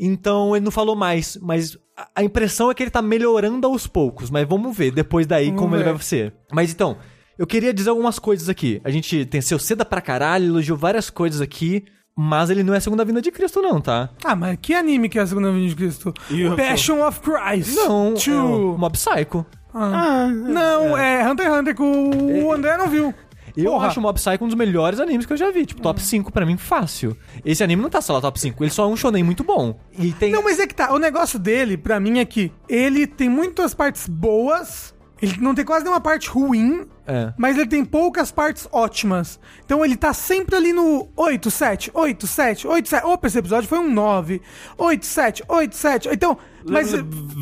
[0.02, 1.76] Então ele não falou mais, mas
[2.16, 5.60] a- impressão é que ele tá melhorando aos poucos, mas vamos ver depois daí Vamos
[5.60, 5.92] como ele ver.
[5.92, 6.32] vai ser.
[6.50, 6.96] Mas então,
[7.38, 8.80] eu queria dizer algumas coisas aqui.
[8.82, 11.84] A gente tem seu seda pra caralho, elogiou várias coisas aqui,
[12.16, 14.08] mas ele não é a segunda vinda de Cristo, não, tá?
[14.24, 16.14] Ah, mas que anime que é a segunda vinda de Cristo?
[16.30, 17.74] O- Passion of Christ.
[17.76, 18.74] Não, é Two.
[18.74, 19.44] o Mob Psycho.
[19.74, 20.26] Ah.
[20.26, 21.30] Não, é.
[21.30, 23.14] Hunter x Hunter que o, o André não viu.
[23.56, 23.86] Eu Porra.
[23.88, 25.66] acho o Mob Psycho um dos melhores animes que eu já vi.
[25.66, 27.16] Tipo, top 5 pra mim, fácil.
[27.44, 29.78] Esse anime não tá só lá top 5, ele só é um shonen muito bom.
[29.98, 30.32] E tem...
[30.32, 30.92] Não, mas é que tá.
[30.92, 35.64] O negócio dele, pra mim, é que ele tem muitas partes boas, ele não tem
[35.64, 37.32] quase nenhuma parte ruim, É.
[37.36, 39.38] mas ele tem poucas partes ótimas.
[39.64, 43.04] Então ele tá sempre ali no 8, 7, 8, 7, 8, 7.
[43.06, 44.40] Opa, esse episódio foi um 9.
[44.78, 46.08] 8, 7, 8, 7.
[46.12, 46.92] Então, mas.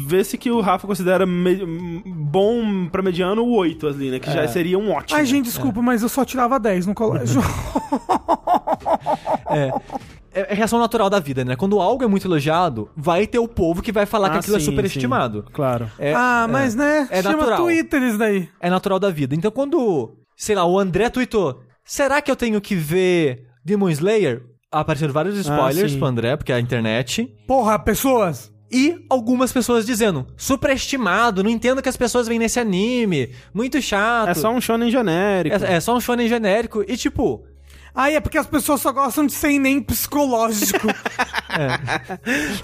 [0.07, 4.19] Vê-se que o Rafa considera me- bom pra mediano o 8 ali, né?
[4.19, 5.19] Que já seria um ótimo.
[5.19, 7.41] Ai, gente, desculpa, mas eu só tirava 10 no colégio.
[9.51, 9.71] É.
[10.39, 11.57] é, é reação natural da vida, né?
[11.57, 14.57] Quando algo é muito elogiado, vai ter o povo que vai falar que Ah, aquilo
[14.57, 15.45] é sim, superestimado.
[15.47, 15.53] sim.
[15.53, 15.91] Claro.
[15.99, 17.59] É, ah, mas né, é chama natural.
[17.63, 18.49] Twitter isso daí.
[18.61, 19.35] é natural da vida.
[19.35, 24.43] Então quando, sei lá, o André tweetou, será que eu tenho que ver Demon Slayer?
[24.71, 25.99] Apareceram vários spoilers sim.
[25.99, 27.27] pro André, porque é a internet.
[27.47, 28.53] Porra, pessoas.
[28.71, 34.29] E algumas pessoas dizendo, superestimado, não entendo que as pessoas veem nesse anime, muito chato.
[34.29, 35.57] É só um shonen genérico.
[35.65, 36.85] É, é só um shonen genérico.
[36.87, 37.45] E tipo,
[37.95, 40.87] Aí é porque as pessoas só gostam de sem nem psicológico.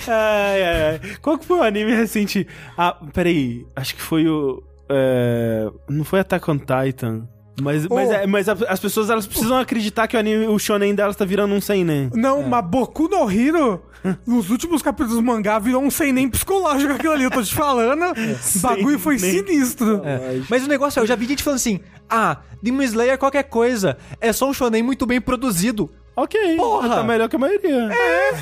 [0.06, 1.16] Ai, ai, ai.
[1.20, 2.46] Qual que foi o anime recente?
[2.76, 3.66] Ah, peraí.
[3.74, 4.62] Acho que foi o.
[4.88, 7.28] é, Não foi Attack on Titan.
[7.60, 8.12] Mas, mas, Oh.
[8.12, 11.55] é- mas as pessoas elas precisam acreditar que o anime, o shonen delas tá virando
[11.55, 12.10] um seinen.
[12.14, 13.81] Não, mas Boku no Hero,
[14.26, 17.24] nos últimos capítulos do mangá, virou um sem nem psicológico aquilo ali.
[17.24, 18.05] Eu tô te falando.
[18.56, 20.02] o bagulho foi sinistro.
[20.05, 20.40] É.
[20.51, 23.97] Mas o negócio é, eu já vi gente falando assim: ah, Demon Slayer qualquer coisa,
[24.20, 25.89] é só um shonen muito bem produzido.
[26.16, 26.56] Ok.
[26.56, 26.89] Porra!
[26.89, 27.89] Tá melhor que a maioria.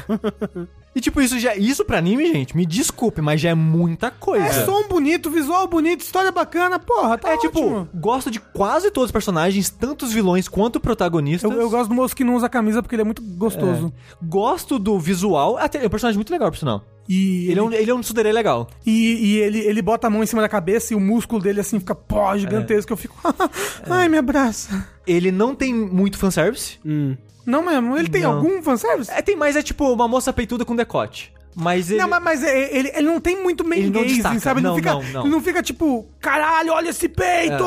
[0.95, 1.57] E tipo, isso já.
[1.57, 4.45] Isso pra anime, gente, me desculpe, mas já é muita coisa.
[4.45, 7.89] É som bonito, visual bonito, história bacana, porra, tá É tipo, ótimo.
[7.95, 11.51] gosto de quase todos os personagens, tanto os vilões quanto protagonistas.
[11.51, 13.93] Eu, eu gosto do moço que não usa camisa porque ele é muito gostoso.
[14.23, 15.57] Gosto do visual.
[15.57, 16.85] Até, é um personagem muito legal, por sinal.
[17.09, 18.69] E Ele é um, ele é um tsundere legal.
[18.87, 21.59] E, e ele, ele bota a mão em cima da cabeça e o músculo dele
[21.61, 22.93] assim fica pó, gigantesco.
[22.93, 23.17] Eu fico,
[23.91, 24.87] ai, me abraça.
[25.07, 26.79] Ele não tem muito fanservice.
[26.87, 27.17] Hum.
[27.47, 28.35] Não mesmo, ele tem Não.
[28.37, 29.11] algum fanservice?
[29.11, 31.33] É, tem mais, é tipo uma moça peituda com decote.
[31.55, 32.01] Mas ele.
[32.01, 34.41] Não, mas, mas é- ele, ele não tem muito main Ele não gazing, destaca.
[34.41, 34.61] sabe?
[34.61, 35.21] Ele não, Não, fica, não, não.
[35.21, 37.63] ele não fica tipo, caralho, olha esse peito!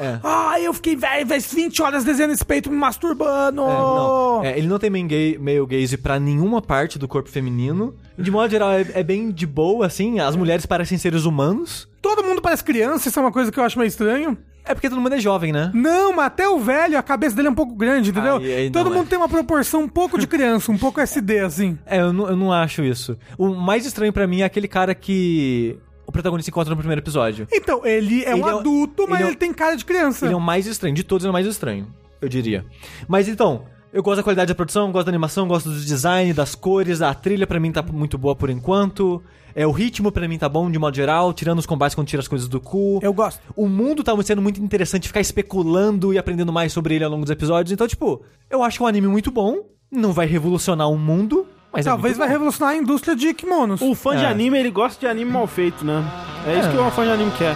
[0.00, 0.18] É.
[0.24, 3.62] Ai, eu fiquei velho, velho, 20 horas desenhando esse peito me masturbando!
[3.62, 4.40] É, não.
[4.44, 7.94] É, ele não tem main gay, male gaze pra nenhuma parte do corpo feminino.
[8.18, 10.18] De modo geral, é, é bem de boa, assim.
[10.18, 11.88] As mulheres parecem seres humanos.
[12.00, 14.36] Todo mundo parece criança, isso é uma coisa que eu acho meio estranho.
[14.64, 15.70] É porque todo mundo é jovem, né?
[15.74, 18.36] Não, mas até o velho, a cabeça dele é um pouco grande, entendeu?
[18.36, 19.08] Aí- aí Todo mundo é.
[19.08, 21.76] tem uma proporção um pouco de criança, um pouco SD, assim.
[21.84, 23.16] É, eu não, eu não acho isso.
[23.36, 25.76] O mais estranho pra mim é aquele cara que
[26.06, 27.48] o protagonista encontra no primeiro episódio.
[27.52, 29.76] Então, ele é Ele um é o- adulto, mas ele é o- ele tem cara
[29.76, 30.26] de criança.
[30.26, 30.94] Ele é o mais estranho.
[30.94, 31.88] De todos, ele é o mais estranho,
[32.20, 32.64] eu diria.
[33.08, 36.54] Mas então, eu gosto da qualidade da produção, gosto da animação, gosto do design, das
[36.54, 39.22] cores, a trilha pra mim tá muito boa por enquanto.
[39.54, 42.20] É, o ritmo pra mim tá bom de modo geral, tirando os combates quando tira
[42.20, 42.98] as coisas do cu.
[43.02, 43.40] Eu gosto.
[43.56, 47.22] O mundo tá sendo muito interessante ficar especulando e aprendendo mais sobre ele ao longo
[47.24, 47.72] dos episódios.
[47.72, 49.58] Então, tipo, eu acho que é um anime muito bom.
[49.90, 52.32] Não vai revolucionar o mundo, mas Talvez é vai bom.
[52.32, 53.80] revolucionar a indústria de kimonos.
[53.82, 54.28] O fã de É.
[54.28, 56.02] anime, ele gosta de anime mal feito, né?
[56.46, 57.54] É, isso que o fã de anime quer.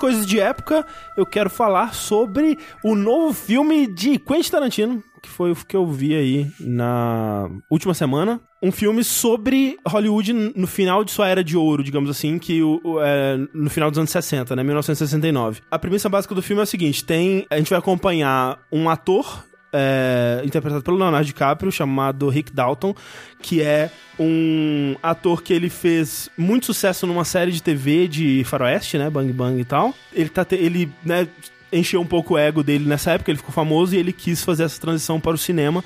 [0.00, 0.84] Coisas de época,
[1.16, 5.86] eu quero falar sobre o novo filme de Quentin Tarantino, que foi o que eu
[5.86, 8.40] vi aí na última semana.
[8.62, 12.80] Um filme sobre Hollywood no final de sua era de ouro, digamos assim, que o,
[12.84, 15.60] o- é, no final dos anos 60, né, 1969.
[15.70, 19.44] A premissa básica do filme é a seguinte: tem, a gente vai acompanhar um ator
[19.72, 22.94] é, interpretado pelo Leonardo DiCaprio, chamado Rick Dalton,
[23.40, 28.98] que é um ator que ele fez muito sucesso numa série de TV de faroeste,
[28.98, 29.94] né, Bang Bang e tal.
[30.12, 31.26] Ele tá te- ele, né,
[31.72, 34.64] encheu um pouco o ego dele nessa época, ele ficou famoso e ele quis fazer
[34.64, 35.84] essa transição para o cinema.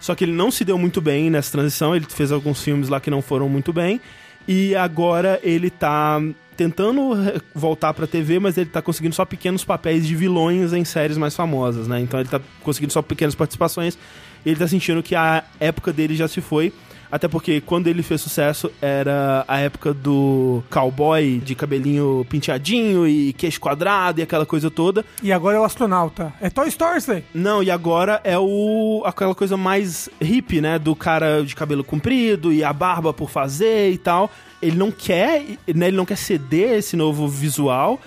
[0.00, 3.00] Só que ele não se deu muito bem nessa transição, ele fez alguns filmes lá
[3.00, 4.00] que não foram muito bem.
[4.46, 6.20] E agora ele tá
[6.56, 7.12] tentando
[7.54, 11.34] voltar pra TV, mas ele tá conseguindo só pequenos papéis de vilões em séries mais
[11.34, 12.00] famosas, né?
[12.00, 13.98] Então ele tá conseguindo só pequenas participações.
[14.44, 16.72] Ele tá sentindo que a época dele já se foi.
[17.16, 23.32] Até porque quando ele fez sucesso era a época do cowboy de cabelinho penteadinho e
[23.32, 25.02] queixo quadrado e aquela coisa toda.
[25.22, 26.34] E agora é o astronauta.
[26.42, 27.24] É Toy Story.
[27.34, 30.78] Não, e agora é o aquela coisa mais hippie, né?
[30.78, 34.30] Do cara de cabelo comprido e a barba por fazer e tal.
[34.60, 35.42] Ele não quer,
[35.74, 35.88] né?
[35.88, 37.98] Ele não quer ceder esse novo visual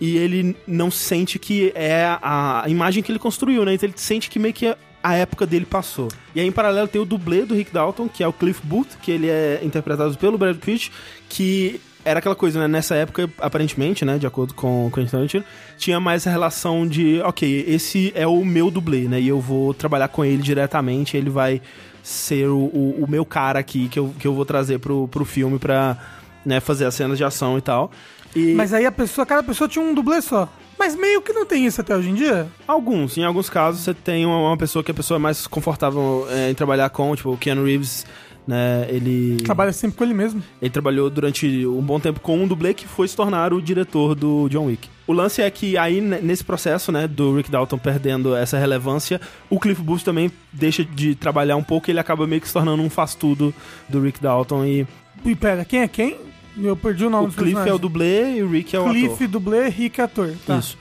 [0.00, 3.74] e ele não sente que é a, a imagem que ele construiu, né?
[3.74, 4.74] Então ele sente que meio que
[5.06, 6.08] a época dele passou.
[6.34, 8.96] E aí, em paralelo, tem o dublê do Rick Dalton, que é o Cliff Booth,
[9.00, 10.90] que ele é interpretado pelo Brad Pitt,
[11.28, 12.66] que era aquela coisa, né?
[12.66, 14.18] Nessa época, aparentemente, né?
[14.18, 15.44] De acordo com o Quentin Tarantino,
[15.78, 19.20] tinha mais essa relação de, ok, esse é o meu dublê, né?
[19.20, 21.62] E eu vou trabalhar com ele diretamente, ele vai
[22.02, 25.24] ser o, o, o meu cara aqui que eu, que eu vou trazer pro, pro
[25.24, 25.96] filme pra
[26.44, 27.92] né, fazer as cenas de ação e tal.
[28.34, 28.54] E...
[28.54, 30.48] Mas aí a pessoa, cada pessoa tinha um dublê só.
[30.78, 32.46] Mas meio que não tem isso até hoje em dia.
[32.66, 36.26] Alguns, em alguns casos você tem uma, uma pessoa que a pessoa é mais confortável
[36.30, 38.04] é, em trabalhar com, tipo o Keanu Reeves,
[38.46, 38.86] né?
[38.88, 40.42] Ele Trabalha sempre com ele mesmo.
[40.62, 44.14] ele trabalhou durante um bom tempo com um dublê que foi se tornar o diretor
[44.14, 44.88] do John Wick.
[45.06, 49.20] O lance é que aí, nesse processo, né, do Rick Dalton perdendo essa relevância,
[49.50, 52.52] o Cliff Booth também deixa de trabalhar um pouco e ele acaba meio que se
[52.52, 53.52] tornando um faz-tudo
[53.88, 54.64] do Rick Dalton.
[54.64, 54.86] E
[55.24, 56.16] E pera, quem é quem?
[56.56, 57.80] Eu perdi o nome o dos Cliff é o personagens.
[57.80, 59.28] dublê e o Rick é o Cliff, ator.
[59.28, 60.34] dublê, Rick, ator.
[60.46, 60.58] Tá.
[60.58, 60.78] Isso.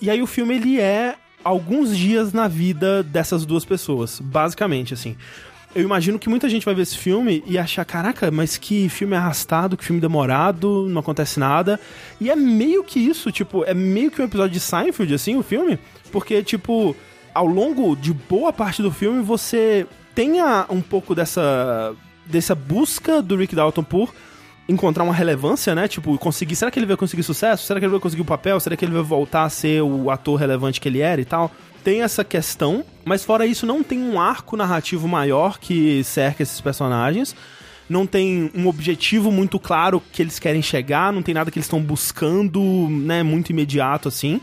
[0.00, 5.16] E aí o filme, ele é alguns dias na vida dessas duas pessoas, basicamente, assim.
[5.74, 9.16] Eu imagino que muita gente vai ver esse filme e achar, caraca, mas que filme
[9.16, 11.80] arrastado, que filme demorado, não acontece nada.
[12.20, 15.42] E é meio que isso, tipo, é meio que um episódio de Seinfeld, assim, o
[15.42, 15.78] filme.
[16.10, 16.94] Porque, tipo,
[17.32, 21.94] ao longo de boa parte do filme, você tenha um pouco dessa,
[22.26, 24.12] dessa busca do Rick Dalton por
[24.68, 25.88] encontrar uma relevância, né?
[25.88, 26.56] Tipo, conseguir.
[26.56, 27.64] Será que ele vai conseguir sucesso?
[27.64, 28.58] Será que ele vai conseguir o papel?
[28.60, 31.50] Será que ele vai voltar a ser o ator relevante que ele era e tal?
[31.82, 36.60] Tem essa questão, mas fora isso, não tem um arco narrativo maior que cerca esses
[36.60, 37.34] personagens.
[37.88, 41.66] Não tem um objetivo muito claro que eles querem chegar, não tem nada que eles
[41.66, 44.40] estão buscando, né, muito imediato assim.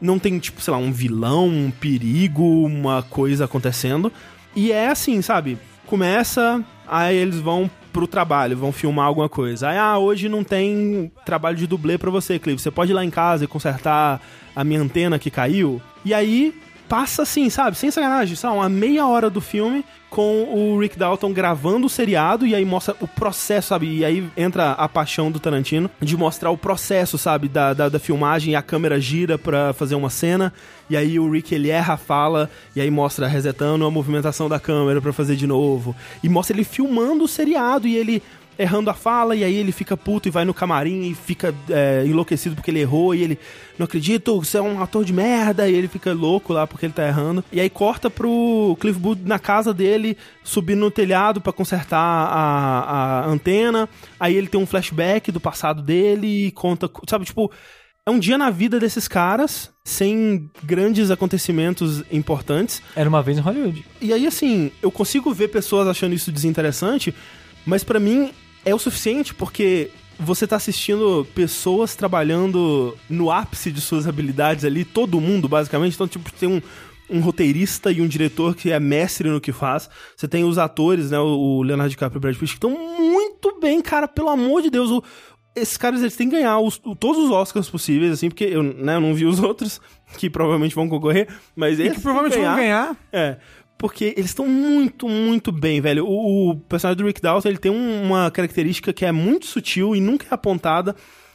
[0.00, 4.12] Não tem, tipo, sei lá, um vilão, um perigo, uma coisa acontecendo.
[4.54, 5.58] E é assim, sabe?
[5.86, 7.68] Começa, aí eles vão
[7.98, 9.70] pro trabalho, vão filmar alguma coisa.
[9.70, 12.60] Aí, ah, hoje não tem trabalho de dublê pra você, Clive.
[12.60, 14.20] Você pode ir lá em casa e consertar
[14.54, 15.82] a minha antena que caiu.
[16.04, 16.54] E aí
[16.88, 17.76] passa assim, sabe?
[17.76, 22.46] Sem sacanagem, lá, uma meia hora do filme com o Rick Dalton gravando o seriado
[22.46, 23.98] e aí mostra o processo, sabe?
[23.98, 27.46] E aí entra a paixão do Tarantino de mostrar o processo, sabe?
[27.46, 30.52] Da, da, da filmagem a câmera gira pra fazer uma cena
[30.88, 34.58] e aí o Rick ele erra a fala e aí mostra resetando a movimentação da
[34.58, 38.22] câmera pra fazer de novo e mostra ele filmando o seriado e ele
[38.58, 42.04] errando a fala, e aí ele fica puto e vai no camarim e fica é,
[42.04, 43.38] enlouquecido porque ele errou, e ele,
[43.78, 46.92] não acredito, você é um ator de merda, e ele fica louco lá porque ele
[46.92, 47.44] tá errando.
[47.52, 53.20] E aí corta pro Cliff Booth na casa dele, subindo no telhado pra consertar a,
[53.20, 57.52] a antena, aí ele tem um flashback do passado dele e conta, sabe, tipo...
[58.06, 63.42] É um dia na vida desses caras, sem grandes acontecimentos importantes, Era uma vez em
[63.42, 63.84] Hollywood.
[64.00, 67.14] e aí, assim, eu consigo ver pessoas achando isso desinteressante,
[67.66, 68.30] mas pra mim
[68.68, 74.84] é o suficiente porque você tá assistindo pessoas trabalhando no ápice de suas habilidades ali,
[74.84, 75.94] todo mundo, basicamente.
[75.94, 76.60] Então, tipo, tem um,
[77.08, 79.88] um roteirista e um diretor que é mestre no que faz.
[80.16, 81.18] Você tem os atores, né?
[81.18, 84.70] O Leonardo DiCaprio e o Brad Pitt, que estão muito bem, cara, pelo amor de
[84.70, 84.90] Deus.
[84.90, 85.02] O,
[85.54, 88.96] esses caras eles têm que ganhar os- todos os Oscars possíveis, assim, porque eu, né,
[88.96, 89.80] eu não vi os outros,
[90.16, 92.96] que provavelmente vão concorrer, mas E eles que provavelmente que vão ganhar.
[93.12, 93.36] é,
[93.78, 96.04] porque eles estão muito, muito bem, velho.
[96.04, 99.94] O, o personagem do Rick Dalton, ele tem um- uma característica que é muito sutil
[99.94, 100.94] e nunca é apontada,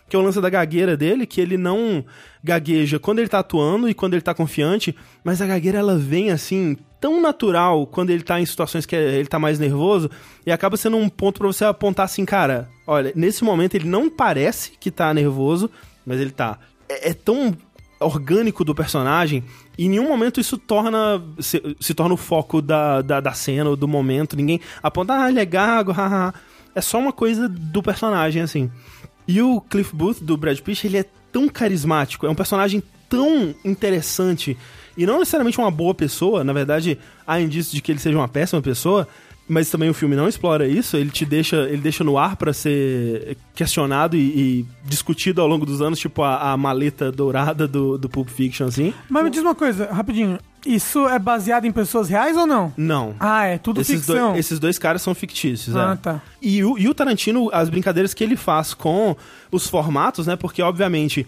[0.09, 2.03] que é o lance da gagueira dele, que ele não
[2.43, 4.93] gagueja quando ele tá atuando e quando ele tá confiante,
[5.23, 9.27] mas a gagueira ela vem assim, tão natural quando ele tá em situações que ele
[9.27, 10.11] tá mais nervoso,
[10.45, 14.09] e acaba sendo um ponto pra você apontar assim, cara, olha, nesse momento ele não
[14.09, 15.69] parece que tá nervoso,
[16.05, 16.59] mas ele tá.
[16.89, 17.55] É, é tão
[17.99, 19.43] orgânico do personagem
[19.77, 23.69] e em nenhum momento isso torna se, se torna o foco da, da, da cena
[23.69, 24.35] ou do momento.
[24.35, 26.33] Ninguém aponta, ah, ele é gago, haha.
[26.75, 28.71] É só uma coisa do personagem, assim.
[29.27, 33.55] E o Cliff Booth, do Brad Pitt, ele é tão carismático, é um personagem tão
[33.63, 34.57] interessante
[34.95, 38.27] e não necessariamente uma boa pessoa, na verdade, há indícios de que ele seja uma
[38.27, 39.07] péssima pessoa,
[39.47, 42.53] mas também o filme não explora isso, ele te deixa, ele deixa no ar pra
[42.53, 47.97] ser questionado e, e discutido ao longo dos anos, tipo a, a maleta dourada do,
[47.97, 48.93] do Pulp Fiction, assim.
[49.09, 50.39] Mas me diz uma coisa, rapidinho.
[50.65, 52.71] Isso é baseado em pessoas reais ou não?
[52.77, 53.15] Não.
[53.19, 54.29] Ah, é tudo esses, ficção.
[54.29, 55.95] dois, esses dois caras são fictícios, Ah, é.
[55.97, 56.21] tá.
[56.41, 59.13] E o, e o Tarantino, as brincadeiras que ele faz com
[59.51, 60.37] os formatos, né?
[60.37, 61.27] Porque, obviamente,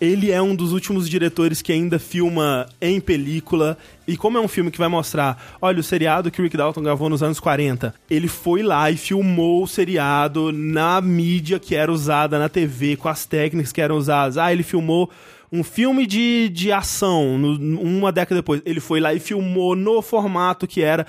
[0.00, 3.78] ele é um dos últimos diretores que ainda filma em película.
[4.06, 6.82] E como é um filme que vai mostrar, olha, o seriado que o Rick Dalton
[6.82, 11.90] gravou nos anos 40, ele foi lá e filmou o seriado na mídia que era
[11.90, 14.36] usada na TV, com as técnicas que eram usadas.
[14.38, 15.10] Ah, ele filmou
[15.50, 18.60] um filme de, de ação no- uma década depois.
[18.64, 21.06] Ele foi lá e filmou no formato que era.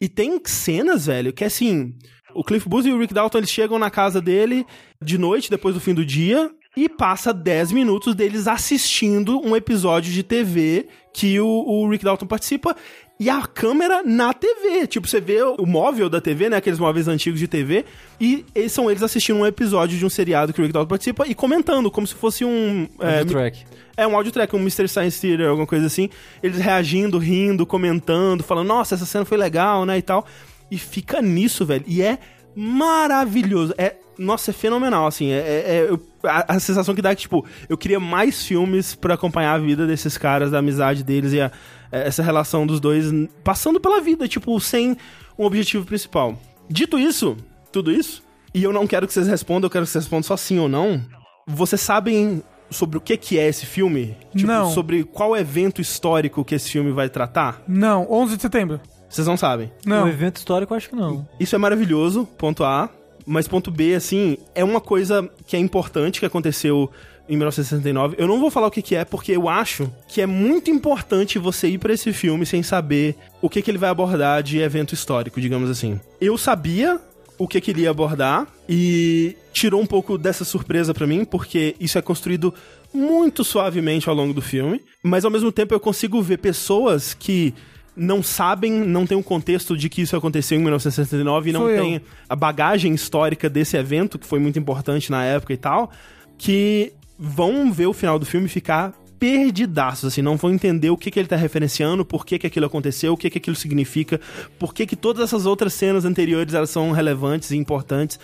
[0.00, 1.94] E tem cenas, velho, que assim.
[2.32, 4.64] O Cliff Booth e o Rick Dalton eles chegam na casa dele
[5.02, 10.12] de noite, depois do fim do dia, e passa 10 minutos deles assistindo um episódio
[10.12, 12.76] de TV que o, o Rick Dalton participa.
[13.18, 14.86] E a câmera na TV.
[14.86, 16.56] Tipo, você vê o móvel da TV, né?
[16.56, 17.84] Aqueles móveis antigos de TV.
[18.18, 21.26] E eles são eles assistindo um episódio de um seriado que o Rick Dalton participa
[21.26, 22.88] e comentando, como se fosse um.
[22.98, 23.64] é, track.
[23.94, 24.88] é um audio track, um Mr.
[24.88, 26.08] Science Theater, alguma coisa assim.
[26.42, 30.24] Eles reagindo, rindo, comentando, falando, nossa, essa cena foi legal, né, e tal.
[30.70, 31.84] E fica nisso, velho.
[31.86, 32.18] E é
[32.56, 33.74] maravilhoso.
[33.76, 35.30] É nossa, é fenomenal, assim.
[35.30, 38.44] É, é- é- eu- a, a sensação que dá é que, tipo, eu queria mais
[38.44, 41.50] filmes pra acompanhar a vida desses caras, da amizade deles e a-
[41.90, 43.06] é, essa relação dos dois
[43.42, 44.96] passando pela vida, tipo, sem
[45.38, 46.38] um objetivo principal.
[46.68, 47.36] Dito isso,
[47.72, 48.22] tudo isso,
[48.54, 50.68] e eu não quero que vocês respondam, eu quero que vocês respondam só sim ou
[50.68, 51.00] não.
[51.46, 54.16] Vocês sabem sobre o que, que é esse filme?
[54.36, 54.70] Tipo, Não.
[54.70, 57.60] sobre qual evento histórico que esse filme vai tratar?
[57.66, 58.80] Não, 11 de setembro.
[59.08, 59.72] Vocês não sabem.
[59.84, 60.04] Não.
[60.04, 61.26] O evento histórico eu acho que não.
[61.40, 62.88] Isso é maravilhoso, ponto A.
[63.26, 66.90] Mas ponto B, assim, é uma coisa que é importante que aconteceu
[67.28, 68.16] em 1969.
[68.18, 71.38] Eu não vou falar o que, que é, porque eu acho que é muito importante
[71.38, 74.94] você ir pra esse filme sem saber o que, que ele vai abordar de evento
[74.94, 76.00] histórico, digamos assim.
[76.20, 77.00] Eu sabia
[77.38, 81.76] o que, que ele ia abordar e tirou um pouco dessa surpresa pra mim, porque
[81.78, 82.52] isso é construído
[82.92, 87.54] muito suavemente ao longo do filme, mas ao mesmo tempo eu consigo ver pessoas que
[87.96, 91.70] não sabem, não tem o contexto de que isso aconteceu em 1969 e não Sou
[91.70, 91.82] eu.
[91.82, 95.90] tem a bagagem histórica desse evento, que foi muito importante na época e tal,
[96.38, 101.10] que vão ver o final do filme ficar perdidaços, assim, não vão entender o que,
[101.10, 104.18] que ele tá referenciando, por que, que aquilo aconteceu, o que, que aquilo significa,
[104.58, 108.18] por que, que todas essas outras cenas anteriores elas são relevantes e importantes.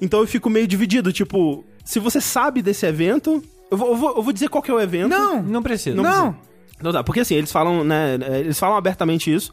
[0.00, 3.40] Então eu fico meio dividido, tipo, se você sabe desse evento,
[3.70, 5.08] eu vou, eu vou, eu vou dizer qual que é o evento.
[5.08, 5.94] Não, Não precisa.
[5.94, 6.02] não.
[6.02, 6.53] Não
[6.92, 9.50] dá, porque assim, eles falam, né, eles falam abertamente isso,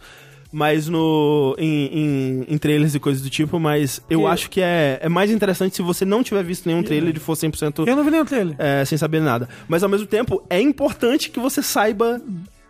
[0.52, 4.62] mas no em, em, em trailers e coisas do tipo, mas eu Que- acho que
[4.62, 7.96] é, é mais interessante se você não tiver visto nenhum trailer e for 100% Eu
[7.96, 8.56] não vi nenhum trailer.
[8.60, 9.48] é, sem saber nada.
[9.68, 12.22] Mas ao mesmo tempo, é importante que você saiba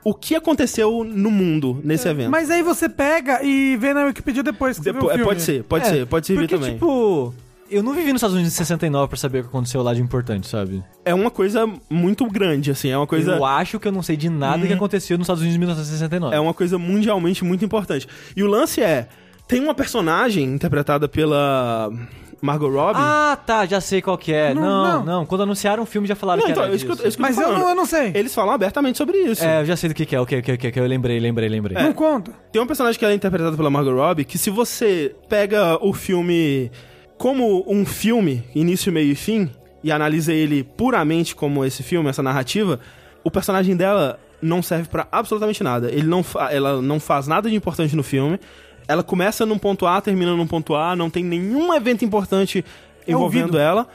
[0.03, 2.29] o que aconteceu no mundo nesse evento.
[2.31, 5.23] Mas aí você pega e vê na Wikipedia depois que você vê o Depois, é,
[5.23, 6.73] pode ser, pode É, ser, pode servir Porque, também.
[6.73, 7.33] tipo,
[7.71, 10.01] eu não vivi nos Estados Unidos em 69 pra saber o que aconteceu lá de
[10.01, 10.83] importante, sabe?
[11.05, 13.33] É uma coisa muito grande, assim, é uma coisa...
[13.33, 16.35] Eu acho que eu não sei de nada que aconteceu nos Estados Unidos em 1969.
[16.35, 18.07] É uma coisa mundialmente muito importante.
[18.35, 19.07] E o lance é,
[19.47, 21.91] tem uma personagem interpretada pela
[22.41, 22.99] Margot Robbie.
[22.99, 24.53] Ah, tá, já sei qual que é.
[24.53, 25.05] Não, Não, não.
[25.05, 25.25] não.
[25.25, 27.07] Quando anunciaram o filme já falaram não, que então, era é isso que eu, é
[27.07, 28.11] isso que Mas eu não, eu não sei.
[28.15, 29.43] Eles falam abertamente sobre isso.
[29.43, 30.19] É, eu já sei do que que é.
[30.19, 31.81] Ok, ok, ok, ok, eu lembrei, lembrei, lembrei.
[31.81, 32.31] Não conta.
[32.51, 35.93] Tem uma personagem que ela é interpretada pela Margot Robbie, que se você pega o
[35.93, 36.71] filme
[37.21, 39.47] como um filme, início, meio e fim,
[39.83, 42.79] e analisa ele puramente como esse filme, essa narrativa,
[43.23, 45.91] o personagem dela não serve pra absolutamente nada.
[45.91, 48.39] Ele não ela não faz nada de importante no filme.
[48.87, 52.65] Ela começa num ponto A, termina num ponto A, não tem nenhum evento importante
[53.07, 53.59] envolvendo ouvido.
[53.59, 53.87] ela.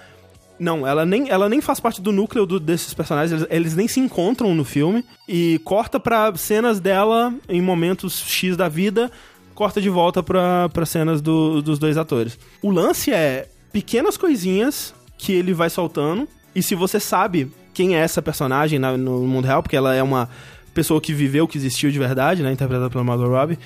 [0.59, 3.89] Não, ela nem, ela nem faz parte do núcleo do- desses personagens, eles, eles nem
[3.89, 5.05] se encontram no filme.
[5.28, 9.11] E corta pra cenas dela em momentos X da vida,
[9.57, 12.39] corta de volta pra, pra cenas do- dos dois atores.
[12.62, 17.99] O lance é pequenas coisinhas que ele vai soltando, e se você sabe quem é
[17.99, 20.28] essa personagem na- no mundo real, porque ela é uma
[20.73, 23.59] pessoa que viveu, que existiu de verdade, né, interpretada pela Margot Robbie,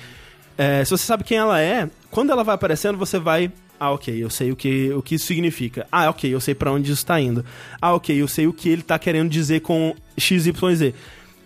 [0.57, 3.51] é, se você sabe quem ela é, quando ela vai aparecendo, você vai.
[3.79, 5.87] Ah, ok, eu sei o que, o que isso significa.
[5.91, 7.43] Ah, ok, eu sei pra onde isso tá indo.
[7.81, 10.93] Ah, ok, eu sei o que ele tá querendo dizer com XYZ.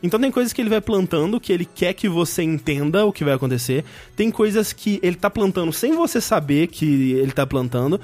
[0.03, 3.23] Então tem coisas que ele vai plantando que ele quer que você entenda o que
[3.23, 3.83] vai acontecer.
[4.15, 7.99] Tem coisas que ele tá plantando sem você saber que ele tá plantando.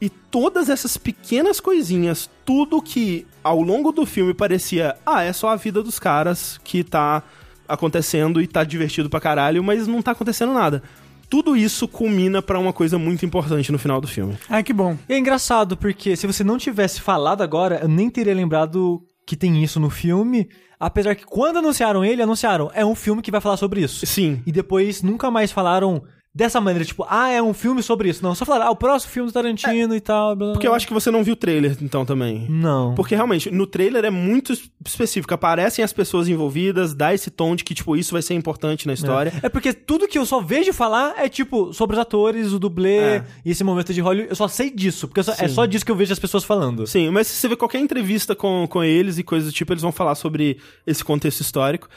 [0.00, 5.48] E todas essas pequenas coisinhas, tudo que ao longo do filme parecia, ah, é só
[5.48, 7.22] a vida dos caras que tá
[7.68, 10.82] acontecendo e tá divertido pra caralho, mas não tá acontecendo nada.
[11.28, 14.36] Tudo isso culmina pra uma coisa muito importante no final do filme.
[14.48, 14.98] Ai, que bom.
[15.08, 19.36] E é engraçado, porque se você não tivesse falado agora, eu nem teria lembrado que
[19.36, 20.48] tem isso no filme.
[20.78, 24.06] Apesar que quando anunciaram ele, anunciaram, é um filme que vai falar sobre isso.
[24.06, 24.42] Sim.
[24.46, 28.22] E depois nunca mais falaram dessa maneira, tipo, ah, é um filme sobre isso.
[28.22, 30.36] Não, só falaram, ah, o próximo filme do Tarantino e tal.
[30.36, 32.46] blá, blá, Porque eu acho que você não viu o trailer, então, também.
[32.48, 32.94] Não.
[32.94, 35.34] Porque realmente, no trailer é muito es- específico.
[35.34, 38.92] Aparecem as pessoas envolvidas, dá esse tom de que, tipo, isso vai ser importante na
[38.92, 39.32] história.
[39.42, 42.98] É porque tudo que eu só vejo falar é tipo sobre os atores, o dublê
[42.98, 43.24] É.
[43.44, 44.30] e esse momento de Hollywood.
[44.30, 46.86] Eu só sei disso, porque só- é só disso que eu vejo as pessoas falando.
[46.86, 49.82] Sim, mas se você vê qualquer entrevista com, com eles e coisas do tipo, eles
[49.82, 51.88] vão falar sobre esse contexto histórico.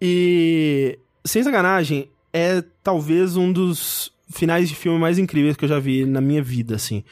[0.00, 5.78] E, sem sacanagem, é talvez um dos finais de filme mais incríveis que eu já
[5.78, 7.02] vi na minha vida, assim.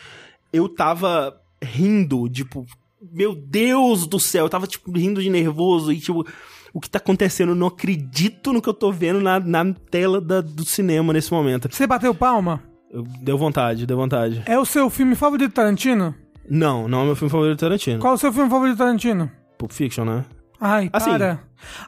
[0.52, 2.66] Eu tava rindo, tipo,
[3.12, 6.26] meu Deus do céu, eu tava, tipo, rindo de nervoso e, tipo,
[6.72, 7.50] o que tá acontecendo?
[7.52, 11.32] Eu não acredito no que eu tô vendo na, na tela da- do cinema nesse
[11.32, 11.68] momento.
[11.72, 12.62] Você bateu palma?
[12.90, 14.42] Eu, deu vontade, deu vontade.
[14.46, 16.14] É o seu filme favorito Tarantino?
[16.48, 17.98] Não, não é meu filme favorito Tarantino.
[18.00, 19.30] Qual é o seu filme favorito Tarantino?
[19.58, 20.24] Pulp Fiction, né?
[20.60, 21.10] Ai, Assim.
[21.10, 21.40] para.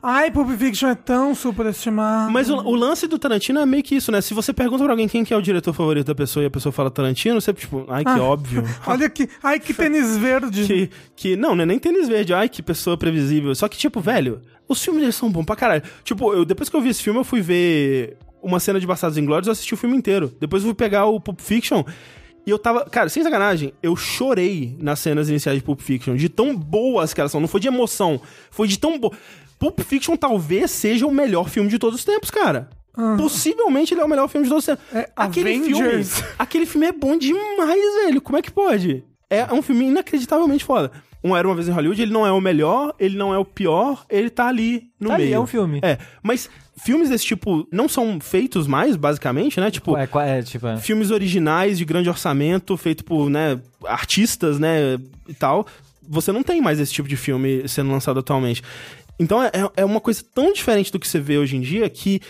[0.02, 2.30] Ai, Pulp Fiction é tão superestimado.
[2.32, 4.20] Mas o, o lance do Tarantino é meio que isso, né?
[4.20, 6.50] Se você pergunta pra alguém quem que é o diretor favorito da pessoa e a
[6.50, 8.22] pessoa fala Tarantino, você, tipo, ai, que Ah.
[8.22, 8.64] óbvio.
[8.86, 9.28] Olha que...
[9.42, 10.64] Ai, que tênis verde.
[10.66, 13.54] que, que, não, não é nem tênis verde, ai, que pessoa previsível.
[13.54, 15.82] Só que, tipo, velho, os filmes deles são bons pra caralho.
[16.02, 19.18] Tipo, eu, depois que eu vi esse filme, eu fui ver uma cena de Bastardos
[19.18, 20.32] Inglórios, eu assisti o filme inteiro.
[20.40, 21.84] Depois eu fui pegar o Pulp Fiction
[22.48, 26.30] E eu tava, cara, sem sacanagem, eu chorei nas cenas iniciais de Pulp Fiction, de
[26.30, 27.42] tão boas que elas são.
[27.42, 28.18] Não foi de emoção,
[28.50, 29.12] foi de tão boa.
[29.58, 32.70] Pulp Fiction talvez seja o melhor filme de todos os tempos, cara.
[33.18, 34.84] Possivelmente ele é o melhor filme de todos os tempos.
[34.94, 36.24] É, aquele filme, Avengers.
[36.38, 38.20] aquele filme é bom demais, velho.
[38.22, 39.04] Como é que pode?
[39.28, 40.90] É um filme inacreditavelmente foda.
[41.22, 43.44] Um Era Uma Vez em Hollywood, ele não é o melhor, ele não é o
[43.44, 45.34] pior, ele tá ali no Tá ali, meio.
[45.36, 45.80] é um filme.
[45.82, 46.48] É, mas
[46.78, 49.70] filmes desse tipo não são feitos mais, basicamente, né?
[49.70, 50.76] Tipo, É, é, tipo, é.
[50.78, 54.98] filmes originais de grande orçamento, feito por, né, artistas, né,
[55.28, 55.66] e tal.
[56.08, 58.62] Você não tem mais esse tipo de filme sendo lançado atualmente.
[59.18, 62.20] Então é, é uma coisa tão diferente do que você vê hoje em dia que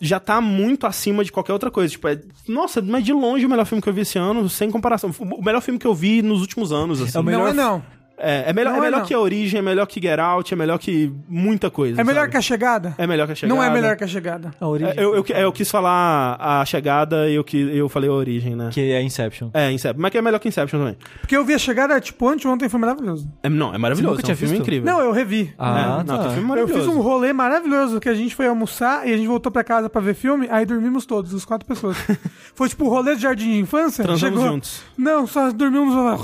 [0.00, 1.90] já tá muito acima de qualquer outra coisa.
[1.90, 4.70] Tipo, é, nossa, mas de longe o melhor filme que eu vi esse ano, sem
[4.70, 5.10] comparação.
[5.18, 7.16] O melhor filme que eu vi nos últimos anos, assim.
[7.16, 7.82] É o melhor Não é não.
[8.18, 9.06] É, é melhor, Não é é melhor não.
[9.06, 12.00] que a Origem, é melhor que Get Out, é melhor que muita coisa.
[12.00, 12.32] É melhor sabe?
[12.32, 12.94] que a chegada?
[12.96, 13.54] É melhor que a chegada.
[13.54, 14.50] Não é melhor que a chegada.
[14.60, 14.94] A origem.
[14.96, 18.70] É, eu, eu, eu quis falar a chegada e eu, eu falei a origem, né?
[18.72, 19.50] Que é Inception.
[19.52, 20.00] É, Inception.
[20.00, 20.96] Mas que é melhor que Inception também.
[21.20, 23.30] Porque eu vi a chegada, tipo, anteontem foi maravilhoso.
[23.42, 24.16] É, não, é maravilhoso.
[24.16, 24.62] Você nunca é um tinha filme visto?
[24.62, 24.92] incrível.
[24.92, 25.52] Não, eu revi.
[25.58, 26.24] Ah, é, não, tá.
[26.24, 26.84] que filme Eu maravilhoso.
[26.84, 29.90] fiz um rolê maravilhoso que a gente foi almoçar e a gente voltou pra casa
[29.90, 31.96] pra ver filme, aí dormimos todos, as quatro pessoas.
[32.54, 34.04] foi tipo o rolê de jardim de infância.
[34.04, 34.52] Transamos chegou...
[34.52, 34.82] juntos.
[34.96, 36.16] Não, só dormimos lá.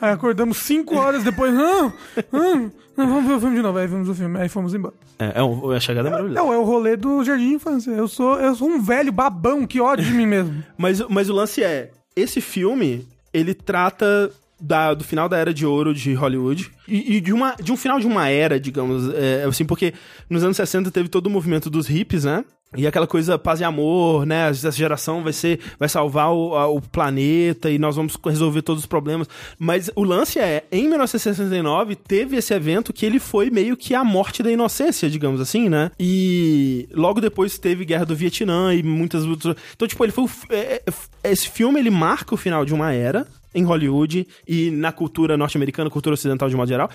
[0.00, 1.52] Aí acordamos cinco horas depois.
[1.52, 1.92] Não,
[2.32, 3.78] não, não, vamos ver o filme de novo.
[3.78, 4.94] Aí vimos o filme, aí fomos embora.
[5.18, 6.40] É, é um- a chegada é maravilhosa.
[6.40, 7.90] Não, é o rolê do jardim de infância.
[7.90, 10.62] Eu sou, eu sou um velho babão, que ódio de mim mesmo.
[10.78, 14.30] Mas, mas o lance é, esse filme, ele trata
[14.60, 17.76] da- do final da era de ouro de Hollywood e, e de, uma, de um
[17.76, 19.94] final de uma era, digamos, é, assim, porque
[20.28, 22.44] nos anos 60 teve todo o movimento dos hippies, né?
[22.76, 24.48] E aquela coisa paz e amor, né?
[24.48, 28.82] Essa geração vai ser, vai salvar o, a- o planeta e nós vamos resolver todos
[28.84, 29.28] os problemas.
[29.58, 34.04] Mas o lance é, em 1969 teve esse evento que ele foi meio que a
[34.04, 35.90] morte da inocência, digamos assim, né?
[35.98, 39.56] E logo depois teve Guerra do Vietnã e muitas outras.
[39.74, 40.26] Então, tipo, ele foi.
[40.50, 44.92] é- é- esse filme ele marca o final de uma era em Hollywood e na
[44.92, 46.88] cultura norte-americana, cultura ocidental de modo geral.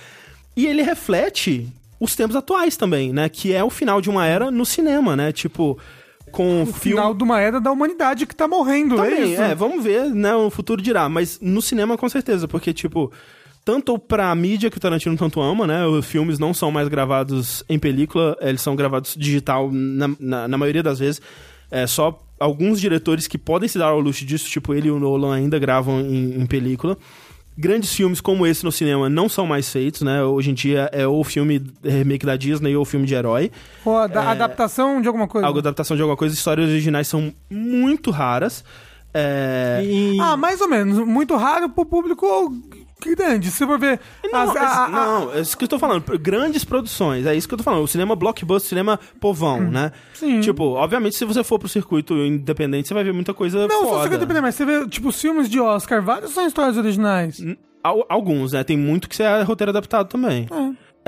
[0.55, 1.67] E ele reflete
[1.99, 3.27] os tempos atuais também, né?
[3.29, 5.31] Que é o final de uma era no cinema, né?
[5.31, 5.77] Tipo,
[6.31, 6.79] com O filme.
[6.97, 9.41] final de uma era da humanidade que tá morrendo, é Também, isso.
[9.41, 10.33] é, vamos ver, né?
[10.35, 11.07] O futuro dirá.
[11.09, 13.11] Mas no cinema, com certeza, porque, tipo,
[13.63, 15.85] tanto pra mídia que o Tarantino tanto ama, né?
[15.85, 20.57] Os filmes não são mais gravados em película, eles são gravados digital na, na, na
[20.57, 21.21] maioria das vezes.
[21.71, 24.99] É só alguns diretores que podem se dar ao luxo disso, tipo ele e o
[24.99, 26.97] Nolan ainda gravam em, em película.
[27.57, 30.21] Grandes filmes como esse no cinema não são mais feitos, né?
[30.21, 33.49] Hoje em dia é ou filme remake da Disney ou filme de herói.
[33.85, 35.47] Ou a da- adaptação de alguma coisa.
[35.47, 36.35] Algo adaptação de alguma coisa.
[36.35, 38.61] Histórias originais são muito raras.
[39.13, 39.81] É...
[39.85, 40.97] E, Ah, mais ou menos.
[41.07, 42.25] Muito raro pro público
[43.01, 43.51] grande.
[43.51, 43.99] Se for ver.
[44.31, 46.03] Não, as- a- a- não, é isso que eu tô falando.
[46.19, 47.83] Grandes produções, é isso que eu tô falando.
[47.83, 49.91] O cinema blockbuster, cinema povão, né?
[50.13, 50.41] Sim.
[50.41, 53.89] Tipo, obviamente, se você for pro circuito independente, você vai ver muita coisa Não, só
[53.89, 54.03] foda.
[54.03, 57.39] você quer depender, mas você vê, tipo, os filmes de Oscar, vários são histórias originais.
[57.83, 58.63] Al- Alguns, né?
[58.63, 60.47] Tem muito que é roteiro adaptado também.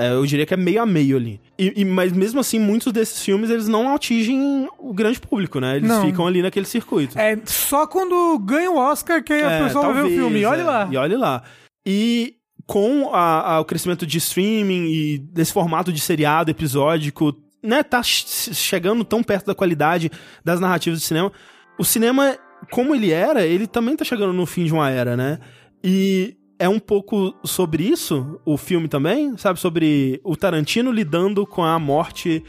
[0.00, 1.40] É, eu diria que é meio a meio ali.
[1.58, 5.76] E, e- mas mesmo assim, muitos desses filmes, eles não atingem o grande público, né?
[5.78, 6.02] Eles Não.
[6.06, 7.18] ficam ali naquele circuito.
[7.18, 10.38] É só quando ganha o Oscar que a É, pessoa vai ver o talvez, filme.
[10.38, 10.64] E olha é.
[10.64, 10.88] lá.
[10.92, 11.42] E olhe lá.
[11.90, 12.34] E
[12.66, 18.02] com a- a- o crescimento de streaming e desse formato de seriado episódico, né, tá
[18.02, 20.10] ch- chegando tão perto da qualidade
[20.44, 21.32] das narrativas de cinema.
[21.78, 22.36] O cinema,
[22.70, 25.38] como ele era, ele também tá chegando no fim de uma era, né?
[25.82, 29.58] E é um pouco sobre isso, o filme também, sabe?
[29.58, 32.42] Sobre o Tarantino lidando com a morte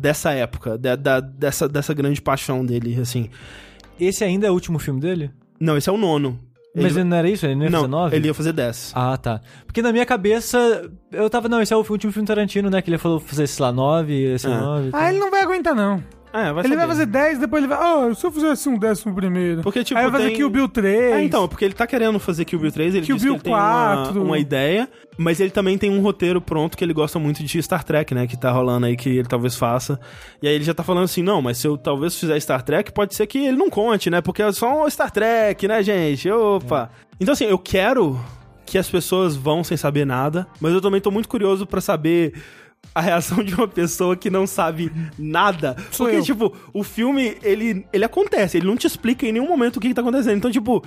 [0.00, 3.28] dessa época, da- da- dessa, dessa grande paixão dele, assim.
[3.98, 5.30] esse ainda é o último filme dele?
[5.58, 6.38] Não, esse é o nono.
[6.74, 7.46] Mas Ele- não era isso?
[7.46, 8.16] Ele não ia não, fazer nove?
[8.16, 8.92] ele ia fazer 10.
[8.96, 9.40] Ah, tá.
[9.64, 12.82] Porque na minha cabeça, eu tava, não, esse é o último filme Tarantino, né?
[12.82, 14.56] Que ele falou fazer, sei lá, nove, esse é É.
[14.58, 14.88] nove.
[14.88, 15.00] e tal.
[15.00, 16.02] Ah, ele não vai aguentar, não.
[16.34, 16.88] É, vai ele vai saber.
[16.88, 17.78] fazer 10, depois ele vai.
[17.80, 19.62] Ah, se eu fizesse um décimo primeiro.
[19.62, 21.00] Porque, tipo, Aí vai fazer tem- Kill Bill 3.
[21.14, 23.52] É, então, porque ele tá querendo fazer Kill Bill 3, ele Kill Bill ele tem
[23.52, 24.20] uma, 4.
[24.22, 27.84] uma ideia, mas ele também tem um roteiro pronto que ele gosta muito de Star
[27.84, 29.98] Trek, né, que tá rolando aí, que ele talvez faça.
[30.42, 32.90] E aí ele já tá falando assim, não, mas se eu talvez fizer Star Trek,
[32.90, 36.28] pode ser que ele não conte, né, porque é só um Star Trek, né, gente?
[36.28, 36.90] Opa!
[37.20, 38.18] Então, assim, eu quero
[38.66, 42.32] que as pessoas vão sem saber nada, mas eu também tô muito curioso pra saber
[42.94, 45.76] a reação de uma pessoa que não sabe nada.
[45.90, 46.24] Sou Porque, eu.
[46.24, 49.88] tipo, o filme, ele, ele acontece, ele não te explica em nenhum momento o que,
[49.88, 50.36] que tá acontecendo.
[50.36, 50.84] Então, tipo,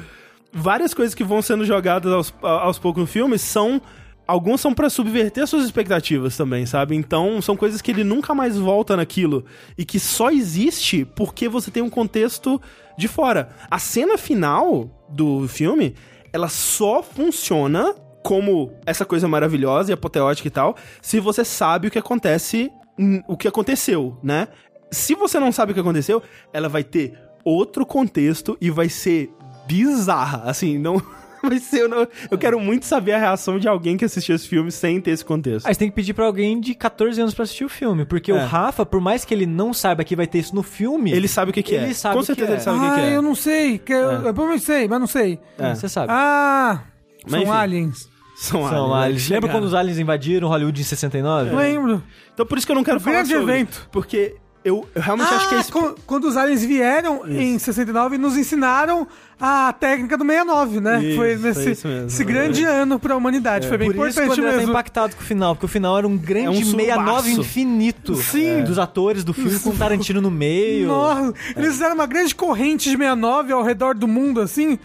[0.52, 3.82] várias coisas que vão sendo jogadas aos, aos poucos no filme são.
[4.28, 6.94] Alguns são pra subverter suas expectativas também, sabe?
[6.94, 9.46] Então, são coisas que ele nunca mais volta naquilo.
[9.78, 12.62] E que só existe porque você tem um contexto
[12.98, 13.56] de fora.
[13.72, 15.96] A cena final do filme,
[16.34, 17.96] ela só funciona
[18.28, 23.22] como essa coisa maravilhosa e apoteótica e tal, se você sabe o que acontece, hum,
[23.28, 24.50] o que aconteceu, né?
[24.92, 26.22] Se você não sabe o que aconteceu,
[26.52, 27.14] ela vai ter
[27.46, 29.30] outro contexto e vai ser
[29.68, 30.44] bizarra.
[30.46, 31.02] Assim, não.
[31.44, 31.82] Vai ser.
[31.84, 35.00] Eu, não- eu quero muito saber a reação de alguém que assistiu esse filme sem
[35.00, 35.68] ter esse contexto.
[35.68, 38.06] Aí você tem que pedir pra alguém de 14 anos pra assistir o filme.
[38.06, 38.34] Porque É.
[38.34, 41.28] o Rafa, por mais que ele não saiba que vai ter isso no filme, Ele
[41.28, 41.84] sabe o que, que é.
[41.84, 42.54] Ele sabe Com o que certeza é.
[42.56, 43.16] ele sabe o que, ah, que é.
[43.16, 43.78] eu não sei.
[43.78, 45.40] Que eu, eu provavelmente sei, mas não sei.
[45.60, 45.76] É.
[45.76, 46.08] você sabe.
[46.12, 46.82] Ah,
[47.24, 47.52] Mas são enfim.
[47.52, 48.10] aliens.
[48.40, 49.04] São, São aliens.
[49.06, 49.30] aliens.
[49.30, 51.56] Lembra quando os aliens invadiram Hollywood em 69?
[51.56, 52.04] Lembro.
[52.34, 53.52] Então por isso que eu não quero Um falar grande sobre.
[53.54, 53.90] evento.
[53.92, 55.72] Porque eu, eu realmente acho que é Ah, esse...
[55.72, 59.08] co- quando os aliens vieram em 69 e nos ensinaram
[59.40, 61.02] a técnica do 69, né?
[61.04, 62.08] Isso, foi foi nesse isso mesmo.
[62.08, 63.68] esse grande ano pra humanidade.
[63.68, 64.70] Foi bem Por isso importante tá mesmo.
[64.70, 67.42] impactado com o final, porque o final era um grande É um 69 subaço.
[67.42, 68.64] infinito Sim.
[68.64, 70.88] dos atores do filme com Tarantino no meio.
[70.90, 74.78] Nossa, eles fizeram uma grande corrente de 69 ao redor do mundo, assim.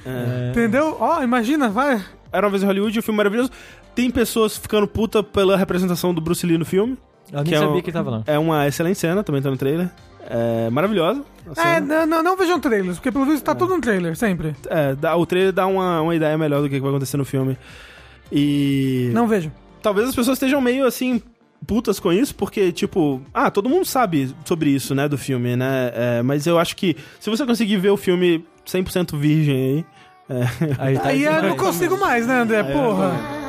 [0.50, 0.96] Entendeu?
[1.00, 2.00] Ó, imagina, vai.
[2.32, 3.50] Era uma vez em Hollywood, um filme maravilhoso.
[3.94, 6.96] Tem pessoas ficando puta pela representação do Bruce Lee no filme.
[7.32, 8.22] Eu nem é sabia um- que tava lá.
[8.26, 9.88] É uma excelente cena, também tá no trailer.
[10.28, 11.22] É maravilhosa.
[11.56, 14.54] É, não, não, não vejam trailers, porque pelo visto tá tudo no trailer, sempre.
[14.70, 17.56] É, dá- o trailer dá uma, uma ideia melhor do que vai acontecer no filme.
[18.30, 19.10] E.
[19.12, 19.52] Não vejam.
[19.82, 21.20] Talvez as pessoas estejam meio assim.
[21.64, 25.92] Putas com isso, porque, tipo, ah, todo mundo sabe sobre isso, né, do filme, né?
[25.94, 29.84] É, mas eu acho que se você conseguir ver o filme 100% virgem aí,
[30.78, 32.62] Aí, tá Aí eu não consigo mais, né, André?
[32.62, 33.41] Porra.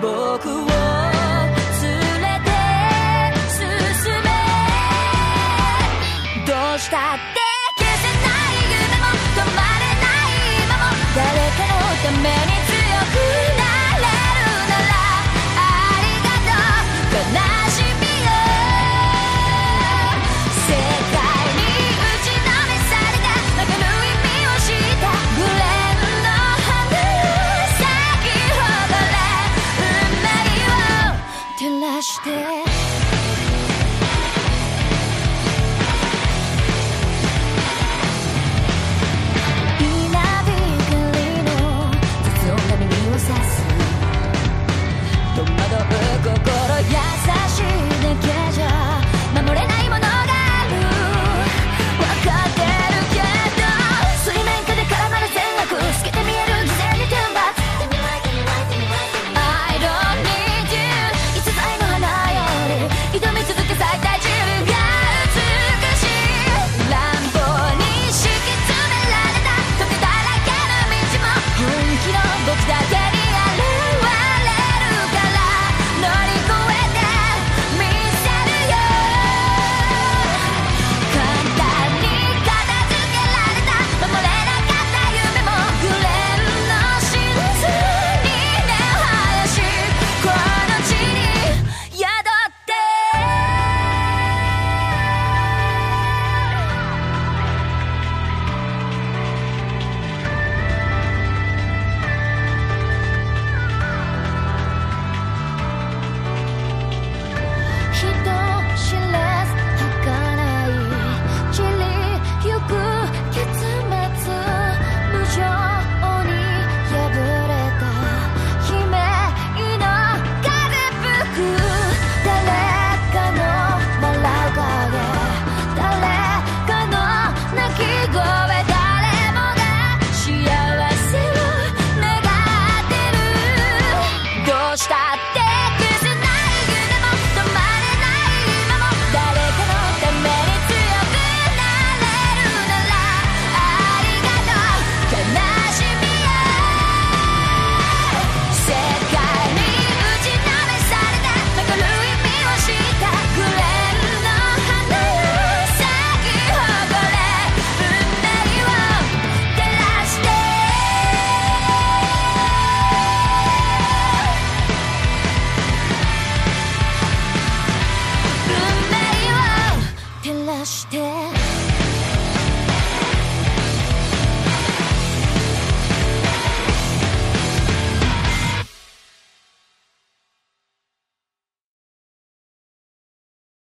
[0.00, 0.66] 僕を連
[2.22, 2.50] れて
[3.50, 3.62] 進
[4.22, 4.26] め。
[6.46, 7.40] どうしたって
[7.76, 10.30] 消せない夢も止まれない
[10.62, 10.86] 今も。
[11.16, 11.26] 誰
[11.56, 12.67] かのために